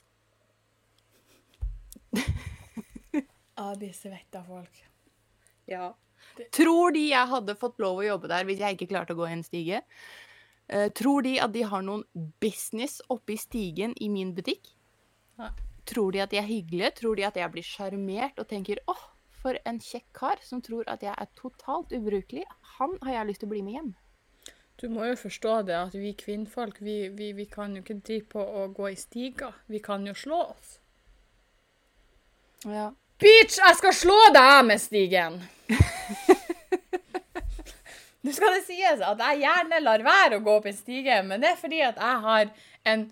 disse 2.15 3.77
blir 3.79 3.93
svett 3.93 4.39
folk. 4.47 4.81
Ja. 5.69 5.93
Tror 6.51 6.91
de 6.95 7.03
jeg 7.11 7.31
hadde 7.31 7.55
fått 7.59 7.79
lov 7.79 8.01
å 8.01 8.07
jobbe 8.07 8.29
der 8.31 8.45
hvis 8.47 8.61
jeg 8.63 8.75
ikke 8.75 8.89
klarte 8.91 9.15
å 9.15 9.19
gå 9.19 9.27
en 9.29 9.43
stige? 9.45 9.83
Eh, 10.67 10.89
tror 10.97 11.21
de 11.25 11.37
at 11.39 11.53
de 11.53 11.61
har 11.67 11.85
noen 11.85 12.03
business 12.41 12.97
oppe 13.13 13.35
i 13.35 13.39
stigen 13.39 13.93
i 14.01 14.09
min 14.09 14.33
butikk? 14.35 14.73
Nei. 15.39 15.51
Tror 15.85 16.15
de 16.15 16.23
at 16.23 16.31
de 16.33 16.39
er 16.41 16.47
hyggelige? 16.49 16.95
Tror 16.97 17.19
de 17.19 17.27
at 17.27 17.37
jeg 17.37 17.51
blir 17.53 17.65
sjarmert 17.65 18.39
og 18.41 18.49
tenker 18.49 18.81
åh, 18.89 19.03
for 19.45 19.59
en 19.69 19.77
kjekk 19.77 20.07
kar 20.17 20.41
som 20.41 20.63
tror 20.65 20.87
at 20.89 21.03
jeg 21.05 21.13
er 21.13 21.29
totalt 21.37 21.93
ubrukelig. 21.93 22.47
Han 22.79 22.97
har 23.05 23.19
jeg 23.19 23.29
lyst 23.29 23.43
til 23.43 23.51
å 23.51 23.53
bli 23.53 23.61
med 23.65 23.77
hjem. 23.77 23.91
Du 24.81 24.89
må 24.91 25.05
jo 25.07 25.15
forstå 25.19 25.59
det 25.69 25.75
at 25.77 25.93
vi 25.95 26.11
kvinnfolk, 26.17 26.81
vi, 26.83 27.07
vi, 27.13 27.29
vi 27.37 27.45
kan 27.47 27.77
jo 27.77 27.83
ikke 27.83 28.01
drive 28.01 28.25
på 28.33 28.41
å 28.41 28.65
gå 28.75 28.89
i 28.91 28.97
stiger. 28.99 29.53
Vi 29.71 29.79
kan 29.83 30.03
jo 30.07 30.15
slå 30.17 30.41
oss. 30.49 30.79
Ja. 32.65 32.89
Bitch, 33.21 33.59
jeg 33.61 33.77
skal 33.79 33.93
slå 33.95 34.17
deg 34.35 34.65
med 34.67 34.81
stigen! 34.83 35.37
Nå 38.25 38.33
skal 38.33 38.57
det 38.57 38.65
sies 38.65 39.03
at 39.05 39.21
jeg 39.21 39.43
gjerne 39.43 39.79
lar 39.85 40.01
være 40.03 40.39
å 40.39 40.43
gå 40.43 40.57
opp 40.57 40.65
en 40.67 40.75
stige, 40.75 41.21
men 41.23 41.45
det 41.45 41.53
er 41.53 41.61
fordi 41.61 41.83
at 41.85 42.01
jeg 42.01 42.23
har 42.25 42.49
en 42.91 43.05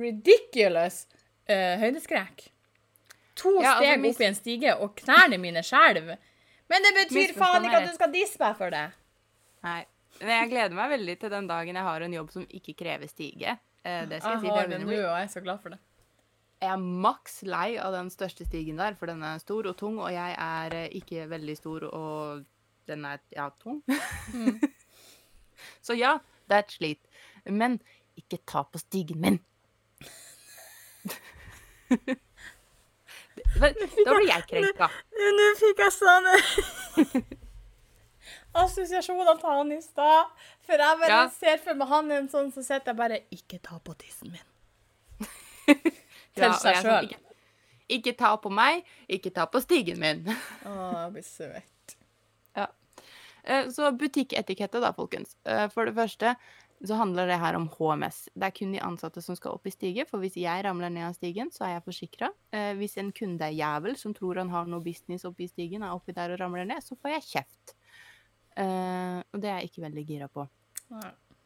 ridiculous 0.00 1.04
uh, 1.52 1.76
høydeskrekk. 1.84 2.48
To 3.40 3.50
Ja, 3.60 3.72
altså, 3.74 3.82
steg 3.84 4.00
mis- 4.00 4.14
opp 4.14 4.20
i 4.20 4.24
en 4.28 4.34
stige, 4.38 4.74
og 4.80 4.94
knærne 4.96 5.38
mine 5.42 5.62
skjelver. 5.66 6.16
Men 6.70 6.82
det 6.86 6.92
betyr 7.00 7.32
faen 7.36 7.64
ikke 7.66 7.80
at 7.82 7.88
du 7.90 7.94
skal 7.96 8.12
disse 8.14 8.38
meg 8.40 8.56
for 8.56 8.70
det. 8.70 8.84
Nei. 9.66 9.80
Men 10.20 10.30
jeg 10.38 10.50
gleder 10.52 10.76
meg 10.78 10.90
veldig 10.94 11.16
til 11.20 11.30
den 11.32 11.48
dagen 11.50 11.74
jeg 11.74 11.82
har 11.88 12.00
en 12.06 12.12
jobb 12.14 12.30
som 12.30 12.44
ikke 12.46 12.74
krever 12.78 13.08
stige. 13.10 13.56
Eh, 13.84 14.04
det 14.06 14.20
skal 14.22 14.36
jeg, 14.36 14.42
Jeg 14.44 14.44
si. 14.44 14.48
har 14.54 14.68
det 14.70 14.78
nå, 14.80 14.86
bli- 14.86 15.00
og 15.02 15.10
jeg 15.18 15.24
er 15.26 15.32
så 15.34 15.42
glad 15.42 15.58
for 15.64 15.74
det. 15.74 15.78
Jeg 16.62 16.70
er 16.70 16.76
maks 16.78 17.42
lei 17.42 17.76
av 17.76 17.92
den 17.92 18.08
største 18.14 18.46
stigen 18.46 18.76
der, 18.78 18.94
for 18.94 19.06
den 19.10 19.22
er 19.26 19.38
stor 19.42 19.66
og 19.66 19.76
tung, 19.76 19.98
og 20.00 20.12
jeg 20.14 20.36
er 20.38 20.74
eh, 20.84 20.88
ikke 20.94 21.26
veldig 21.28 21.56
stor, 21.58 21.84
og 21.92 22.44
den 22.86 23.04
er, 23.04 23.18
ja, 23.34 23.48
tung. 23.60 23.82
Så 25.84 25.92
ja, 25.98 26.18
det 26.48 26.54
er 26.56 26.62
et 26.64 26.72
slit. 26.78 27.02
Men 27.50 27.80
ikke 28.16 28.38
ta 28.46 28.62
på 28.64 28.78
stigen 28.78 29.20
min! 29.20 29.40
Da 33.60 34.14
blir 34.16 34.28
jeg 34.28 34.46
krenka. 34.50 34.88
Nå 35.38 35.46
fikk 35.60 35.78
jeg 35.84 35.92
sånn 35.94 36.26
assosiasjoner 38.54 39.38
til 39.40 39.50
han 39.50 39.72
i 39.74 39.80
stad. 39.82 40.26
For 40.64 40.72
jeg 40.80 40.98
bare 41.00 41.10
Ja. 41.10 41.28
ser 41.30 41.58
for 41.58 41.74
meg 41.74 41.88
han 41.88 42.10
en 42.12 42.28
sånn 42.28 42.52
som 42.52 42.62
sitter 42.62 42.92
jeg 42.92 42.96
bare 42.96 43.18
Ikke 43.30 43.58
ta 43.62 43.78
på 43.78 43.94
tissen 43.98 44.30
min. 44.32 44.40
Til 46.34 46.42
Ja, 46.42 46.52
seg 46.52 46.76
er 46.76 46.82
sånn, 46.82 46.82
sjøl. 46.82 47.04
Ikke, 47.04 47.18
ikke 47.88 48.12
ta 48.18 48.36
på 48.36 48.50
meg, 48.50 48.84
ikke 49.08 49.30
ta 49.34 49.46
på 49.46 49.60
stigen 49.62 49.98
min. 50.00 50.26
Å, 50.66 51.04
jeg 51.04 51.12
blir 51.12 51.22
søt. 51.22 51.96
Ja. 52.56 52.66
Så 53.68 53.90
butikketikette 54.00 54.80
da, 54.80 54.92
folkens. 54.96 55.36
Eh, 55.44 55.68
For 55.68 55.84
det 55.84 55.94
første 55.94 56.34
så 56.82 56.96
handler 56.98 57.28
det 57.30 57.38
her 57.40 57.56
om 57.58 57.68
HMS. 57.70 58.28
Det 58.34 58.48
er 58.48 58.54
kun 58.56 58.72
de 58.74 58.80
ansatte 58.84 59.22
som 59.24 59.36
skal 59.38 59.54
opp 59.56 59.66
i 59.66 59.72
stige, 59.72 60.04
for 60.08 60.20
hvis 60.20 60.34
jeg 60.40 60.64
ramler 60.66 60.90
ned 60.92 61.06
av 61.08 61.14
stigen, 61.16 61.52
så 61.54 61.64
er 61.68 61.76
jeg 61.76 61.84
forsikra. 61.86 62.28
Hvis 62.78 62.98
en 63.00 63.12
kunde 63.14 63.46
er 63.46 63.54
jævel 63.56 63.96
som 63.96 64.12
tror 64.16 64.40
han 64.42 64.50
har 64.52 64.66
noe 64.68 64.84
business 64.84 65.24
oppi 65.24 65.46
stigen, 65.48 65.82
er 65.86 65.94
oppi 65.94 66.12
der 66.16 66.34
og 66.34 66.40
ramler 66.42 66.66
ned, 66.68 66.82
så 66.84 66.98
får 66.98 67.14
jeg 67.16 67.28
kjeft. 67.30 67.76
Eh, 68.56 69.20
Og 69.32 69.40
det 69.40 69.50
er 69.50 69.60
jeg 69.62 69.70
ikke 69.72 69.86
veldig 69.86 70.04
gira 70.06 70.28
på. 70.30 70.44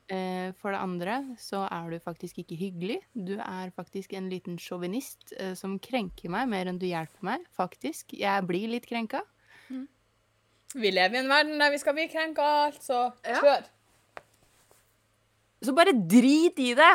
Eh, 0.09 0.53
for 0.57 0.73
det 0.73 0.81
andre 0.81 1.19
så 1.41 1.67
er 1.69 1.91
du 1.93 1.99
faktisk 2.01 2.39
ikke 2.41 2.57
hyggelig. 2.57 2.99
Du 3.13 3.35
er 3.39 3.73
faktisk 3.77 4.15
en 4.17 4.31
liten 4.33 4.57
sjåvinist 4.61 5.35
eh, 5.37 5.53
som 5.59 5.79
krenker 5.79 6.33
meg 6.33 6.49
mer 6.49 6.71
enn 6.71 6.81
du 6.81 6.87
hjelper 6.89 7.21
meg. 7.29 7.45
Faktisk. 7.57 8.17
Jeg 8.17 8.47
blir 8.49 8.69
litt 8.73 8.89
krenka. 8.89 9.23
Vi 10.75 10.91
lever 10.93 11.17
i 11.17 11.21
en 11.23 11.31
verden 11.33 11.61
der 11.61 11.71
vi 11.73 11.79
skal 11.81 11.95
bli 11.97 12.09
krenka 12.13 12.45
altså. 12.69 13.13
Ja. 13.25 13.39
kjør. 13.41 13.69
Så 15.65 15.75
bare 15.75 15.95
drit 15.95 16.59
i 16.63 16.73
det! 16.79 16.93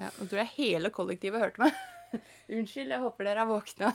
Ja, 0.00 0.08
Nå 0.16 0.26
tror 0.30 0.38
jeg 0.40 0.52
hele 0.54 0.88
kollektivet 0.94 1.42
hørte 1.42 1.60
meg. 1.60 1.76
Unnskyld, 2.56 2.88
jeg 2.94 3.02
håper 3.02 3.28
dere 3.28 3.44
er 3.44 3.50
våkna. 3.50 3.90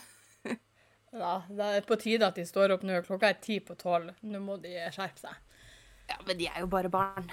Ja, 1.16 1.36
det 1.48 1.68
er 1.78 1.86
på 1.88 1.96
tide 1.96 2.28
at 2.28 2.38
de 2.38 2.44
står 2.46 2.76
opp 2.76 2.84
nå. 2.86 2.98
Klokka 3.06 3.30
er 3.32 3.38
ti 3.42 3.62
på 3.64 3.78
tolv. 3.80 4.12
Nå 4.28 4.42
må 4.44 4.58
de 4.62 4.74
skjerpe 4.94 5.22
seg. 5.22 5.38
Ja, 6.12 6.18
men 6.28 6.38
de 6.38 6.50
er 6.50 6.60
jo 6.62 6.68
bare 6.70 6.92
barn. 6.94 7.30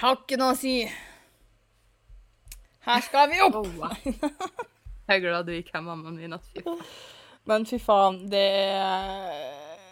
Har 0.00 0.20
ikke 0.20 0.38
noe 0.40 0.54
å 0.54 0.58
si. 0.58 0.76
Her 2.86 3.02
skal 3.04 3.28
vi 3.30 3.40
opp! 3.44 3.58
Oh, 3.58 3.68
wow. 3.76 3.96
Jeg 5.08 5.18
er 5.18 5.24
glad 5.26 5.48
du 5.50 5.52
gikk 5.52 5.72
hjem, 5.74 5.90
mammaen 5.90 6.16
min. 6.22 6.36
At 6.38 6.46
fy 6.48 6.62
faen. 6.64 6.84
Men 7.50 7.66
fy 7.68 7.78
faen, 7.82 8.22
det 8.30 8.46
er 8.70 9.82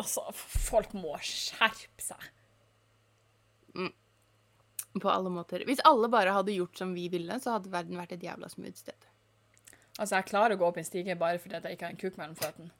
Altså, 0.00 0.22
folk 0.32 0.92
må 0.96 1.16
skjerpe 1.24 2.04
seg. 2.04 2.28
På 5.00 5.10
alle 5.10 5.30
måter. 5.30 5.62
Hvis 5.68 5.82
alle 5.86 6.08
bare 6.10 6.34
hadde 6.34 6.56
gjort 6.56 6.78
som 6.78 6.94
vi 6.96 7.08
ville, 7.12 7.36
så 7.40 7.56
hadde 7.56 7.70
verden 7.70 7.98
vært 8.00 8.16
et 8.16 8.26
jævla 8.26 8.48
smooth 8.50 8.78
sted. 8.78 9.06
Altså, 9.98 10.16
jeg 10.16 10.28
klarer 10.30 10.56
å 10.56 10.60
gå 10.60 10.66
opp 10.66 10.78
en 10.80 10.86
stige 10.86 11.16
bare 11.18 11.38
fordi 11.38 11.60
jeg 11.60 11.76
ikke 11.76 11.86
har 11.86 11.94
en 11.94 12.00
kuk 12.00 12.18
mellom 12.18 12.36
føttene. 12.38 12.70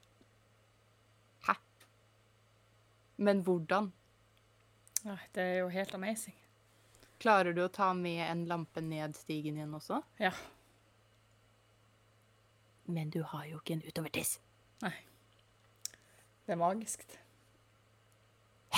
Hæ? 1.46 1.54
Men 3.20 3.44
hvordan? 3.46 3.92
Det 5.34 5.42
er 5.44 5.58
jo 5.62 5.70
helt 5.72 5.94
amazing. 5.94 6.36
Klarer 7.20 7.52
du 7.56 7.62
å 7.64 7.72
ta 7.72 7.92
med 7.94 8.24
en 8.24 8.46
lampe 8.48 8.80
ned 8.80 9.16
stigen 9.16 9.58
igjen 9.60 9.76
også? 9.76 10.00
Ja. 10.20 10.32
Men 12.90 13.12
du 13.12 13.20
har 13.22 13.44
jo 13.46 13.60
ikke 13.60 13.76
en 13.76 13.84
utovertiss. 13.86 14.38
Nei. 14.82 14.96
Det 16.46 16.56
er 16.56 16.60
magisk. 16.60 17.04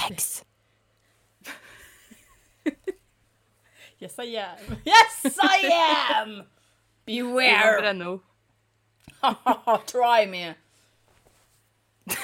Heks! 0.03 0.43
Yes, 4.03 4.19
I 4.19 4.25
am. 4.25 4.59
Yes, 4.85 5.39
I 5.41 5.59
am! 6.11 6.43
Beware! 7.07 7.79
Brenne 7.81 8.21
Try 9.87 10.27
me. 10.27 10.55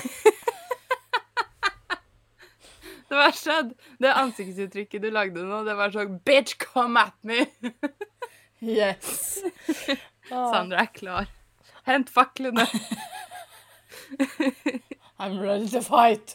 Det 3.09 3.17
verste 3.17 3.55
er 3.55 3.71
det 4.03 4.11
ansiktsuttrykket 4.11 5.01
du 5.07 5.09
lagde 5.15 5.45
nå, 5.47 5.63
det 5.65 5.79
var 5.79 5.95
sånn 5.95 6.19
Bitch, 6.27 6.59
come 6.61 6.99
at 7.01 7.15
me! 7.23 7.47
Yes. 8.59 9.39
Sandra 10.27 10.83
er 10.83 10.91
klar. 10.93 11.31
Hent 11.87 12.11
faklene. 12.11 12.67
I'm 15.23 15.39
ready 15.39 15.71
to 15.71 15.81
fight. 15.87 16.35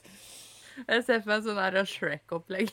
Jeg 0.88 1.04
ser 1.04 1.20
for 1.20 1.36
meg 1.36 1.44
sånn 1.46 1.60
her 1.60 1.84
Shrek-opplegg. 1.84 2.72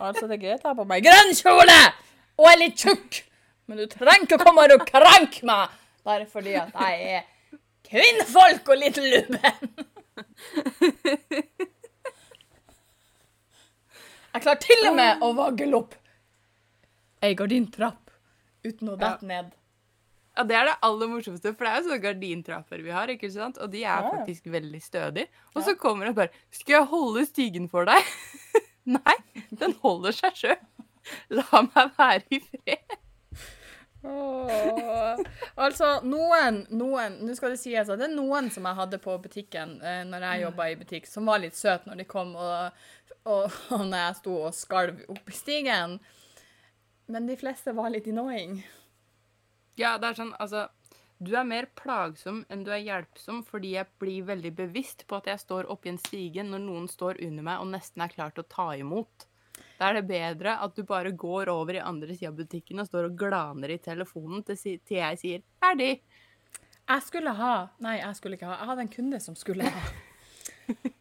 Altså, 0.00 0.26
det 0.28 0.36
er 0.38 0.42
greit 0.44 0.64
å 0.64 0.68
ha 0.72 0.74
på 0.78 0.84
meg 0.86 1.02
grønn 1.06 1.32
kjole 1.34 1.78
og 2.38 2.46
er 2.52 2.58
litt 2.60 2.78
tjukk, 2.78 3.22
men 3.66 3.80
du 3.80 3.86
trenger 3.90 4.24
ikke 4.28 4.38
å 4.38 4.44
komme 4.46 4.66
og 4.76 4.84
kranke 4.86 5.44
meg 5.48 5.74
bare 6.06 6.26
fordi 6.30 6.54
at 6.56 6.70
jeg 6.72 7.08
er 7.18 7.24
kvinnfolk 7.88 8.68
og 8.68 8.78
litt 8.80 8.96
lubben. 9.02 9.68
Jeg 14.34 14.44
klarer 14.44 14.60
til 14.62 14.88
og 14.90 14.96
med 14.98 15.22
å 15.24 15.30
vagle 15.36 15.78
opp 15.80 15.94
ei 17.24 17.32
gardintrapp 17.38 18.12
uten 18.68 18.92
å 18.92 18.96
dette 19.00 19.26
ned. 19.26 19.48
Ja, 20.38 20.44
Det 20.46 20.54
er 20.54 20.68
det 20.68 20.74
aller 20.86 21.08
morsomste, 21.10 21.50
for 21.56 21.66
det 21.66 21.70
er 21.72 21.80
jo 21.80 21.88
sånne 21.88 22.02
gardintrapper 22.04 22.82
vi 22.84 22.92
har, 22.94 23.10
ikke 23.10 23.30
sant? 23.34 23.56
Og 23.58 23.72
de 23.72 23.80
er 23.82 23.88
Ja, 23.88 23.96
ja. 24.04 24.10
faktisk 24.20 24.44
veldig 24.46 24.80
stødige. 24.84 25.26
Og 25.56 25.62
Ja. 25.62 25.66
så 25.66 25.74
kommer 25.76 26.06
det 26.06 26.14
bare 26.14 26.30
'Skal 26.52 26.72
jeg 26.78 26.86
holde 26.86 27.26
stigen 27.26 27.68
for 27.68 27.84
deg?' 27.84 28.04
Nei, 28.96 29.18
den 29.60 29.76
holder 29.82 30.16
seg 30.16 30.38
sjøl. 30.38 30.58
La 31.32 31.62
meg 31.64 31.92
være 31.96 32.24
i 32.36 32.40
fred. 32.44 32.98
Oh. 34.06 35.18
Altså, 35.58 35.88
noen, 36.06 36.60
noen 36.70 37.16
Nå 37.26 37.34
skal 37.34 37.56
det 37.56 37.58
sies 37.58 37.88
at 37.90 37.98
det 37.98 38.06
er 38.06 38.12
noen 38.14 38.46
som 38.54 38.68
jeg 38.68 38.78
hadde 38.78 39.00
på 39.02 39.16
butikken 39.18 39.72
eh, 39.82 40.04
når 40.06 40.22
jeg 40.22 40.44
jobba 40.44 40.68
i 40.70 40.76
butikk, 40.78 41.08
som 41.10 41.26
var 41.26 41.42
litt 41.42 41.58
søte 41.58 41.90
når 41.90 42.04
de 42.04 42.06
kom, 42.08 42.30
og, 42.38 42.78
og, 43.26 43.58
og 43.74 43.82
når 43.88 43.98
jeg 43.98 44.18
sto 44.20 44.36
og 44.46 44.54
skalv 44.54 45.02
opp 45.10 45.32
i 45.32 45.36
stigen. 45.36 45.98
Men 47.10 47.26
de 47.28 47.36
fleste 47.40 47.74
var 47.74 47.90
litt 47.90 48.06
annoying. 48.12 48.60
Ja, 49.78 49.96
det 49.98 50.12
er 50.12 50.20
sånn, 50.20 50.34
altså 50.38 50.68
Du 51.18 51.32
er 51.34 51.44
mer 51.48 51.66
plagsom 51.74 52.44
enn 52.48 52.60
du 52.62 52.70
er 52.70 52.82
hjelpsom, 52.84 53.40
fordi 53.46 53.72
jeg 53.74 53.88
blir 53.98 54.22
veldig 54.28 54.52
bevisst 54.54 55.02
på 55.10 55.16
at 55.18 55.26
jeg 55.32 55.40
står 55.42 55.66
oppi 55.72 55.90
en 55.90 55.98
stige 55.98 56.44
når 56.46 56.62
noen 56.62 56.86
står 56.90 57.18
under 57.26 57.42
meg 57.48 57.62
og 57.64 57.72
nesten 57.72 58.04
er 58.04 58.12
klar 58.12 58.30
til 58.36 58.44
å 58.44 58.50
ta 58.52 58.68
imot. 58.78 59.26
Da 59.78 59.88
er 59.90 59.98
det 59.98 60.06
bedre 60.10 60.54
at 60.62 60.76
du 60.78 60.84
bare 60.86 61.10
går 61.10 61.50
over 61.50 61.74
i 61.74 61.82
andre 61.82 62.14
sida 62.14 62.30
av 62.30 62.38
butikken 62.38 62.78
og 62.82 62.86
står 62.86 63.08
og 63.10 63.16
glaner 63.18 63.74
i 63.74 63.80
telefonen 63.82 64.44
til, 64.46 64.56
si- 64.58 64.78
til 64.86 64.98
jeg 65.02 65.18
sier 65.18 65.42
'ferdig'. 65.58 66.00
Jeg 66.88 67.02
skulle 67.02 67.34
ha 67.36 67.68
Nei, 67.80 67.98
jeg 67.98 68.14
skulle 68.16 68.34
ikke 68.38 68.46
ha. 68.46 68.58
Jeg 68.58 68.66
hadde 68.70 68.80
en 68.86 68.88
kunde 68.94 69.20
som 69.20 69.34
skulle 69.34 69.64
ha. 69.68 69.82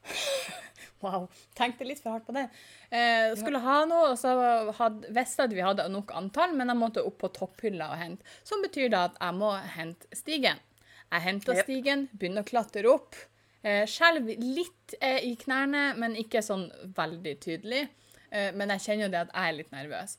Wow. 1.06 1.28
Tenkte 1.58 1.86
litt 1.86 2.02
for 2.02 2.16
hardt 2.16 2.26
på 2.26 2.34
det. 2.34 2.48
Eh, 2.89 3.36
skulle 3.38 3.62
ha 3.62 3.78
noe, 3.89 4.14
og 4.14 4.18
så 4.18 4.34
hadde, 4.80 5.12
visste 5.14 5.43
jeg 5.43 5.52
at 5.52 5.56
vi 5.56 5.66
hadde 5.66 5.86
nok 5.93 6.14
antall, 6.18 6.56
men 6.58 6.72
jeg 6.72 6.80
måtte 6.80 7.04
opp 7.06 7.20
på 7.22 7.30
topphylla 7.36 7.91
og 7.93 8.02
hente. 8.02 8.38
Som 8.48 8.64
betyr 8.66 8.89
da 8.93 9.04
at 9.12 9.20
jeg 9.22 9.38
må 9.38 9.52
hente 9.78 10.18
stigen. 10.18 10.64
Jeg 11.08 11.24
henter 11.24 11.60
yep. 11.60 11.68
stigen, 11.68 12.08
begynner 12.18 12.43
å 12.43 12.50
klatre 12.50 12.89
opp. 12.91 13.16
Eh, 13.62 13.86
Skjelv 13.89 14.34
litt 14.41 14.98
eh, 15.00 15.22
i 15.30 15.36
knærne, 15.39 15.91
men 16.02 16.18
ikke 16.20 16.41
sånn 16.45 16.68
veldig 16.98 17.36
tydelig. 17.43 17.86
Eh, 18.32 18.50
men 18.58 18.74
jeg 18.76 18.86
kjenner 18.88 19.08
jo 19.08 19.14
det 19.14 19.24
at 19.28 19.34
jeg 19.34 19.52
er 19.54 19.58
litt 19.60 19.74
nervøs. 19.76 20.18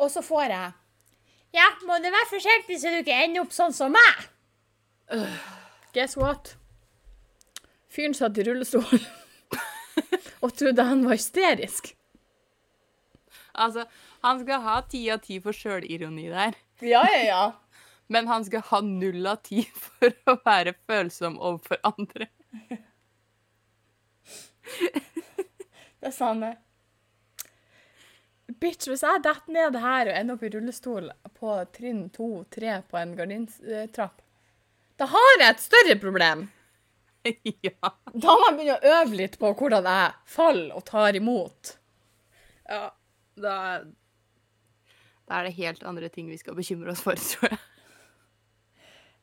Og 0.00 0.10
så 0.12 0.24
får 0.24 0.48
jeg 0.52 0.74
Ja, 1.56 1.68
må 1.88 1.96
du 2.02 2.08
være 2.10 2.28
forsiktig 2.28 2.80
så 2.82 2.90
du 2.92 2.98
ikke 3.00 3.20
ender 3.24 3.44
opp 3.44 3.54
sånn 3.54 3.72
som 3.72 3.94
meg? 3.94 4.26
Guess 5.94 6.16
what? 6.18 6.56
Fyren 7.92 8.16
satt 8.16 8.36
i 8.36 8.44
rullestol 8.44 8.84
og 10.42 10.54
trodde 10.56 10.88
han 10.88 11.04
var 11.06 11.18
hysterisk. 11.18 11.92
Altså, 13.56 13.86
han 14.24 14.42
skal 14.42 14.64
ha 14.66 14.80
ti 14.90 15.02
av 15.12 15.22
ti 15.24 15.38
for 15.40 15.56
sjølironi 15.56 16.28
der. 16.32 16.58
Ja, 16.84 17.04
ja, 17.12 17.22
ja. 17.24 17.44
Men 18.12 18.28
han 18.30 18.44
skal 18.46 18.62
ha 18.68 18.80
null 18.84 19.26
av 19.26 19.40
ti 19.46 19.64
for 19.74 20.12
å 20.30 20.36
være 20.44 20.76
følsom 20.86 21.40
overfor 21.40 21.80
andre. 21.86 22.28
Det 25.96 26.10
er 26.12 26.18
han, 26.20 26.42
Bitch, 28.60 28.86
hvis 28.86 29.02
jeg 29.02 29.22
detter 29.24 29.54
ned 29.54 29.78
her 29.82 30.06
og 30.10 30.14
ender 30.14 30.36
opp 30.36 30.44
i 30.46 30.50
rullestol 30.52 31.08
på 31.34 31.54
trinn 31.74 32.04
to-tre 32.14 32.76
på 32.86 32.98
en 33.00 33.14
gardintrapp, 33.18 34.20
da 34.96 35.08
har 35.10 35.32
jeg 35.40 35.48
et 35.48 35.64
større 35.64 35.96
problem. 36.00 36.46
ja. 37.68 37.92
Da 38.12 38.34
må 38.38 38.48
jeg 38.48 38.56
begynne 38.58 38.78
å 38.78 38.94
øve 39.00 39.18
litt 39.20 39.38
på 39.40 39.52
hvordan 39.58 39.88
jeg 39.90 40.14
faller 40.36 40.74
og 40.78 40.84
tar 40.88 41.18
imot. 41.18 41.76
ja. 42.70 42.88
Da 43.36 43.56
Da 45.28 45.40
er 45.40 45.48
det 45.48 45.56
helt 45.58 45.82
andre 45.84 46.08
ting 46.08 46.30
vi 46.30 46.38
skal 46.40 46.54
bekymre 46.56 46.94
oss 46.94 47.02
for, 47.04 47.18
tror 47.32 47.50
jeg. 47.52 47.62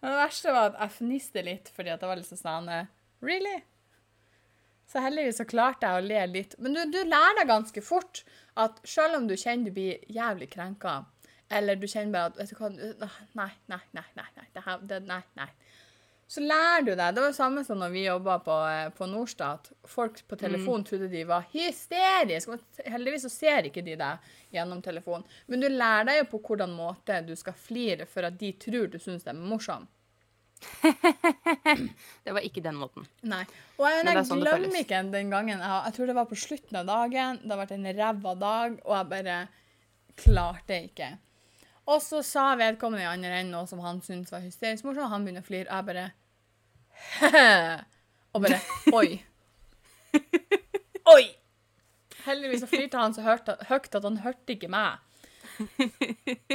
Men 0.03 0.11
det 0.11 0.19
verste 0.19 0.51
var 0.51 0.73
at 0.73 0.81
jeg 0.83 0.97
fniste 0.99 1.41
litt 1.47 1.71
fordi 1.73 1.93
at 1.93 2.01
det 2.03 2.09
var 2.09 2.19
litt 2.19 2.27
sånn 2.29 2.67
eh, 2.69 2.89
Really? 3.23 3.55
Så 4.91 4.99
heldigvis 5.01 5.39
så 5.39 5.45
klarte 5.47 5.87
jeg 5.87 6.01
å 6.01 6.05
le 6.05 6.25
litt. 6.27 6.55
Men 6.59 6.75
du, 6.75 6.81
du 6.91 6.99
lærer 7.07 7.39
deg 7.39 7.49
ganske 7.49 7.81
fort 7.81 8.21
at 8.59 8.81
selv 8.83 9.17
om 9.21 9.29
du 9.29 9.33
kjenner 9.39 9.71
du 9.71 9.77
blir 9.77 10.03
jævlig 10.11 10.49
krenka, 10.51 10.99
eller 11.49 11.79
du 11.79 11.87
kjenner 11.87 12.11
bare 12.13 12.33
at 12.33 12.41
vet 12.41 12.51
du 12.51 12.59
hva, 12.59 12.69
Nei, 13.39 13.49
nei, 13.71 13.79
nei, 13.95 14.05
nei, 14.19 14.27
nei, 14.37 14.45
det 14.53 14.65
her, 14.67 14.83
det, 14.91 14.99
nei, 15.07 15.21
nei. 15.39 15.47
Så 16.33 16.41
lærer 16.41 16.81
du 16.81 16.91
deg. 16.95 17.13
Det 17.13 17.21
var 17.21 17.29
det 17.29 17.37
samme 17.37 17.61
som 17.65 17.77
når 17.77 17.91
vi 17.93 18.07
jobba 18.07 18.39
på, 18.41 18.53
eh, 18.65 18.87
på 18.97 19.05
Norstat. 19.05 19.67
Folk 19.85 20.23
på 20.27 20.37
telefon 20.41 20.81
trodde 20.87 21.07
de 21.11 21.23
var 21.29 21.43
hysteriske. 21.51 22.49
men 22.49 22.87
Heldigvis 22.89 23.27
så 23.27 23.29
ser 23.29 23.67
ikke 23.69 23.83
de 23.85 23.93
deg 23.99 24.31
gjennom 24.55 24.81
telefonen. 24.81 25.27
Men 25.45 25.61
du 25.61 25.67
lærer 25.69 26.07
deg 26.09 26.17
jo 26.23 26.29
på 26.31 26.39
hvordan 26.47 26.73
måte 26.73 27.19
du 27.27 27.35
skal 27.37 27.53
flire 27.53 28.07
for 28.09 28.25
at 28.25 28.39
de 28.39 28.49
tror 28.57 28.89
du 28.89 28.97
syns 28.97 29.27
de 29.27 29.29
er 29.29 29.37
morsom. 29.37 29.85
Det 32.25 32.33
var 32.33 32.41
ikke 32.41 32.63
den 32.65 32.81
måten. 32.81 33.05
Nei. 33.21 33.43
Og 33.77 33.85
jeg, 33.91 34.01
jeg 34.07 34.25
sånn 34.31 34.41
glemmer 34.41 34.79
ikke 34.79 35.03
den 35.13 35.29
gangen. 35.29 35.61
Jeg, 35.61 35.83
jeg 35.85 35.97
tror 35.99 36.09
det 36.09 36.17
var 36.17 36.31
på 36.31 36.39
slutten 36.47 36.81
av 36.81 36.89
dagen. 36.89 37.43
Det 37.43 37.53
har 37.53 37.61
vært 37.61 37.75
en 37.77 37.91
ræva 37.99 38.33
dag, 38.41 38.81
og 38.87 38.97
jeg 38.97 39.11
bare 39.13 39.37
klarte 40.17 40.81
ikke. 40.89 41.13
Og 41.93 42.01
så 42.01 42.25
sa 42.25 42.49
vedkommende 42.57 43.05
i 43.05 43.11
andre 43.11 43.37
enden 43.43 43.53
noe 43.53 43.69
som 43.69 43.85
han 43.85 44.01
syntes 44.01 44.33
var 44.33 44.41
hysterisk 44.41 44.87
morsomt, 44.87 45.05
og 45.05 45.13
han 45.13 45.25
begynner 45.27 45.45
å 45.45 45.51
flire, 45.51 45.69
og 45.69 45.77
jeg 45.77 45.89
bare 45.93 46.09
Og 48.33 48.41
bare 48.43 48.59
Oi. 48.93 49.09
Oi! 51.13 51.23
Heldigvis 52.25 52.61
så 52.63 52.69
flirte 52.71 52.97
han 53.01 53.13
så 53.15 53.23
høyt 53.25 53.49
at 53.97 54.03
han 54.07 54.21
hørte 54.23 54.55
ikke 54.55 54.69
meg. 54.71 55.01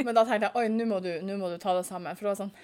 Men 0.03 0.15
da 0.17 0.23
tenkte 0.27 0.47
jeg 0.49 0.55
oi, 0.59 0.65
nå 0.73 0.85
må, 0.89 0.97
du- 1.03 1.21
nå 1.23 1.37
må 1.39 1.51
du 1.53 1.57
ta 1.61 1.75
det 1.77 1.85
sammen. 1.87 2.17
For 2.17 2.25
det 2.25 2.31
var 2.33 2.39
sånn 2.41 2.55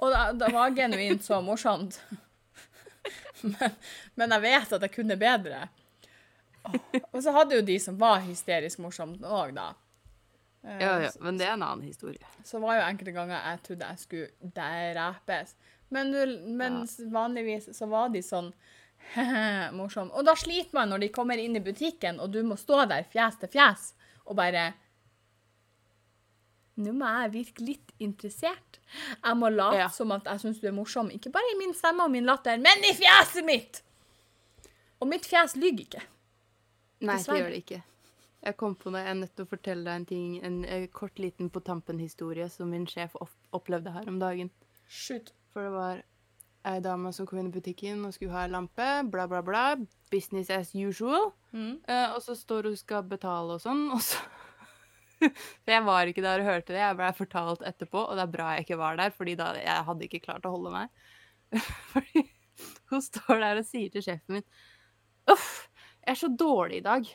Og 0.00 0.10
det, 0.14 0.22
det 0.40 0.48
var 0.54 0.72
genuint 0.76 1.22
så 1.26 1.38
morsomt. 1.44 2.00
Men, 3.40 3.76
men 4.20 4.34
jeg 4.36 4.42
vet 4.44 4.72
at 4.76 4.82
jeg 4.84 4.92
kunne 4.92 5.16
bedre. 5.20 5.62
Og 7.12 7.22
så 7.24 7.32
hadde 7.32 7.56
jo 7.56 7.62
de 7.64 7.78
som 7.80 7.96
var 8.00 8.18
hysterisk 8.24 8.82
morsomt 8.84 9.22
òg, 9.24 9.54
da. 9.56 9.68
Eh, 10.66 10.80
Ja, 10.82 10.90
ja, 11.06 11.12
men 11.24 11.38
det 11.40 11.46
er 11.48 11.54
en 11.54 11.62
annen 11.64 11.86
historie. 11.88 12.20
Så 12.44 12.60
var 12.60 12.76
jo 12.76 12.82
enkelte 12.88 13.14
ganger 13.16 13.38
jeg 13.38 13.62
trodde 13.68 13.88
jeg 13.94 14.02
skulle 14.02 14.52
drepes. 14.58 15.54
Men, 15.90 16.12
du- 16.14 16.48
men 16.54 16.82
vanligvis 17.10 17.70
så 17.76 17.88
var 17.90 18.08
de 18.14 18.22
sånn 18.22 18.52
morsom. 19.78 20.10
Og 20.14 20.24
da 20.28 20.34
sliter 20.38 20.74
man 20.76 20.90
når 20.92 20.98
de 21.06 21.08
kommer 21.14 21.38
inn 21.42 21.56
i 21.58 21.62
butikken, 21.64 22.20
og 22.22 22.30
du 22.34 22.42
må 22.46 22.56
stå 22.60 22.84
der 22.90 23.06
fjes 23.10 23.38
til 23.42 23.48
fjes 23.56 23.88
og 24.26 24.36
bare 24.38 24.68
Nå 26.80 26.92
må 26.96 27.04
jeg 27.12 27.30
virke 27.34 27.64
litt 27.66 27.90
interessert. 28.00 28.78
Jeg 29.20 29.36
må 29.36 29.50
late 29.52 29.76
Ja. 29.82 29.88
som 29.92 30.12
at 30.14 30.24
jeg 30.24 30.40
syns 30.40 30.60
du 30.62 30.66
er 30.68 30.72
morsom. 30.72 31.10
Ikke 31.12 31.28
bare 31.34 31.50
i 31.52 31.58
min 31.58 31.74
stemme 31.76 32.06
og 32.06 32.10
min 32.14 32.24
latter, 32.24 32.56
men 32.56 32.86
i 32.88 32.94
fjeset 32.96 33.44
mitt! 33.44 33.82
Og 35.00 35.08
mitt 35.10 35.26
fjes 35.28 35.56
lyver 35.60 35.82
ikke. 35.84 36.00
Nei, 37.04 37.16
det 37.20 37.36
gjør 37.36 37.50
det 37.52 37.58
ikke. 37.64 37.82
Jeg 38.44 38.56
kom 38.56 38.74
på 38.80 38.90
det. 38.94 39.02
Jeg 39.04 39.10
er 39.10 39.18
nødt 39.18 39.34
til 39.36 39.44
å 39.44 39.50
fortelle 39.50 39.84
deg 39.84 39.94
en 40.00 40.06
ting, 40.08 40.38
en, 40.44 40.88
kort 40.88 41.18
liten 41.20 41.50
på 41.52 41.60
tampen-historie 41.60 42.48
som 42.48 42.70
min 42.72 42.86
sjef 42.88 43.12
opplevde 43.52 43.92
her 43.92 44.08
om 44.08 44.18
dagen. 44.22 44.50
Shoot. 44.88 45.32
For 45.50 45.66
det 45.66 45.72
var 45.74 46.02
ei 46.70 46.80
dame 46.84 47.12
som 47.16 47.26
kom 47.28 47.40
inn 47.40 47.48
i 47.48 47.54
butikken 47.54 48.02
og 48.04 48.14
skulle 48.14 48.34
ha 48.34 48.44
ei 48.44 48.52
lampe, 48.52 48.88
bla, 49.12 49.26
bla, 49.30 49.40
bla. 49.44 49.64
Business 50.12 50.50
as 50.52 50.74
usual. 50.74 51.32
Mm. 51.54 51.80
Uh, 51.88 52.08
og 52.16 52.20
så 52.24 52.36
står 52.38 52.68
hun 52.68 52.76
og 52.76 52.82
skal 52.82 53.06
betale 53.08 53.56
og 53.56 53.64
sånn, 53.64 53.88
og 53.94 54.04
så 54.04 54.20
For 55.20 55.68
jeg 55.68 55.84
var 55.84 56.08
ikke 56.08 56.22
der 56.24 56.40
og 56.40 56.48
hørte 56.48 56.72
det, 56.72 56.80
jeg 56.80 56.96
blei 56.96 57.10
fortalt 57.12 57.64
etterpå, 57.68 58.06
og 58.08 58.16
det 58.16 58.22
er 58.24 58.30
bra 58.32 58.52
jeg 58.54 58.64
ikke 58.64 58.78
var 58.80 58.96
der, 58.96 59.10
fordi 59.12 59.34
da 59.36 59.50
jeg 59.58 59.86
hadde 59.88 60.06
ikke 60.06 60.22
klart 60.24 60.46
å 60.48 60.52
holde 60.54 60.72
meg. 60.72 61.02
fordi 61.92 62.22
hun 62.92 63.02
står 63.04 63.42
der 63.42 63.60
og 63.60 63.66
sier 63.68 63.92
til 63.92 64.04
sjefen 64.06 64.38
min 64.38 64.46
Uff, 65.30 65.68
jeg 66.00 66.14
er 66.14 66.18
så 66.22 66.30
dårlig 66.32 66.80
i 66.80 66.86
dag. 66.86 67.10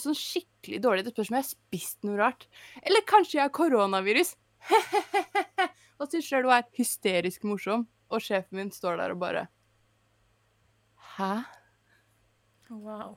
Sånn 0.00 0.16
skikkelig 0.16 0.80
dårlig. 0.82 1.04
Det 1.04 1.12
spørs 1.12 1.28
om 1.30 1.36
jeg 1.36 1.44
har 1.44 1.50
spist 1.50 2.06
noe 2.08 2.16
rart. 2.18 2.46
Eller 2.80 3.04
kanskje 3.06 3.36
jeg 3.36 3.44
har 3.44 3.52
koronavirus. 3.54 4.32
og 6.02 6.10
syns 6.10 6.28
sjøl 6.28 6.48
hun 6.48 6.56
er 6.58 6.68
hysterisk 6.76 7.44
morsom, 7.48 7.86
og 8.12 8.24
sjefen 8.24 8.58
min 8.58 8.72
står 8.74 8.98
der 9.00 9.14
og 9.14 9.22
bare 9.22 9.46
Hæ? 11.16 11.44
Wow. 12.72 13.16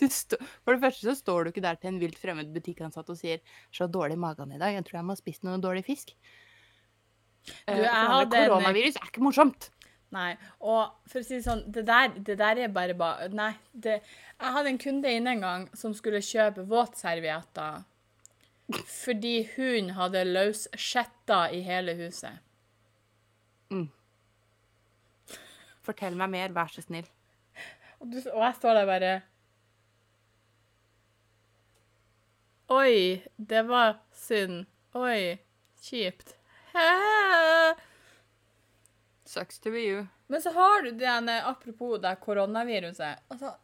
For 0.00 0.72
det 0.72 0.80
første 0.80 1.04
så 1.04 1.14
står 1.18 1.44
du 1.44 1.50
ikke 1.50 1.64
der 1.64 1.76
til 1.76 1.90
en 1.90 1.98
vilt 2.00 2.16
fremmed 2.16 2.54
butikkansatt 2.54 3.10
og 3.12 3.18
sier 3.20 3.42
'så 3.68 3.84
dårlig 3.84 4.16
i 4.16 4.22
magen 4.22 4.52
i 4.52 4.58
dag, 4.58 4.72
jeg 4.74 4.84
tror 4.84 4.96
jeg 4.98 5.04
må 5.04 5.12
ha 5.12 5.20
spist 5.20 5.44
noe 5.44 5.60
dårlig 5.60 5.84
fisk'. 5.84 6.14
Du, 7.44 7.52
jeg 7.72 7.84
andre, 7.84 8.08
hadde 8.14 8.36
en- 8.36 8.48
Koronavirus 8.50 8.96
er 8.96 9.06
ikke 9.10 9.24
morsomt. 9.24 9.70
Nei. 10.10 10.36
Og 10.60 10.90
for 11.06 11.20
å 11.20 11.24
si 11.24 11.36
det 11.36 11.44
sånn, 11.44 11.62
det 11.70 11.84
der, 11.86 12.08
det 12.08 12.38
der 12.38 12.58
er 12.64 12.68
bare 12.68 12.94
ba... 12.94 13.28
Nei. 13.28 13.52
Det, 13.72 14.00
jeg 14.40 14.54
hadde 14.56 14.72
en 14.72 14.78
kunde 14.78 15.12
inne 15.12 15.36
en 15.36 15.40
gang 15.40 15.68
som 15.76 15.94
skulle 15.94 16.18
kjøpe 16.24 16.66
våtservietter 16.66 17.84
fordi 18.86 19.48
hun 19.56 19.90
hadde 19.96 20.24
løssjetta 20.28 21.48
i 21.54 21.62
hele 21.66 21.96
huset. 21.98 22.38
Fortell 25.86 26.16
meg 26.18 26.30
mer, 26.32 26.54
vær 26.54 26.70
så 26.70 26.84
snill. 26.84 27.08
Og, 28.00 28.10
du, 28.12 28.18
og 28.32 28.42
jeg 28.44 28.56
står 28.60 28.78
der 28.78 28.88
bare 28.88 29.12
Oi, 32.70 33.22
det 33.36 33.64
var 33.66 33.96
synd. 34.14 34.68
Oi, 34.94 35.40
kjipt. 35.82 36.36
Hæ? 36.70 36.84
Sucks 39.26 39.58
to 39.58 39.72
be 39.74 39.82
you. 39.82 40.04
Men 40.30 40.42
så 40.42 40.52
har 40.54 40.84
du 40.86 40.90
den, 40.90 41.28
eh, 41.28 41.48
apropos 41.48 41.98
det 42.02 42.16
koronaviruset 42.22 43.18
altså, 43.28 43.56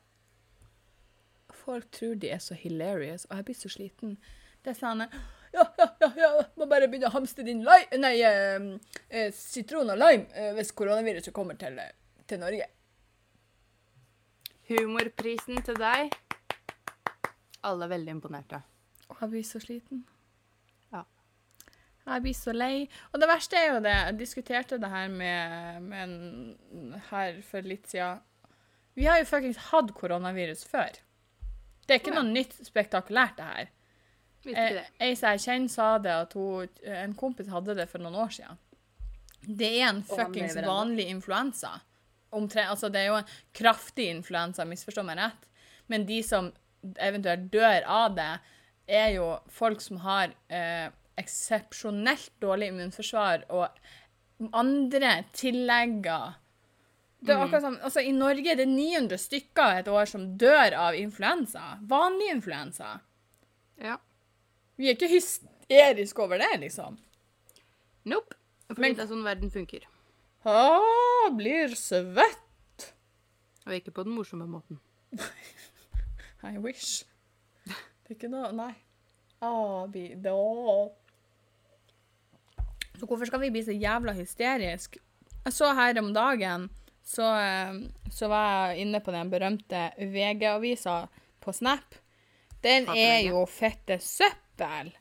Folk 1.54 1.90
tror 1.90 2.14
de 2.14 2.30
er 2.30 2.38
så 2.38 2.54
hilarious, 2.54 3.24
og 3.24 3.36
jeg 3.36 3.44
blir 3.44 3.58
så 3.58 3.68
sliten. 3.68 4.18
Er 4.66 4.74
sånn 4.74 5.04
Ja, 5.56 5.64
ja, 5.78 5.86
ja, 6.02 6.08
ja, 6.18 6.30
må 6.58 6.66
bare 6.68 6.88
begynne 6.90 7.08
å 7.08 7.14
hamstre 7.14 7.44
din 7.46 7.62
lime, 7.64 8.00
nei, 8.02 8.16
eh, 8.26 8.64
eh, 9.08 9.30
sitron 9.32 9.88
og 9.94 9.96
lime 9.96 10.26
eh, 10.34 10.50
hvis 10.56 10.74
koronaviruset 10.76 11.32
kommer 11.32 11.56
til, 11.56 11.78
eh, 11.80 11.94
til 12.28 12.42
Norge. 12.42 12.66
Humorprisen 14.68 15.62
til 15.64 15.78
deg. 15.80 16.12
Alle 17.64 17.86
er 17.86 17.92
veldig 17.94 18.16
imponerte. 18.18 18.60
Og 19.06 19.22
jeg 19.22 19.32
blir 19.32 19.46
så 19.46 19.62
sliten. 19.62 20.02
Ja. 20.92 21.04
Jeg 22.10 22.26
blir 22.26 22.36
så 22.36 22.52
lei. 22.52 22.74
Og 23.12 23.22
det 23.22 23.30
verste 23.30 23.56
er 23.60 23.70
jo 23.70 23.80
det, 23.86 23.94
jeg 23.94 24.18
diskuterte 24.18 24.80
det 24.82 24.90
her 24.90 25.08
med, 25.14 25.86
med 25.86 26.02
en 26.02 27.00
her 27.12 27.40
for 27.46 27.70
litt 27.70 27.86
siden. 27.88 28.20
Vi 28.98 29.06
har 29.06 29.22
jo 29.22 29.30
fuckings 29.30 29.70
hatt 29.70 29.94
koronavirus 29.96 30.66
før. 30.68 30.98
Det 31.86 31.94
er 31.94 32.02
ikke 32.02 32.16
noe 32.16 32.26
nytt 32.26 32.58
spektakulært, 32.66 33.38
det 33.38 33.48
her. 33.54 33.72
Visste 34.46 34.62
ikke 34.62 34.76
Eh, 34.76 34.78
det. 34.78 34.86
Ei 35.02 35.16
som 35.18 35.34
jeg 35.34 35.44
kjenner 35.44 35.72
sa 35.72 35.88
det, 35.98 36.14
at 36.26 36.36
hun, 36.38 36.68
en 37.02 37.16
kompis 37.18 37.50
hadde 37.52 37.74
det 37.78 37.88
for 37.90 38.02
noen 38.04 38.18
år 38.24 38.32
siden. 38.38 38.60
Det 39.46 39.72
er 39.80 39.88
en 39.88 40.02
fuckings 40.06 40.56
vanlig 40.66 41.08
influensa. 41.10 41.80
Omtre, 42.34 42.66
altså 42.66 42.90
det 42.90 43.00
er 43.00 43.10
jo 43.12 43.18
en 43.20 43.34
kraftig 43.54 44.08
influensa, 44.10 44.66
misforstå 44.66 45.04
meg 45.06 45.20
rett. 45.20 45.46
Men 45.90 46.06
de 46.06 46.20
som 46.26 46.50
eventuelt 47.02 47.50
dør 47.52 47.86
av 47.86 48.16
det, 48.16 48.32
er 48.86 49.12
jo 49.16 49.28
folk 49.50 49.80
som 49.82 49.98
har 50.04 50.34
eh, 50.52 50.88
eksepsjonelt 51.18 52.34
dårlig 52.42 52.70
immunforsvar 52.70 53.46
og 53.50 54.50
andre 54.54 55.22
tillegger. 55.34 56.36
Det 57.26 57.32
er 57.34 57.42
akkurat 57.42 57.64
som, 57.64 57.78
altså 57.82 58.02
I 58.04 58.12
Norge 58.14 58.52
er 58.52 58.60
det 58.60 58.68
900 58.68 59.18
stykker 59.18 59.80
et 59.80 59.88
år 59.90 60.06
som 60.10 60.28
dør 60.38 60.76
av 60.78 60.98
influensa. 60.98 61.78
Vanlig 61.88 62.28
influensa. 62.34 62.98
Ja. 63.82 63.96
Vi 64.76 64.88
er 64.88 64.96
ikke 64.96 65.08
hysteriske 65.10 66.22
over 66.22 66.40
det, 66.42 66.52
liksom. 66.60 66.98
Nope. 68.04 68.36
Fordi 68.68 68.80
Men- 68.80 68.96
det 68.96 69.04
er 69.04 69.12
sånn 69.12 69.24
verden 69.24 69.50
funker. 69.50 69.86
Å, 70.46 71.30
blir 71.36 71.74
svett. 71.74 72.92
Og 73.66 73.74
ikke 73.74 73.90
på 73.94 74.04
den 74.06 74.14
morsomme 74.14 74.46
måten. 74.46 74.78
I 76.46 76.58
wish. 76.62 77.04
Det 77.66 78.12
er 78.12 78.14
ikke 78.14 78.30
noe 78.30 78.52
Nei. 78.54 78.74
Vi, 79.92 80.14
da. 80.22 80.34
Så 82.96 83.06
hvorfor 83.06 83.26
skal 83.28 83.42
vi 83.42 83.50
bli 83.50 83.62
så 83.66 83.74
jævla 83.74 84.14
hysterisk? 84.16 84.96
Jeg 85.44 85.54
så 85.54 85.72
her 85.74 85.98
om 86.00 86.12
dagen, 86.14 86.68
så, 87.06 87.26
eh, 87.38 87.76
så 88.10 88.30
var 88.30 88.72
jeg 88.72 88.86
inne 88.86 89.00
på 89.04 89.14
den 89.14 89.30
berømte 89.30 89.82
VG-avisa 89.98 90.96
på 91.42 91.54
Snap. 91.54 91.98
Den 92.64 92.88
er 92.90 93.20
jo 93.28 93.44
fette 93.46 94.00
søppel. 94.56 94.98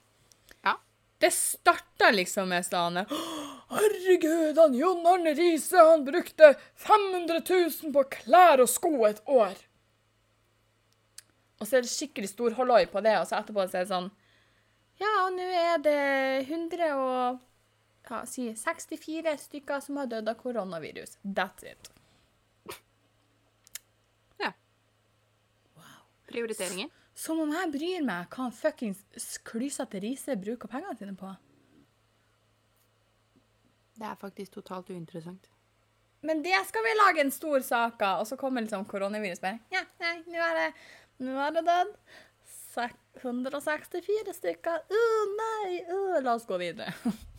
Ja. 0.64 0.80
Det 1.18 1.32
starta 1.32 2.12
liksom 2.12 2.50
med 2.50 2.66
sånn 2.66 2.98
Herregud, 3.76 4.58
han 4.58 4.76
Jon 4.76 5.06
Arne 5.08 5.34
Riise, 5.34 5.78
han 5.78 6.06
brukte 6.06 6.54
500 6.76 7.42
000 7.50 7.94
på 7.94 8.04
klær 8.04 8.62
og 8.62 8.70
sko 8.70 9.06
et 9.06 9.22
år. 9.26 9.56
Og 11.60 11.68
så 11.68 11.78
er 11.78 11.86
det 11.86 11.90
skikkelig 11.90 12.30
stor 12.30 12.54
halloi 12.60 12.86
på 12.86 13.02
det, 13.02 13.16
og 13.20 13.26
så 13.28 13.40
etterpå 13.40 13.66
så 13.66 13.80
er 13.80 13.88
det 13.88 13.94
sånn 13.94 14.12
Ja, 15.02 15.12
og 15.26 15.34
nå 15.36 15.48
er 15.50 15.82
det 15.82 15.98
100 16.46 16.92
og 16.94 17.40
ja, 18.10 18.22
si 18.30 18.52
64 18.54 19.34
stykker 19.48 19.82
som 19.82 19.98
har 19.98 20.12
dødd 20.12 20.30
av 20.30 20.38
koronavirus. 20.38 21.18
That's 21.24 21.66
it. 21.66 21.90
Ja. 24.38 24.52
Prioriteringer. 26.30 26.94
Som 27.16 27.40
om 27.46 27.52
jeg 27.56 27.72
bryr 27.72 28.06
meg 28.06 28.28
hva 28.28 28.46
han 28.46 28.56
fuckings 28.56 29.02
klysete 29.48 30.02
Riise 30.04 30.36
bruker 30.40 30.72
pengene 30.72 30.98
sine 31.00 31.16
på. 31.16 31.32
Det 33.96 34.08
er 34.10 34.18
faktisk 34.20 34.58
totalt 34.58 34.92
uinteressant. 34.92 35.48
Men 36.26 36.42
det 36.44 36.58
skal 36.68 36.84
vi 36.84 36.94
lage 36.98 37.24
en 37.24 37.32
stor 37.32 37.64
sak 37.64 38.02
av, 38.04 38.24
og 38.24 38.28
så 38.28 38.36
kommer 38.40 38.66
liksom 38.66 38.84
koronavirus 38.90 39.40
bare 39.44 39.60
Ja, 39.72 39.86
nei, 40.02 40.18
nå 40.28 40.42
er 40.42 40.56
det 40.60 40.70
Nå 41.24 41.36
er 41.40 41.54
det 41.56 41.62
dødd. 41.64 41.92
164 43.22 44.34
stykker. 44.36 44.82
Å 44.84 45.04
nei! 45.32 45.78
Uh, 45.88 46.18
la 46.20 46.34
oss 46.36 46.44
gå 46.50 46.58
videre. 46.60 46.92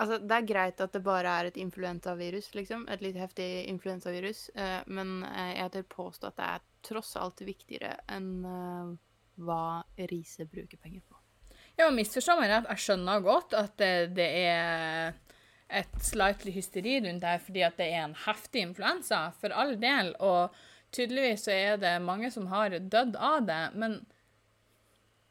Altså, 0.00 0.18
det 0.18 0.36
er 0.36 0.46
greit 0.48 0.80
at 0.80 0.94
det 0.94 1.02
bare 1.04 1.32
er 1.38 1.50
et 1.50 1.58
influensavirus, 1.60 2.52
liksom. 2.56 2.86
Et 2.90 3.02
litt 3.04 3.18
heftig 3.20 3.48
influensavirus. 3.70 4.46
Eh, 4.56 4.78
men 4.86 5.20
eh, 5.28 5.56
jeg 5.58 5.74
tør 5.74 5.88
påstå 5.96 6.30
at 6.30 6.38
det 6.38 6.46
er 6.48 6.68
tross 6.88 7.12
alt 7.20 7.42
viktigere 7.44 7.96
enn 8.10 8.30
eh, 8.48 8.94
hva 9.42 9.64
Riise 10.10 10.46
bruker 10.48 10.80
penger 10.80 11.04
på. 11.04 11.18
Ja, 11.76 11.86
må 11.86 11.96
misforstå 12.00 12.36
meg 12.40 12.50
rett, 12.50 12.68
jeg 12.72 12.84
skjønner 12.84 13.22
godt 13.24 13.54
at 13.56 13.76
det, 13.80 13.92
det 14.16 14.28
er 14.42 15.14
et 15.72 15.94
slightly 16.04 16.52
hysteri 16.52 16.98
rundt 17.00 17.22
det 17.22 17.30
her 17.30 17.40
fordi 17.40 17.62
at 17.64 17.78
det 17.80 17.86
er 17.94 18.02
en 18.04 18.18
heftig 18.26 18.64
influensa, 18.66 19.22
for 19.40 19.54
all 19.56 19.76
del. 19.80 20.12
Og 20.20 20.52
tydeligvis 20.92 21.46
så 21.48 21.54
er 21.54 21.80
det 21.80 21.94
mange 22.04 22.32
som 22.32 22.50
har 22.52 22.76
dødd 22.76 23.16
av 23.16 23.46
det, 23.48 23.62
men 23.80 24.00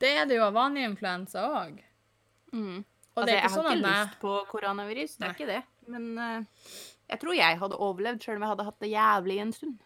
det 0.01 0.15
er 0.17 0.25
det 0.25 0.39
jo 0.39 0.47
av 0.47 0.57
vanlig 0.57 0.87
influensa 0.89 1.45
òg. 1.61 1.77
Mm. 2.55 2.81
Og 3.21 3.27
altså, 3.27 3.29
det 3.29 3.33
er 3.33 3.37
jeg 3.37 3.45
ikke 3.45 3.53
har 3.53 3.61
sånn 3.61 3.71
at 3.71 3.77
ikke 3.77 3.93
lyst 3.93 4.15
på 4.21 4.31
koronavirus, 4.49 5.11
det 5.13 5.21
Nei. 5.21 5.27
er 5.29 5.33
ikke 5.37 5.51
det. 5.51 5.61
Men 5.93 6.03
uh, 6.17 6.41
jeg 7.11 7.17
tror 7.21 7.33
jeg 7.37 7.59
hadde 7.61 7.81
overlevd 7.87 8.19
sjøl 8.25 8.37
om 8.39 8.43
jeg 8.45 8.53
hadde 8.55 8.67
hatt 8.69 8.81
det 8.81 8.91
jævlig 8.91 9.37
en 9.43 9.53
stund. 9.53 9.77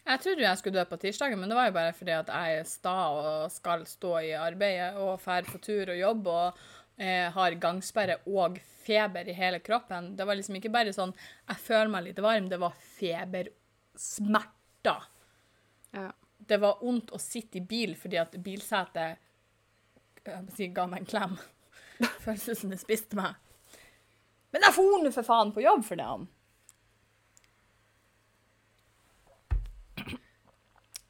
Jeg 0.00 0.16
trodde 0.24 0.42
jeg 0.42 0.58
skulle 0.58 0.80
dø 0.80 0.84
på 0.88 0.98
tirsdagen, 0.98 1.38
men 1.38 1.48
det 1.52 1.58
var 1.58 1.66
jo 1.68 1.76
bare 1.76 1.92
fordi 1.94 2.14
at 2.16 2.28
jeg 2.32 2.46
er 2.58 2.64
sta 2.66 2.94
og 3.14 3.52
skal 3.52 3.86
stå 3.86 4.12
i 4.26 4.32
arbeidet 4.34 4.96
og 4.98 5.20
fær 5.22 5.44
på 5.46 5.58
tur 5.62 5.90
og 5.92 5.98
jobb 6.00 6.26
og 6.32 6.58
eh, 6.96 7.28
har 7.34 7.58
gangsperre 7.62 8.16
og 8.26 8.58
feber 8.80 9.28
i 9.28 9.34
hele 9.36 9.60
kroppen. 9.62 10.16
Det 10.16 10.26
var 10.26 10.34
liksom 10.40 10.56
ikke 10.58 10.72
bare 10.72 10.92
sånn 10.96 11.12
jeg 11.12 11.56
føler 11.62 11.88
meg 11.92 12.04
litt 12.08 12.20
varm, 12.24 12.48
det 12.50 12.58
var 12.62 12.72
febersmerter. 12.96 15.00
Ja. 15.94 16.10
Det 16.50 16.58
var 16.64 16.80
vondt 16.80 17.12
å 17.14 17.18
sitte 17.20 17.58
i 17.60 17.66
bil 17.68 17.94
fordi 18.00 18.16
at 18.18 18.32
bilsetet 18.40 19.20
jeg 20.20 20.44
må 20.44 20.52
si, 20.52 20.68
ga 20.74 20.84
meg 20.88 21.04
en 21.04 21.08
klem. 21.08 21.38
Det 22.70 22.78
spiste 22.80 23.16
meg. 23.18 23.34
Men 24.52 24.62
jeg 24.66 24.74
for 24.74 25.02
nå 25.04 25.10
for 25.14 25.22
faen 25.26 25.52
på 25.54 25.62
jobb 25.62 25.84
for 25.86 26.00
det. 26.00 26.06
han. 26.08 26.28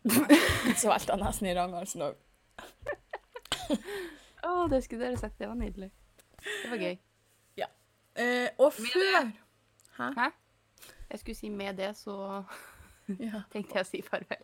Så 0.81 0.89
velta 0.91 1.15
jeg 1.15 1.21
nesten 1.23 1.49
i 1.51 1.55
ranghalsen 1.57 2.03
òg. 2.07 2.19
Å, 4.41 4.53
det 4.73 4.81
skulle 4.85 5.05
dere 5.07 5.19
sett. 5.21 5.37
Det 5.39 5.49
var 5.49 5.59
nydelig. 5.61 5.91
Det 6.41 6.71
var 6.73 6.81
gøy. 6.87 6.99
Eh, 8.21 8.49
og 8.59 8.73
før 8.75 9.29
Hæ? 9.95 10.07
Hæ? 10.17 10.25
Jeg 11.13 11.21
skulle 11.21 11.37
si 11.39 11.49
med 11.55 11.77
det, 11.79 11.93
så 11.97 12.17
Ja. 13.23 13.45
tenkte 13.53 13.79
jeg 13.79 13.85
å 13.85 13.89
si 13.89 14.01
farvel. 14.03 14.43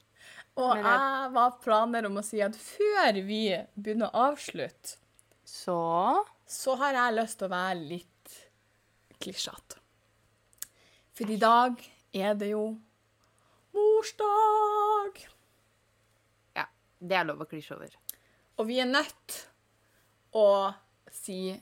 Og 0.62 0.76
jeg- 0.78 0.84
jeg 0.86 1.32
var 1.34 1.56
planer 1.64 2.06
om 2.06 2.16
å 2.20 2.22
si 2.24 2.40
at 2.46 2.54
før 2.56 3.18
vi 3.26 3.40
begynner 3.74 4.06
å 4.14 4.30
avslutte, 4.30 4.96
Så 5.44 5.74
så 6.46 6.76
har 6.78 6.94
jeg 6.94 7.16
lyst 7.16 7.40
til 7.40 7.48
å 7.48 7.54
være 7.54 7.86
litt 7.90 8.36
klisjete. 9.22 9.80
For 11.16 11.32
i 11.32 11.38
dag 11.40 11.80
er 12.14 12.34
det 12.38 12.52
jo 12.52 12.64
morsdag. 13.76 15.22
Ja, 16.56 16.66
det 17.00 17.18
er 17.18 17.28
lov 17.28 17.44
å 17.44 17.48
klisje 17.50 17.76
over. 17.76 17.94
Og 18.56 18.68
vi 18.68 18.78
er 18.80 18.88
nødt 18.88 19.38
å 20.36 20.48
si 21.12 21.56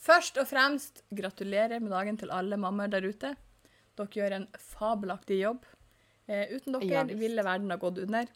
først 0.00 0.40
og 0.42 0.48
fremst 0.50 1.04
gratulerer 1.14 1.82
med 1.82 1.94
dagen 1.94 2.18
til 2.20 2.32
alle 2.34 2.58
mammaer 2.60 2.92
der 2.92 3.06
ute. 3.06 3.34
Dere 3.98 4.20
gjør 4.20 4.36
en 4.38 4.48
fabelaktig 4.58 5.40
jobb. 5.42 5.64
Eh, 6.26 6.54
uten 6.54 6.76
dere 6.76 6.90
Ja, 6.90 7.04
ville 7.18 7.44
verden 7.46 7.72
ha 7.72 7.78
gått 7.80 7.98
under. 8.04 8.28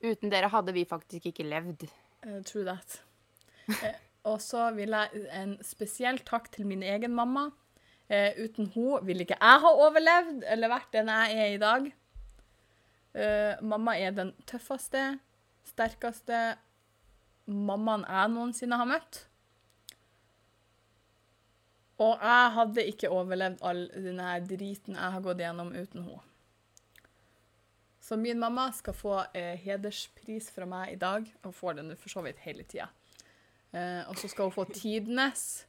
Uten 0.00 0.32
dere 0.32 0.48
hadde 0.48 0.72
vi 0.72 0.86
faktisk 0.88 1.28
ikke 1.30 1.44
levd. 1.44 1.84
Uh, 2.24 2.40
true 2.44 2.64
that. 2.64 3.00
Eh, 3.68 3.98
og 4.28 4.40
så 4.44 4.68
vil 4.76 4.92
jeg 4.96 5.24
en 5.32 5.56
spesiell 5.64 6.20
takk 6.28 6.50
til 6.52 6.68
min 6.68 6.82
egen 6.84 7.14
mamma. 7.16 7.48
Eh, 8.10 8.36
uten 8.42 8.68
hun 8.74 9.06
ville 9.06 9.24
ikke 9.24 9.38
jeg 9.38 9.62
ha 9.64 9.72
overlevd 9.86 10.44
eller 10.50 10.72
vært 10.72 10.92
den 10.92 11.08
jeg 11.12 11.38
er 11.38 11.54
i 11.54 11.62
dag. 11.62 11.90
Eh, 13.14 13.62
mamma 13.62 13.96
er 13.98 14.12
den 14.14 14.34
tøffeste, 14.46 15.18
sterkeste 15.66 16.40
mammaen 17.46 18.04
jeg 18.06 18.32
noensinne 18.34 18.78
har 18.78 18.90
møtt. 18.90 19.24
Og 22.00 22.16
jeg 22.16 22.52
hadde 22.56 22.86
ikke 22.92 23.12
overlevd 23.12 23.62
all 23.66 23.86
denne 23.92 24.34
driten 24.48 24.96
jeg 24.96 25.16
har 25.16 25.24
gått 25.24 25.42
gjennom 25.42 25.72
uten 25.74 26.04
henne. 26.04 26.26
Så 28.00 28.16
min 28.18 28.40
mamma 28.40 28.70
skal 28.74 28.96
få 28.96 29.18
eh, 29.38 29.54
hederspris 29.60 30.48
fra 30.50 30.66
meg 30.66 30.96
i 30.96 30.98
dag, 30.98 31.28
og 31.46 31.54
får 31.54 31.76
den 31.78 31.92
for 31.94 32.10
så 32.10 32.24
vidt 32.24 32.40
hele 32.42 32.64
tida. 32.66 32.88
Eh, 33.72 34.08
og 34.08 34.16
så 34.18 34.28
skal 34.28 34.44
hun 34.48 34.52
få 34.54 34.64
tidenes 34.74 35.66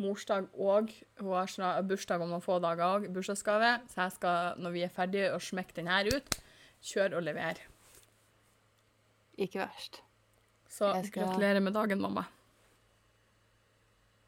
morsdag 0.00 0.46
òg. 0.56 0.92
Hun 1.20 1.32
har 1.64 1.82
bursdag 1.88 2.20
om 2.24 2.28
noen 2.32 2.44
få 2.44 2.58
dager 2.64 2.84
òg, 2.86 3.08
bursdagsgave. 3.12 3.74
Så 3.92 4.02
jeg 4.06 4.12
skal, 4.16 4.60
når 4.60 4.70
vi 4.76 4.82
er 4.86 4.92
ferdige 4.92 5.32
og 5.34 5.42
smekke 5.44 5.76
den 5.76 5.88
her 5.92 6.08
ut, 6.16 6.38
kjøre 6.82 7.16
og 7.16 7.22
levere. 7.22 7.60
Ikke 9.38 9.58
verst. 9.60 10.02
Så 10.68 10.94
Jeg 10.94 11.06
skal- 11.06 11.22
gratulerer 11.26 11.60
med 11.60 11.72
dagen, 11.74 12.00
mamma. 12.00 12.24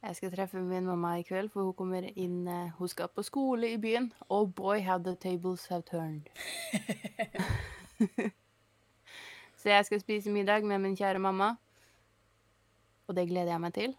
Jeg 0.03 0.17
skal 0.17 0.31
treffe 0.31 0.61
min 0.63 0.87
mamma 0.87 1.17
i 1.19 1.23
kveld, 1.23 1.49
for 1.51 1.63
hun 1.65 1.75
kommer 1.75 2.03
inn 2.17 2.47
eh, 2.49 2.71
Hun 2.79 2.89
skal 2.89 3.09
på 3.09 3.23
skole 3.23 3.73
i 3.73 3.77
byen. 3.77 4.13
Oh 4.31 4.47
boy, 4.47 4.81
how 4.81 4.99
the 4.99 5.15
tables 5.17 5.67
have 5.67 5.83
turned. 5.83 6.23
Så 9.59 9.69
jeg 9.69 9.85
skal 9.87 10.01
spise 10.01 10.31
middag 10.31 10.65
med 10.65 10.79
min 10.79 10.97
kjære 10.97 11.19
mamma. 11.19 11.57
Og 13.09 13.17
det 13.17 13.29
gleder 13.31 13.55
jeg 13.55 13.63
meg 13.65 13.75
til. 13.77 13.95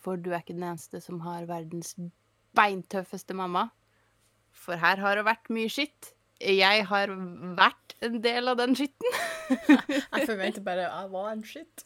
For 0.00 0.16
du 0.16 0.32
er 0.32 0.40
ikke 0.40 0.56
den 0.56 0.64
eneste 0.70 1.02
som 1.04 1.20
har 1.26 1.44
verdens 1.48 1.92
beintøffeste 2.56 3.36
mamma. 3.36 3.68
For 4.50 4.80
her 4.80 5.00
har 5.02 5.18
det 5.18 5.26
vært 5.28 5.52
mye 5.52 5.70
skitt. 5.70 6.14
Jeg 6.40 6.86
har 6.88 7.12
vært 7.58 7.94
en 8.06 8.16
del 8.24 8.48
av 8.48 8.56
den 8.62 8.72
skitten. 8.78 9.18
Jeg 9.50 10.26
forventer 10.28 10.62
bare 10.64 10.86
jeg 10.86 11.08
var 11.10 11.32
en 11.32 11.40
skitt. 11.44 11.82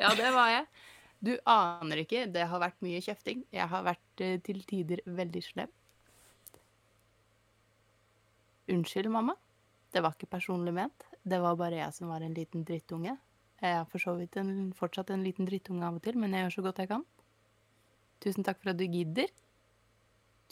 Ja, 0.00 0.14
det 0.16 0.30
var 0.32 0.48
jeg. 0.48 0.64
Du 1.20 1.32
aner 1.44 2.00
ikke. 2.00 2.24
Det 2.32 2.46
har 2.48 2.62
vært 2.62 2.80
mye 2.84 3.02
kjefting. 3.04 3.42
Jeg 3.52 3.68
har 3.68 3.84
vært 3.84 4.22
eh, 4.24 4.38
til 4.44 4.62
tider 4.64 5.02
veldig 5.04 5.42
slem. 5.44 5.70
Unnskyld, 8.72 9.10
mamma. 9.12 9.36
Det 9.92 10.02
var 10.02 10.16
ikke 10.16 10.32
personlig 10.32 10.72
ment. 10.74 11.06
Det 11.22 11.38
var 11.44 11.60
bare 11.60 11.82
jeg 11.82 11.96
som 11.96 12.10
var 12.10 12.24
en 12.24 12.34
liten 12.34 12.64
drittunge. 12.66 13.14
Jeg 13.64 13.78
er 13.78 13.86
for 13.88 14.02
så 14.02 14.12
vidt 14.18 14.36
en, 14.36 14.72
fortsatt 14.76 15.08
en 15.14 15.22
liten 15.24 15.48
drittunge 15.48 15.86
av 15.86 15.96
og 15.96 16.04
til, 16.04 16.18
men 16.20 16.34
jeg 16.36 16.44
gjør 16.44 16.54
så 16.58 16.64
godt 16.66 16.82
jeg 16.82 16.90
kan. 16.90 17.04
Tusen 18.20 18.44
takk 18.44 18.60
for 18.60 18.74
at 18.74 18.80
du 18.80 18.84
gidder. 18.84 19.30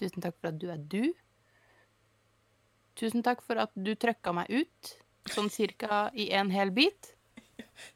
Tusen 0.00 0.24
takk 0.24 0.38
for 0.38 0.48
at 0.48 0.60
du 0.62 0.70
er 0.72 0.80
du. 0.80 1.12
Tusen 2.96 3.24
takk 3.24 3.44
for 3.44 3.60
at 3.60 3.72
du 3.76 3.92
trøkka 4.00 4.32
meg 4.36 4.48
ut, 4.52 4.94
sånn 5.32 5.52
cirka 5.52 6.06
i 6.16 6.30
en 6.36 6.52
hel 6.52 6.72
bit. 6.72 7.12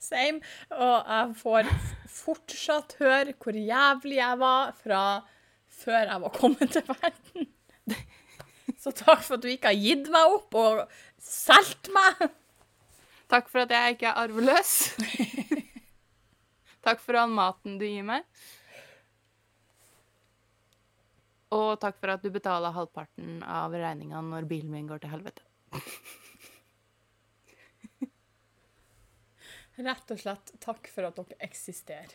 Same. 0.02 0.44
Og 0.76 0.96
jeg 1.00 1.34
får 1.40 1.72
fortsatt 2.12 2.96
høre 3.00 3.34
hvor 3.40 3.56
jævlig 3.56 4.20
jeg 4.20 4.40
var 4.44 4.72
fra 4.82 5.02
før 5.80 6.00
jeg 6.02 6.24
var 6.24 6.36
kommet 6.36 6.76
til 6.76 6.84
verden. 6.92 7.48
Så 8.82 8.92
takk 8.92 9.24
for 9.24 9.36
at 9.36 9.44
du 9.44 9.48
ikke 9.48 9.72
har 9.72 9.80
gitt 9.80 10.10
meg 10.12 10.36
opp 10.36 10.56
og 10.60 10.82
solgt 11.22 11.88
meg. 11.94 12.28
Takk 13.29 13.49
for 13.51 13.64
at 13.64 13.72
jeg 13.74 13.97
ikke 13.97 14.07
er 14.12 14.20
arveløs. 14.22 14.72
takk 16.87 17.01
for 17.03 17.18
all 17.18 17.33
maten 17.35 17.79
du 17.81 17.87
gir 17.89 18.05
meg. 18.07 18.22
Og 21.57 21.74
takk 21.83 21.97
for 22.01 22.11
at 22.14 22.22
du 22.22 22.31
betaler 22.35 22.74
halvparten 22.74 23.41
av 23.47 23.74
regninga 23.74 24.20
når 24.22 24.47
bilen 24.51 24.70
min 24.74 24.87
går 24.91 24.99
til 25.03 25.12
helvete. 25.14 25.43
Rett 29.77 30.11
og 30.14 30.18
slett 30.22 30.55
takk 30.62 30.89
for 30.89 31.05
at 31.09 31.18
dere 31.18 31.37
eksisterer. 31.45 32.14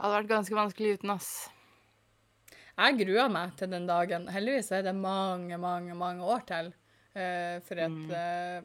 Hadde 0.00 0.16
vært 0.16 0.30
ganske 0.32 0.56
vanskelig 0.56 0.96
uten, 0.98 1.12
ass. 1.14 1.30
Jeg 2.80 2.96
gruer 3.02 3.28
meg 3.30 3.52
til 3.60 3.68
den 3.70 3.86
dagen. 3.88 4.24
Heldigvis 4.32 4.70
er 4.72 4.82
det 4.88 4.94
mange, 4.96 5.58
mange, 5.60 5.94
mange 5.98 6.24
år 6.24 6.42
til. 6.48 6.72
Uh, 7.12 7.58
for 7.66 7.74
at 7.82 7.90
Mm. 7.90 8.10
eh, 8.14 8.62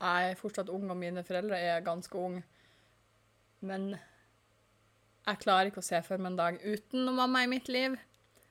jeg 0.00 0.30
er 0.32 0.40
fortsatt 0.40 0.68
ung, 0.72 0.90
og 0.92 0.98
mine 1.00 1.22
foreldre 1.24 1.58
er 1.58 1.84
ganske 1.86 2.18
unge. 2.20 2.42
Men 3.66 3.94
jeg 5.26 5.40
klarer 5.42 5.70
ikke 5.70 5.82
å 5.82 5.86
se 5.86 6.00
for 6.06 6.20
meg 6.20 6.34
en 6.34 6.38
dag 6.42 6.58
uten 6.62 7.06
noen 7.06 7.16
mamma 7.22 7.42
i 7.44 7.50
mitt 7.50 7.70
liv. 7.72 7.96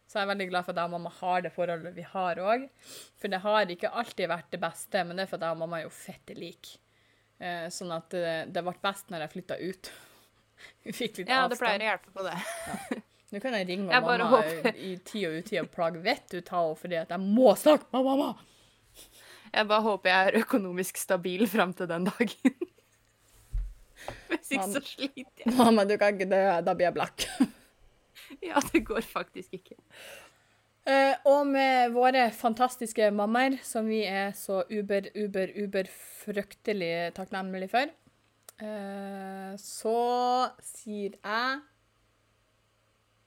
Så 0.06 0.20
jeg 0.20 0.26
er 0.28 0.32
veldig 0.34 0.48
glad 0.52 0.66
for 0.66 0.76
at 0.76 0.82
jeg 0.84 0.90
og 0.90 0.94
mamma 0.98 1.12
har 1.20 1.44
det 1.46 1.52
forholdet 1.56 1.96
vi 1.96 2.04
har 2.06 2.42
òg. 2.42 2.66
For 3.18 3.32
det 3.32 3.40
har 3.46 3.72
ikke 3.74 3.90
alltid 4.02 4.30
vært 4.30 4.52
det 4.54 4.60
beste, 4.62 5.02
men 5.06 5.18
det 5.18 5.26
er 5.26 5.32
for 5.32 5.40
at 5.40 5.48
jeg 5.48 5.58
og 5.58 5.62
mamma 5.64 5.80
er 5.80 5.88
jo 5.88 5.94
fette 5.96 6.36
like. 6.38 6.76
Eh, 7.42 7.66
sånn 7.74 7.94
at 7.96 8.14
det, 8.14 8.36
det 8.54 8.64
ble 8.66 8.76
best 8.84 9.10
når 9.12 9.26
jeg 9.26 9.34
flytta 9.34 9.58
ut. 9.64 9.90
vi 10.86 10.94
fikk 10.96 11.22
litt 11.22 11.32
Ja, 11.34 11.46
det 11.52 11.58
pleier 11.62 11.82
å 11.82 11.90
hjelpe 11.90 12.14
på 12.16 12.26
det. 12.28 12.36
Nå 13.34 13.42
kan 13.42 13.56
jeg 13.58 13.68
ringe 13.68 13.90
Jeg 13.92 14.06
mamma 14.06 14.28
håper- 14.32 14.78
i 14.78 14.92
tid 15.04 15.26
og 15.28 15.40
utid 15.42 15.62
og 15.64 15.72
plage 15.74 16.04
vettet 16.06 16.38
ut 16.38 16.52
av 16.54 16.68
henne 16.70 16.82
fordi 16.84 17.00
at 17.02 17.16
jeg 17.16 17.26
må 17.40 17.56
snakke 17.60 17.90
med 17.96 18.06
mamma. 18.06 18.30
Jeg 19.56 19.68
bare 19.70 19.86
håper 19.86 20.12
jeg 20.12 20.30
er 20.30 20.42
økonomisk 20.44 20.98
stabil 21.00 21.46
fram 21.48 21.72
til 21.74 21.88
den 21.88 22.08
dagen. 22.10 22.56
Hvis 24.30 24.52
ikke 24.52 24.68
så 24.74 24.82
sliter 24.84 25.46
jeg. 25.46 25.54
Mamma, 25.56 25.86
du 25.88 25.96
kan 25.98 26.14
ikke 26.14 26.28
dø, 26.30 26.42
da 26.66 26.74
blir 26.74 26.92
jeg 26.92 26.98
blakk. 27.00 27.28
Ja, 28.44 28.60
det 28.74 28.82
går 28.88 29.06
faktisk 29.06 29.54
ikke. 29.54 29.76
Uh, 30.86 31.14
og 31.30 31.48
med 31.48 31.94
våre 31.94 32.28
fantastiske 32.34 33.08
mammaer, 33.14 33.56
som 33.64 33.88
vi 33.90 34.04
er 34.06 34.34
så 34.38 34.64
uber, 34.70 35.08
uber, 35.18 35.54
uber 35.62 35.90
fryktelig 36.26 37.14
takknemlige 37.16 37.72
for, 37.72 37.94
uh, 38.62 39.54
så 39.62 39.96
sier 40.66 41.16
jeg 41.16 41.62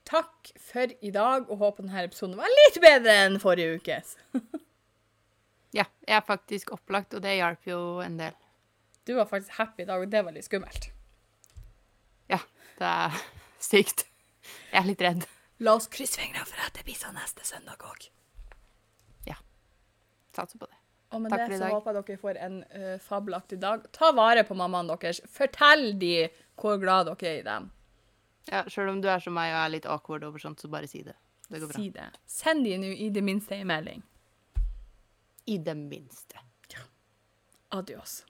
takk 0.08 0.52
for 0.70 0.94
i 1.02 1.10
dag, 1.14 1.48
og 1.50 1.62
håper 1.64 1.86
denne 1.86 2.06
episoden 2.06 2.38
var 2.38 2.52
litt 2.60 2.78
bedre 2.82 3.18
enn 3.24 3.40
forrige 3.42 3.80
ukes. 3.80 4.16
Ja, 5.76 5.84
jeg 6.06 6.16
er 6.16 6.24
faktisk 6.24 6.72
opplagt, 6.72 7.14
og 7.14 7.22
det 7.24 7.36
hjalp 7.36 7.66
jo 7.68 7.80
en 8.04 8.16
del. 8.20 8.36
Du 9.08 9.14
var 9.16 9.28
faktisk 9.28 9.56
happy 9.58 9.84
i 9.84 9.88
dag, 9.88 10.00
og 10.04 10.12
det 10.12 10.22
var 10.24 10.36
litt 10.36 10.46
skummelt. 10.48 10.90
Ja, 12.28 12.40
det 12.78 12.92
er 12.92 13.18
sykt. 13.70 14.06
Jeg 14.72 14.82
er 14.82 14.88
litt 14.88 15.04
redd. 15.04 15.26
La 15.64 15.74
oss 15.74 15.88
krysse 15.92 16.20
fingrene 16.20 16.46
for 16.46 16.60
at 16.64 16.76
det 16.78 16.86
blir 16.86 16.96
sånn 16.96 17.18
neste 17.18 17.44
søndag 17.44 17.82
òg. 17.84 18.08
Satser 20.38 20.58
på 20.58 20.66
det. 20.68 20.76
Og 21.16 21.22
med 21.24 21.32
Takk 21.32 21.40
det 21.40 21.46
for 21.48 21.54
i 21.54 21.58
så 21.58 21.64
dag. 21.64 21.72
håper 21.74 21.96
jeg 21.96 22.04
dere 22.08 22.20
får 22.20 22.38
en 22.46 22.58
uh, 22.68 22.98
fabelaktig 23.02 23.58
dag. 23.62 23.86
Ta 23.96 24.10
vare 24.14 24.44
på 24.46 24.56
mammaen 24.58 24.90
deres. 24.92 25.22
Fortell 25.32 25.94
de 25.98 26.28
hvor 26.60 26.76
glad 26.82 27.08
dere 27.08 27.30
er 27.32 27.40
i 27.40 27.46
dem. 27.46 27.70
Ja, 28.48 28.62
Sjøl 28.68 28.92
om 28.92 29.00
du 29.04 29.08
er 29.12 29.22
som 29.24 29.34
meg 29.36 29.52
og 29.52 29.58
er 29.62 29.72
litt 29.74 29.88
awkward 29.88 30.24
over 30.28 30.40
sånt, 30.42 30.60
så 30.60 30.70
bare 30.72 30.88
si 30.88 31.02
det. 31.04 31.16
Det 31.48 31.62
går 31.62 31.72
bra. 31.72 31.80
Si 31.80 31.88
det. 31.96 32.06
Send 32.28 32.64
de 32.68 32.76
nå 32.80 32.92
i 32.92 33.08
det 33.12 33.24
minste 33.24 33.56
en 33.56 33.68
melding. 33.68 34.04
I 35.48 35.58
det 35.58 35.74
minste. 35.74 36.38
Adios. 37.68 38.26